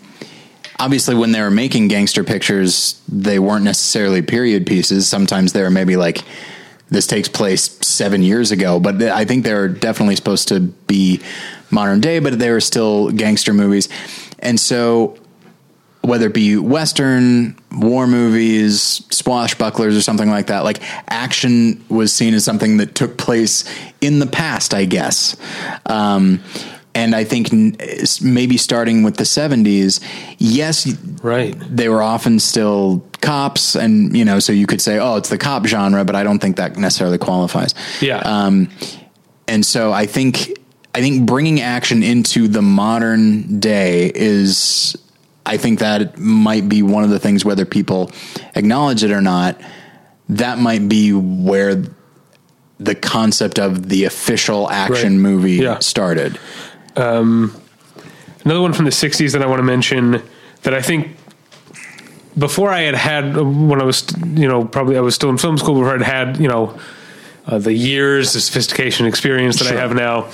[0.82, 5.08] obviously, when they were making gangster pictures, they weren't necessarily period pieces.
[5.08, 6.24] Sometimes they were maybe like
[6.90, 11.22] this takes place seven years ago, but I think they're definitely supposed to be
[11.70, 13.88] modern day, but they were still gangster movies,
[14.40, 15.18] and so.
[16.04, 22.34] Whether it be Western, war movies, swashbucklers, or something like that, like action was seen
[22.34, 23.66] as something that took place
[24.02, 25.38] in the past, I guess.
[25.86, 26.42] Um,
[26.94, 27.52] and I think
[28.22, 30.00] maybe starting with the 70s,
[30.38, 30.88] yes,
[31.24, 31.56] Right.
[31.70, 35.38] they were often still cops, and you know, so you could say, oh, it's the
[35.38, 37.74] cop genre, but I don't think that necessarily qualifies.
[38.02, 38.18] Yeah.
[38.20, 38.70] Um,
[39.48, 40.58] and so I think
[40.94, 44.98] I think bringing action into the modern day is
[45.46, 48.12] I think that might be one of the things whether people
[48.56, 49.60] acknowledge it or not
[50.30, 51.84] that might be where
[52.80, 55.32] the concept of the official action Right.
[55.32, 55.80] movie Yeah.
[55.80, 56.38] started.
[56.96, 60.22] Another one from the 60s that I want to mention
[60.64, 61.16] that I think
[62.38, 65.58] before I had had when I was you know probably I was still in film
[65.58, 66.80] school before I'd had you know
[67.46, 69.78] uh, the years the sophistication experience that Sure.
[69.78, 70.30] I have now.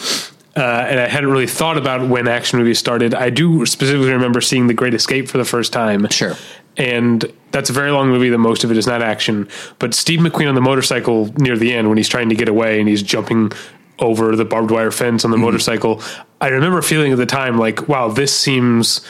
[0.55, 3.13] Uh, and I hadn't really thought about when action movies started.
[3.13, 6.09] I do specifically remember seeing The Great Escape for the first time.
[6.09, 6.33] Sure.
[6.77, 9.47] And that's a very long movie that most of it is not action.
[9.77, 12.79] But Steve McQueen on the motorcycle near the end when he's trying to get away
[12.79, 13.51] and he's jumping
[13.99, 15.45] over the barbed wire fence on the mm-hmm.
[15.45, 16.01] motorcycle.
[16.39, 19.01] I remember feeling at the time like, wow, this seems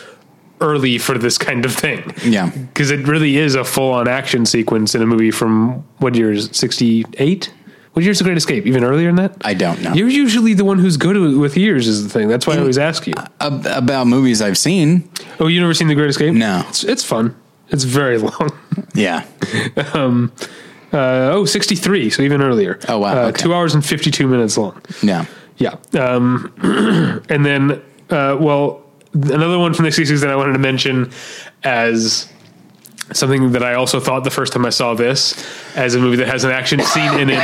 [0.62, 2.14] early for this kind of thing.
[2.24, 2.50] Yeah.
[2.50, 6.32] Because it really is a full on action sequence in a movie from what year
[6.32, 7.54] is it, 68?
[7.94, 8.68] What year's The Great Escape?
[8.68, 9.36] Even earlier than that?
[9.44, 9.94] I don't know.
[9.94, 12.28] You're usually the one who's good with years, is the thing.
[12.28, 13.14] That's why I always ask you.
[13.42, 15.10] Ab- about movies I've seen.
[15.40, 16.34] Oh, you never seen The Great Escape?
[16.36, 16.64] No.
[16.70, 17.36] It's, it's fun.
[17.70, 18.52] It's very long.
[18.94, 19.26] Yeah.
[19.94, 20.32] Um,
[20.94, 22.80] Uh, oh, 63, so even earlier.
[22.88, 23.42] Oh, wow, Uh, okay.
[23.44, 24.82] Two hours and 52 minutes long.
[25.04, 25.26] Yeah.
[25.58, 25.76] Yeah.
[26.00, 26.54] Um,
[27.30, 27.72] and then,
[28.10, 28.84] uh, well,
[29.14, 31.12] another one from the 60s that I wanted to mention
[31.64, 32.32] as
[33.14, 35.34] something that I also thought the first time I saw this
[35.76, 37.40] as a movie that has an action scene in it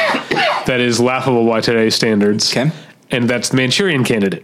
[0.67, 2.51] that is laughable by today's standards.
[2.55, 2.71] Okay.
[3.13, 4.43] And that's the Manchurian Candidate,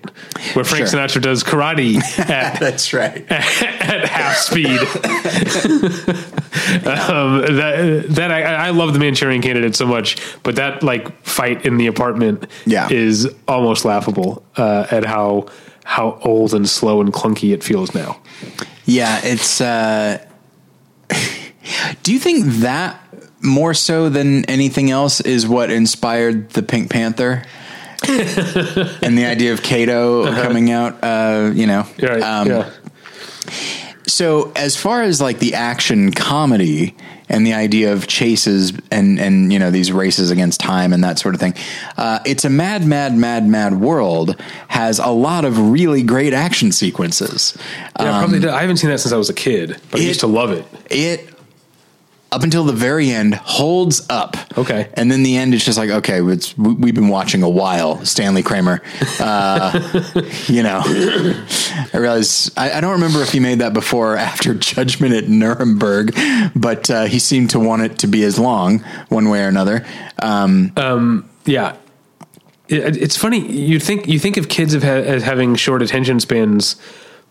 [0.53, 0.99] where Frank Sure.
[0.99, 1.95] Sinatra does karate
[2.29, 3.25] at That's right.
[3.31, 4.79] at half speed.
[6.85, 11.65] um, that that I, I love the Manchurian Candidate so much, but that like fight
[11.65, 12.87] in the apartment Yeah.
[12.91, 15.47] is almost laughable uh, at how
[15.83, 18.19] how old and slow and clunky it feels now.
[18.85, 19.61] Yeah, it's.
[19.61, 20.23] Uh,
[22.03, 23.01] do you think that
[23.41, 27.43] more so than anything else is what inspired the Pink Panther?
[28.09, 31.85] And the idea of Kato coming out, uh, you know.
[32.01, 32.21] Right.
[32.21, 32.71] Um, yeah.
[34.07, 36.95] So, as far as like the action comedy
[37.29, 41.19] and the idea of chases and and you know these races against time and that
[41.19, 41.53] sort of thing,
[41.97, 44.35] uh, it's a mad, mad, mad, mad world
[44.67, 47.55] has a lot of really great action sequences.
[47.99, 48.39] Yeah, probably.
[48.39, 48.49] did.
[48.49, 50.65] I haven't seen that since I was a kid, but I used to love it.
[50.89, 51.29] it
[52.31, 54.37] up until the very end holds up.
[54.57, 54.89] Okay.
[54.93, 58.03] And then the end is just like, okay, it's, we- we've been watching a while,
[58.05, 58.81] Stanley Kramer.
[59.19, 64.17] Uh, you know, I realize, I, I don't remember if he made that before or
[64.17, 66.13] after Judgment at Nuremberg,
[66.55, 68.79] but uh, he seemed to want it to be as long
[69.09, 69.85] one way or another.
[70.21, 70.71] Um,
[71.45, 71.75] Yeah.
[72.67, 73.39] It, it's funny.
[73.51, 76.75] You think you think of kids of ha- as having short attention spans,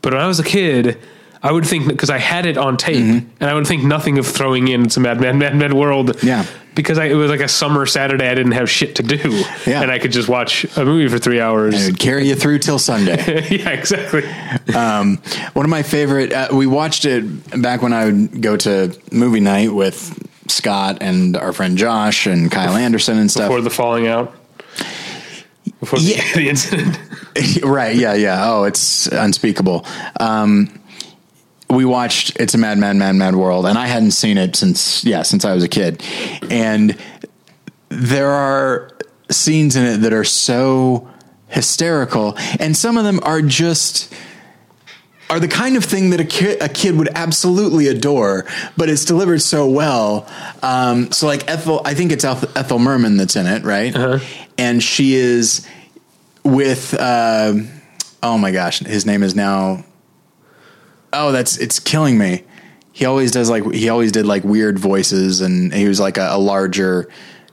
[0.02, 0.98] but when I was a kid,
[1.42, 4.26] I would think because I had it on tape, and I would think nothing of
[4.26, 6.08] throwing in some Mad Mad Mad Mad World.
[6.16, 6.26] Mm-hmm.
[6.26, 6.44] Yeah.
[6.74, 8.28] because I, it was like a summer Saturday.
[8.28, 9.82] I didn't have shit to do, Yeah.
[9.82, 11.74] and I could just watch a movie for three hours.
[11.80, 13.46] it would carry you through till Sunday.
[13.50, 14.24] yeah, exactly.
[14.74, 15.18] um,
[15.54, 16.32] one of my favorite.
[16.32, 17.22] Uh, we watched it
[17.62, 22.50] back when I would go to movie night with Scott and our friend Josh and
[22.50, 23.48] Kyle Anderson and stuff.
[23.48, 24.34] Before the falling out,
[25.80, 26.34] before the, Yeah.
[26.34, 26.98] the incident.
[27.62, 27.94] right?
[27.94, 28.44] Yeah, yeah.
[28.50, 29.86] Oh, it's unspeakable.
[30.18, 30.74] Um,
[31.70, 35.04] we watched "It's a Mad, Mad, Mad, Mad World," and I hadn't seen it since
[35.04, 36.02] yeah, since I was a kid,
[36.50, 36.96] and
[37.88, 38.90] there are
[39.30, 41.08] scenes in it that are so
[41.48, 44.12] hysterical, and some of them are just
[45.30, 48.46] are the kind of thing that a kid, a kid would absolutely adore,
[48.76, 50.26] but it's delivered so well.
[50.62, 53.94] Um, so like Ethel, I think it's Eth- Ethel Merman that's in it, right?
[54.56, 55.68] And she is
[56.44, 57.54] with, uh,
[58.22, 59.84] oh my gosh, his name is now,
[61.12, 62.44] oh, that's, it's killing me.
[62.92, 66.28] He always does like, he always did like weird voices and he was like a,
[66.32, 67.08] a larger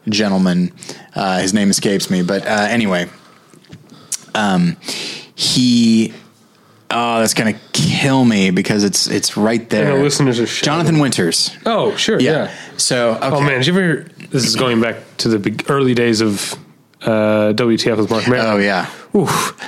[0.10, 0.72] gentleman.
[1.14, 3.07] Uh, his name escapes me, but, uh, anyway,
[4.34, 4.76] um,
[5.36, 6.14] he,
[6.91, 9.98] Oh, that's gonna kill me because it's it's right there.
[9.98, 10.65] the listeners are shouting.
[10.86, 11.49] Jonathan Winters.
[11.65, 12.32] Oh, sure, Yeah.
[12.45, 12.52] yeah.
[12.77, 13.27] So okay.
[13.27, 14.03] Oh man, did you ever?
[14.30, 16.53] This is going back to the early days of
[17.02, 18.45] uh, WTF with Marc Maron.
[18.45, 18.90] Oh yeah.
[19.15, 19.60] Oof.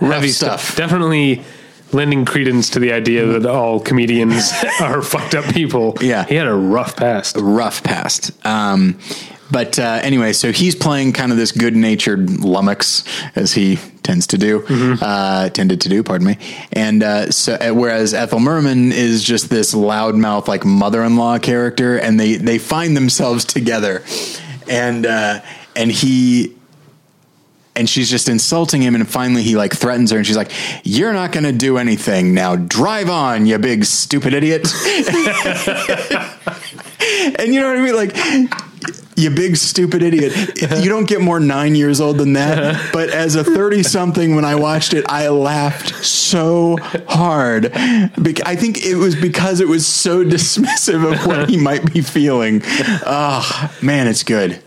[0.00, 0.74] Heavy stuff.
[0.76, 1.44] Definitely
[1.92, 5.96] lending credence to the idea that all comedians are fucked up people.
[6.00, 6.24] Yeah.
[6.24, 7.36] he had a rough past.
[7.38, 8.32] rough past.
[8.46, 8.98] Um,
[9.50, 13.04] but uh, anyway, so he's playing kind of this good-natured lummox,
[13.36, 14.64] as he tends to do,
[15.00, 16.02] uh, tended to do.
[16.02, 16.38] Pardon me.
[16.72, 22.18] And uh, so, uh, whereas Ethel Merman is just this loudmouth, like mother-in-law character, and
[22.18, 24.02] they they find themselves together,
[24.68, 25.40] and uh,
[25.76, 26.55] and he.
[27.76, 30.50] And she's just insulting him, and finally he like threatens her, and she's like,
[30.82, 32.56] "You're not going to do anything now.
[32.56, 34.66] Drive on, you big stupid idiot."
[37.38, 37.94] And you know what I mean?
[37.94, 38.16] Like,
[39.16, 40.32] you big stupid idiot.
[40.82, 42.92] You don't get more nine years old than that.
[42.92, 46.76] But as a 30 something, when I watched it, I laughed so
[47.08, 47.72] hard.
[47.74, 52.62] I think it was because it was so dismissive of what he might be feeling.
[52.64, 54.62] Oh, man, it's good.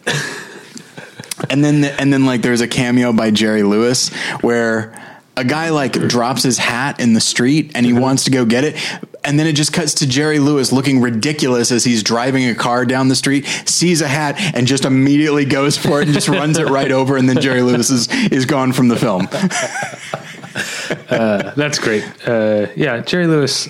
[1.50, 4.10] And then, and then, like, there's a cameo by Jerry Lewis
[4.42, 4.94] where
[5.40, 8.66] a guy like drops his hat in the street and he wants to go get
[8.66, 8.76] it.
[9.24, 12.86] And then it just cuts to Jerry Lewis looking ridiculous as he's driving a car
[12.86, 16.58] down the street, sees a hat, and just immediately goes for it and just runs
[16.58, 17.16] it right over.
[17.16, 19.28] And then Jerry Lewis is, is gone from the film.
[21.10, 22.04] That's great.
[22.28, 23.70] Uh, yeah, Jerry Lewis,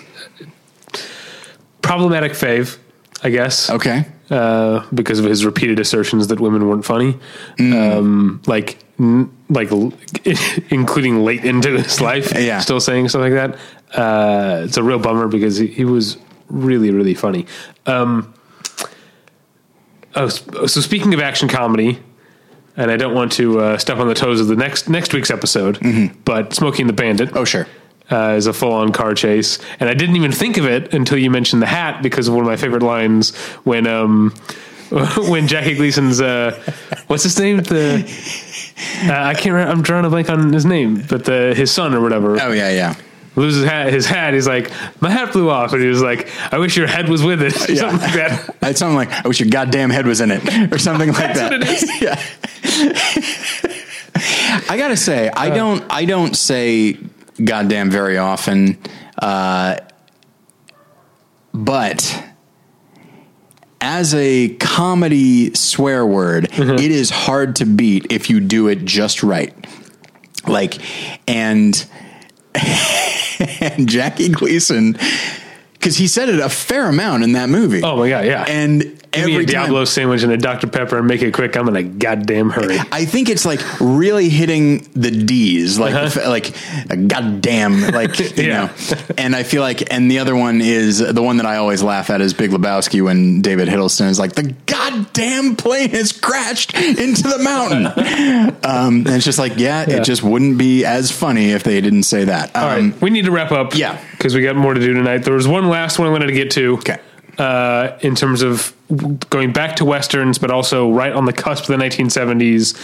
[1.81, 2.77] problematic fave,
[3.23, 3.69] I guess.
[3.69, 4.05] Okay.
[4.29, 7.17] uh, because of his repeated assertions that women weren't funny,
[7.57, 7.97] Mm.
[7.97, 9.91] um, like n- like l-
[10.69, 12.59] including late into his life, Yeah.
[12.59, 13.55] still saying stuff like that.
[13.99, 16.17] Uh, it's a real bummer because he, he was
[16.47, 17.45] really really funny.
[17.87, 18.33] Um,
[20.15, 21.99] oh, so speaking of action comedy.
[22.77, 25.29] And I don't want to uh, step on the toes of the next next week's
[25.29, 25.79] episode,
[26.23, 27.67] but Smokey and the Bandit Oh, sure.
[28.11, 29.59] Uh, is a full on car chase.
[29.79, 32.43] And I didn't even think of it until you mentioned the hat because of one
[32.43, 34.33] of my favorite lines when um
[35.27, 36.59] when Jackie Gleason's uh
[37.07, 37.99] what's his name the
[39.07, 41.93] uh, I can't remember I'm drawing a blank on his name but the his son
[41.93, 42.95] or whatever Oh, yeah, yeah.
[43.35, 46.57] loses hat his hat he's like my hat blew off and he was like I
[46.57, 47.79] wish your head was with it or Yeah.
[47.81, 50.77] something like that It's something like, I wish your goddamn head was in it, or
[50.79, 51.51] something like that.
[51.51, 52.01] what it is.
[52.01, 52.19] yeah.
[54.69, 56.97] I gotta say, I don't, I don't say
[57.43, 58.77] goddamn very often,
[59.21, 59.77] uh,
[61.53, 62.23] but
[63.81, 69.23] as a comedy swear word, it is hard to beat if you do it just
[69.23, 69.53] right.
[70.47, 70.79] Like,
[71.27, 71.85] and
[73.61, 74.97] and Jackie Gleason,
[75.73, 77.81] because he said it a fair amount in that movie.
[77.83, 80.67] oh my god yeah and Give me every a time, Diablo sandwich and a Dr
[80.67, 84.29] Pepper and make it quick I'm in a goddamn hurry I think it's like really
[84.29, 86.53] hitting the D's, like like
[86.91, 88.41] a goddamn, like you Uh-huh.
[88.41, 88.65] Yeah.
[88.67, 88.97] know.
[89.17, 92.09] And I feel like, and the other one is the one that I always laugh
[92.09, 97.23] at is Big Lebowski when David Huddleston is like, the goddamn plane has crashed into
[97.23, 97.87] the mountain.
[98.63, 99.97] um, and it's just like, yeah, Yeah.
[99.97, 102.55] it just wouldn't be as funny if they didn't say that.
[102.55, 103.75] Um, All right, we need to wrap up.
[103.75, 103.99] yeah.
[104.11, 105.19] because we got more to do tonight.
[105.19, 106.75] There was one last one I wanted to get to.
[106.77, 106.97] Okay.
[107.39, 108.73] Uh, in terms of
[109.29, 112.75] going back to westerns, but also right on the cusp of the 1970s.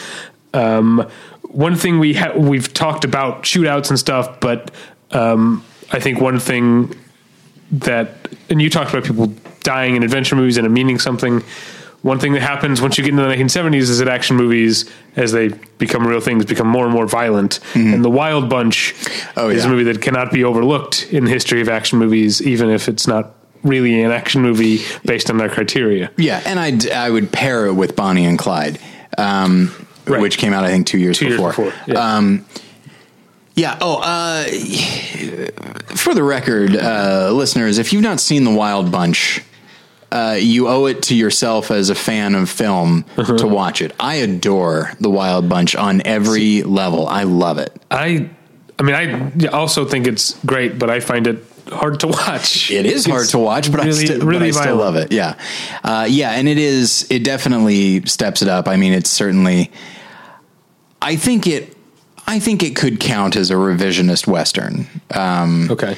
[0.53, 1.07] Um,
[1.44, 4.72] one thing we ha- we've talked about shootouts and stuff, but
[5.11, 6.95] um, I think one thing
[7.72, 8.10] that
[8.49, 9.27] and you talked about people
[9.64, 11.44] dying in adventure movies and it meaning something.
[12.03, 15.32] One thing that happens once you get into the 1970s is that action movies, as
[15.32, 15.48] they
[15.80, 17.60] become real things, become more and more violent.
[17.73, 18.94] And The Wild Bunch
[19.36, 19.69] Oh, is yeah.
[19.69, 23.07] a movie that cannot be overlooked in the history of action movies, even if it's
[23.07, 23.34] not
[23.66, 26.10] really an action movie based on their criteria.
[26.18, 28.80] Yeah, and I'd I would pair it with Bonnie and Clyde,
[29.18, 29.74] um,
[30.08, 30.22] Right.
[30.22, 31.50] which came out I think two years Two years before.
[31.66, 31.74] before.
[31.88, 32.16] Yeah.
[32.18, 32.46] Um,
[33.56, 33.78] yeah.
[33.82, 34.44] Oh, uh,
[35.96, 39.42] for the record, uh, listeners, if you've not seen The Wild Bunch,
[40.12, 43.38] uh, you owe it to yourself as a fan of film Uh-huh.
[43.38, 43.94] to watch it.
[44.00, 47.08] I adore The Wild Bunch on every level.
[47.08, 47.74] I love it.
[47.90, 48.30] I,
[48.78, 52.70] I mean, I also think it's great, but I find it hard to watch.
[52.72, 55.12] It is hard to watch, but I really- still, really but I still love it.
[55.12, 55.36] Yeah,
[55.84, 57.06] uh, yeah, and it is.
[57.10, 58.68] It definitely steps it up.
[58.68, 59.72] I mean, it's certainly.
[61.02, 61.76] I think it.
[62.28, 65.96] I think it could count as a revisionist western, um, Okay.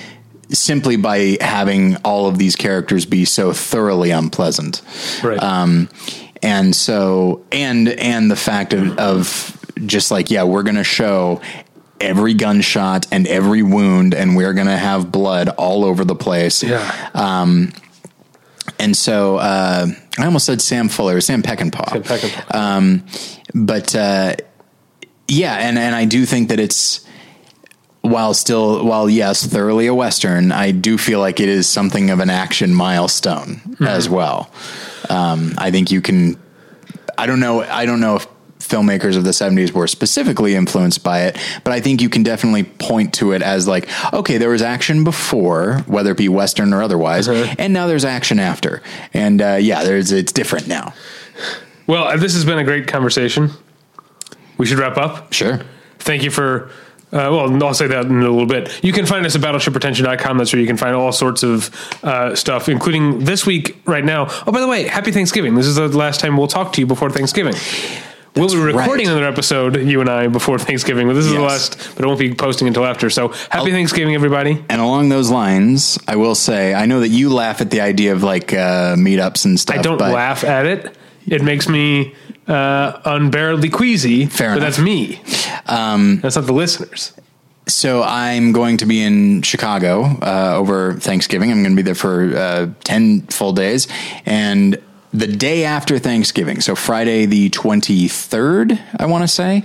[0.50, 4.82] simply by having all of these characters be so thoroughly unpleasant,
[5.24, 5.42] Right.
[5.42, 5.88] um,
[6.44, 9.54] and so and and the fact of, of
[9.86, 11.40] just like yeah, we're gonna show
[12.00, 16.64] every gunshot and every wound, and we're gonna have blood all over the place.
[16.64, 17.10] yeah.
[17.14, 17.74] Um,
[18.80, 19.88] and so uh,
[20.20, 21.90] I almost said Sam Fuller, Sam Peckinpah.
[21.90, 22.56] Sam Peckinpah.
[22.56, 23.06] Um,
[23.54, 24.36] but uh,
[25.28, 27.06] yeah, and and I do think that it's
[28.02, 32.20] while still while yes, thoroughly a western, I do feel like it is something of
[32.20, 34.50] an action milestone as well.
[35.10, 36.38] Um, I think you can.
[37.18, 37.62] I don't know.
[37.62, 38.28] I don't know if
[38.68, 42.64] filmmakers of the 70s were specifically influenced by it but i think you can definitely
[42.64, 46.82] point to it as like okay there was action before whether it be western or
[46.82, 48.82] otherwise and now there's action after
[49.14, 50.94] and uh, yeah there's it's different now
[51.88, 53.52] Well, uh, this has been a great conversation.
[54.58, 55.32] We should wrap up.
[55.32, 55.62] sure
[56.00, 56.70] Thank you for.
[57.14, 58.84] Uh, well, I'll say that in a little bit.
[58.84, 60.38] You can find us at battleshippretension.com.
[60.38, 61.70] That's where you can find all sorts of
[62.04, 64.28] uh, stuff, including this week right now.
[64.46, 65.56] Oh, by the way, happy Thanksgiving.
[65.56, 67.54] This is the last time we'll talk to you before Thanksgiving.
[68.38, 69.14] We'll be recording right.
[69.14, 72.20] another episode, you and I, before Thanksgiving, but this is the last, but it won't
[72.20, 73.10] be posting until after.
[73.10, 74.64] So happy Thanksgiving, everybody.
[74.70, 78.14] And along those lines, I will say, I know that you laugh at the idea
[78.14, 79.78] of like uh, meetups and stuff.
[79.78, 80.96] I don't laugh at it.
[81.28, 82.16] It makes me
[82.48, 84.26] uh, unbearably queasy.
[84.28, 84.76] Fair but enough.
[84.76, 85.22] that's me.
[85.66, 87.14] Um, that's not the listeners.
[87.68, 91.52] So I'm going to be in Chicago uh, over Thanksgiving.
[91.52, 93.90] I'm going to be there for uh, ten full days,
[94.26, 94.82] and
[95.14, 99.64] the day after Thanksgiving, so Friday the 23rd, I want to say.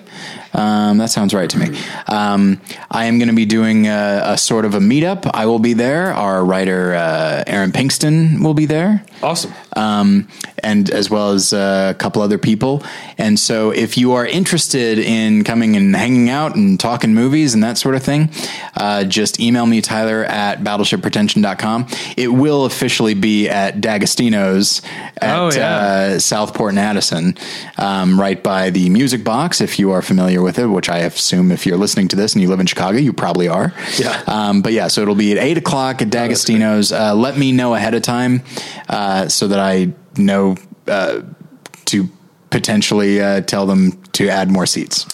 [0.54, 1.78] Um, that sounds right to me.
[2.08, 2.60] Um,
[2.90, 5.30] I am going to be doing a, a sort of a meetup.
[5.32, 6.12] I will be there.
[6.12, 9.04] Our writer uh, Aaron Pinkston will be there.
[9.22, 9.52] Awesome.
[9.76, 10.28] um,
[10.64, 12.82] and as well as uh, a couple other people.
[13.18, 17.62] And so, if you are interested in coming and hanging out and talking movies and
[17.64, 18.30] that sort of thing,
[18.76, 21.86] uh, just email me, Tyler, at battleshippretension.com.
[22.16, 24.82] It will officially be at D'Agostino's
[25.20, 25.76] at Oh, yeah.
[25.76, 27.36] uh, Southport and Addison,
[27.78, 31.50] um, right by the Music Box, if you are familiar with it, which I assume
[31.50, 33.72] if you're listening to this and you live in Chicago, you probably are.
[33.98, 34.22] Yeah.
[34.26, 36.92] Um, but yeah, so it'll be at eight o'clock at D'Agostino's.
[36.92, 38.42] Uh, let me know ahead of time
[38.88, 40.56] uh, so that I know
[40.86, 41.22] uh,
[41.86, 42.08] to
[42.50, 45.06] potentially uh, tell them to add more seats.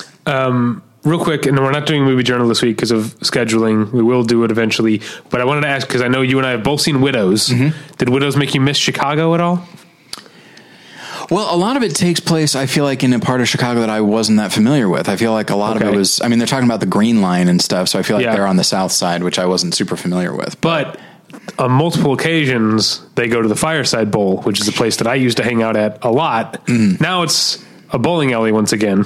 [1.05, 3.91] real quick, and we're not doing movie journal this week because of scheduling.
[3.93, 5.01] We will do it eventually.
[5.31, 7.49] But I wanted to ask because I know you and I have both seen Widows.
[7.49, 7.97] Mm-hmm.
[7.97, 9.67] Did Widows make you miss Chicago at all?
[11.31, 13.81] Well, a lot of it takes place, I feel like, in a part of Chicago
[13.81, 15.09] that I wasn't that familiar with.
[15.09, 17.21] I feel like a lot of it was, I mean, they're talking about the Green
[17.21, 18.35] Line and stuff, so I feel like Yeah.
[18.35, 20.59] they're on the south side, which I wasn't super familiar with.
[20.61, 20.99] But
[21.59, 25.17] on multiple occasions, they go to the Fireside Bowl, which is a place that I
[25.17, 26.65] used to hang out at a lot.
[26.67, 27.03] Mm-hmm.
[27.03, 29.05] Now it's a bowling alley once again,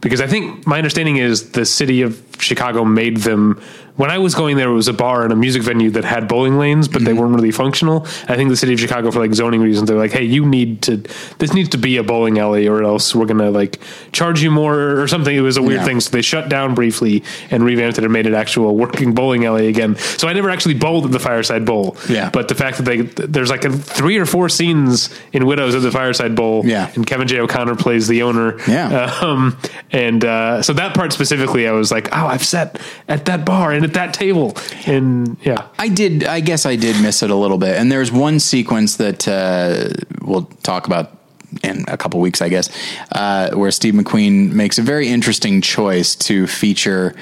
[0.00, 3.60] because I think my understanding is the city of Chicago made them.
[3.96, 6.26] When I was going there, it was a bar and a music venue that had
[6.28, 7.04] bowling lanes, but Mm-hmm.
[7.04, 8.02] they weren't really functional.
[8.28, 10.80] I think the city of Chicago, for like zoning reasons, they're like, "Hey, you need
[10.82, 10.96] to.
[11.38, 13.80] This needs to be a bowling alley, or else we're gonna like
[14.12, 15.84] charge you more or something." It was a weird Yeah.
[15.86, 19.44] thing, so they shut down briefly and revamped it and made it actual working bowling
[19.44, 19.96] alley again.
[19.96, 21.96] So I never actually bowled at the Fireside Bowl.
[22.08, 22.30] Yeah.
[22.32, 25.82] but the fact that they there's like a, three or four scenes in Widows of
[25.82, 26.62] the Fireside Bowl.
[26.64, 26.90] Yeah.
[26.94, 28.58] and Kevin J O'Connor plays the owner.
[28.68, 29.12] Yeah.
[29.22, 29.56] um,
[29.90, 33.72] and uh, so that part specifically, I was like, oh, I've sat at that bar
[33.72, 34.56] and at that table,
[34.86, 36.24] and yeah, I did.
[36.24, 37.76] I guess I did miss it a little bit.
[37.76, 39.88] And there's one sequence that uh,
[40.22, 41.18] we'll talk about
[41.62, 42.70] in a couple weeks, I guess,
[43.12, 47.14] uh, where Steve McQueen makes a very interesting choice to feature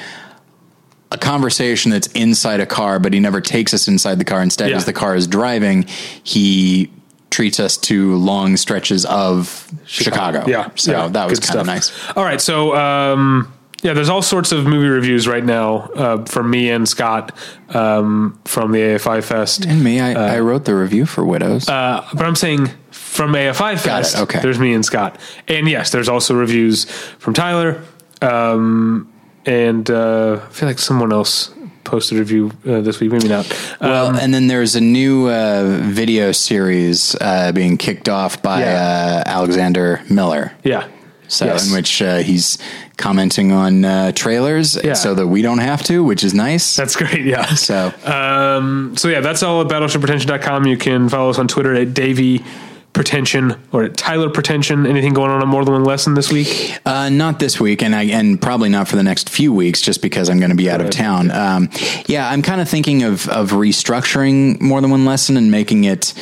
[1.10, 4.40] a conversation that's inside a car, but he never takes us inside the car.
[4.42, 4.76] Instead, Yeah.
[4.76, 5.84] as the car is driving,
[6.22, 6.90] he
[7.30, 10.44] treats us to long stretches of Chicago.
[10.46, 10.70] Yeah.
[10.76, 11.90] So yeah, that was kind of nice.
[12.14, 12.40] All right.
[12.40, 16.88] So, um, yeah, there's all sorts of movie reviews right now uh, from me and
[16.88, 17.36] Scott
[17.70, 19.64] um, from the AFI Fest.
[19.66, 21.68] And me, I, I wrote the review for Widows.
[21.68, 24.40] Uh, but I'm saying from AFI Fest, okay.
[24.40, 25.18] there's me and Scott.
[25.48, 26.84] And yes, there's also reviews
[27.18, 27.82] from Tyler.
[28.22, 29.10] Um,
[29.46, 31.52] and uh, I feel like someone else
[31.84, 33.10] posted a review uh, this week.
[33.10, 33.48] Maybe not.
[33.80, 38.60] well, Um, and then there's a new uh, video series uh, being kicked off by
[38.60, 39.22] Yeah.
[39.26, 40.52] uh, Alexander Miller.
[40.62, 40.86] yeah.
[41.30, 41.68] So Yes.
[41.68, 42.58] in which uh, he's
[42.96, 44.94] commenting on uh, trailers Yeah.
[44.94, 46.76] so that we don't have to, which is nice.
[46.76, 47.24] That's great.
[47.24, 47.54] Yeah.
[47.54, 50.66] so Um, so yeah, that's all at battleshippretension.com.
[50.66, 52.44] You can follow us on Twitter at Davey
[52.92, 54.84] Pretension or at Tyler Pretension.
[54.84, 56.76] Anything going on at More Than One Lesson this week?
[56.84, 60.02] Uh, not this week, and I and probably not for the next few weeks, just
[60.02, 61.30] because I'm going to be out of town.
[61.30, 61.70] Um,
[62.06, 66.12] yeah, I'm kind of thinking of of restructuring more than one lesson and making it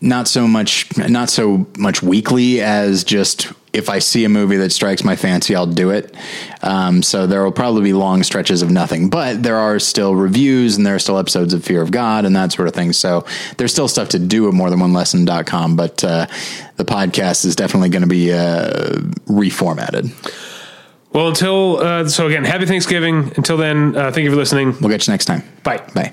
[0.00, 4.72] not so much not so much weekly as just if I see a movie that
[4.72, 6.14] strikes my fancy, I'll do it.
[6.62, 10.76] Um, so there will probably be long stretches of nothing, but there are still reviews
[10.76, 12.92] and there are still episodes of Fear of God and that sort of thing.
[12.92, 13.24] So
[13.56, 16.26] there's still stuff to do at more than one lesson.com, but uh,
[16.76, 20.10] the podcast is definitely going to be uh, reformatted.
[21.12, 23.32] Well, until uh, so again, happy Thanksgiving.
[23.36, 24.76] Until then, uh, thank you for listening.
[24.80, 25.42] We'll get you next time.
[25.64, 25.78] Bye.
[25.94, 26.12] Bye.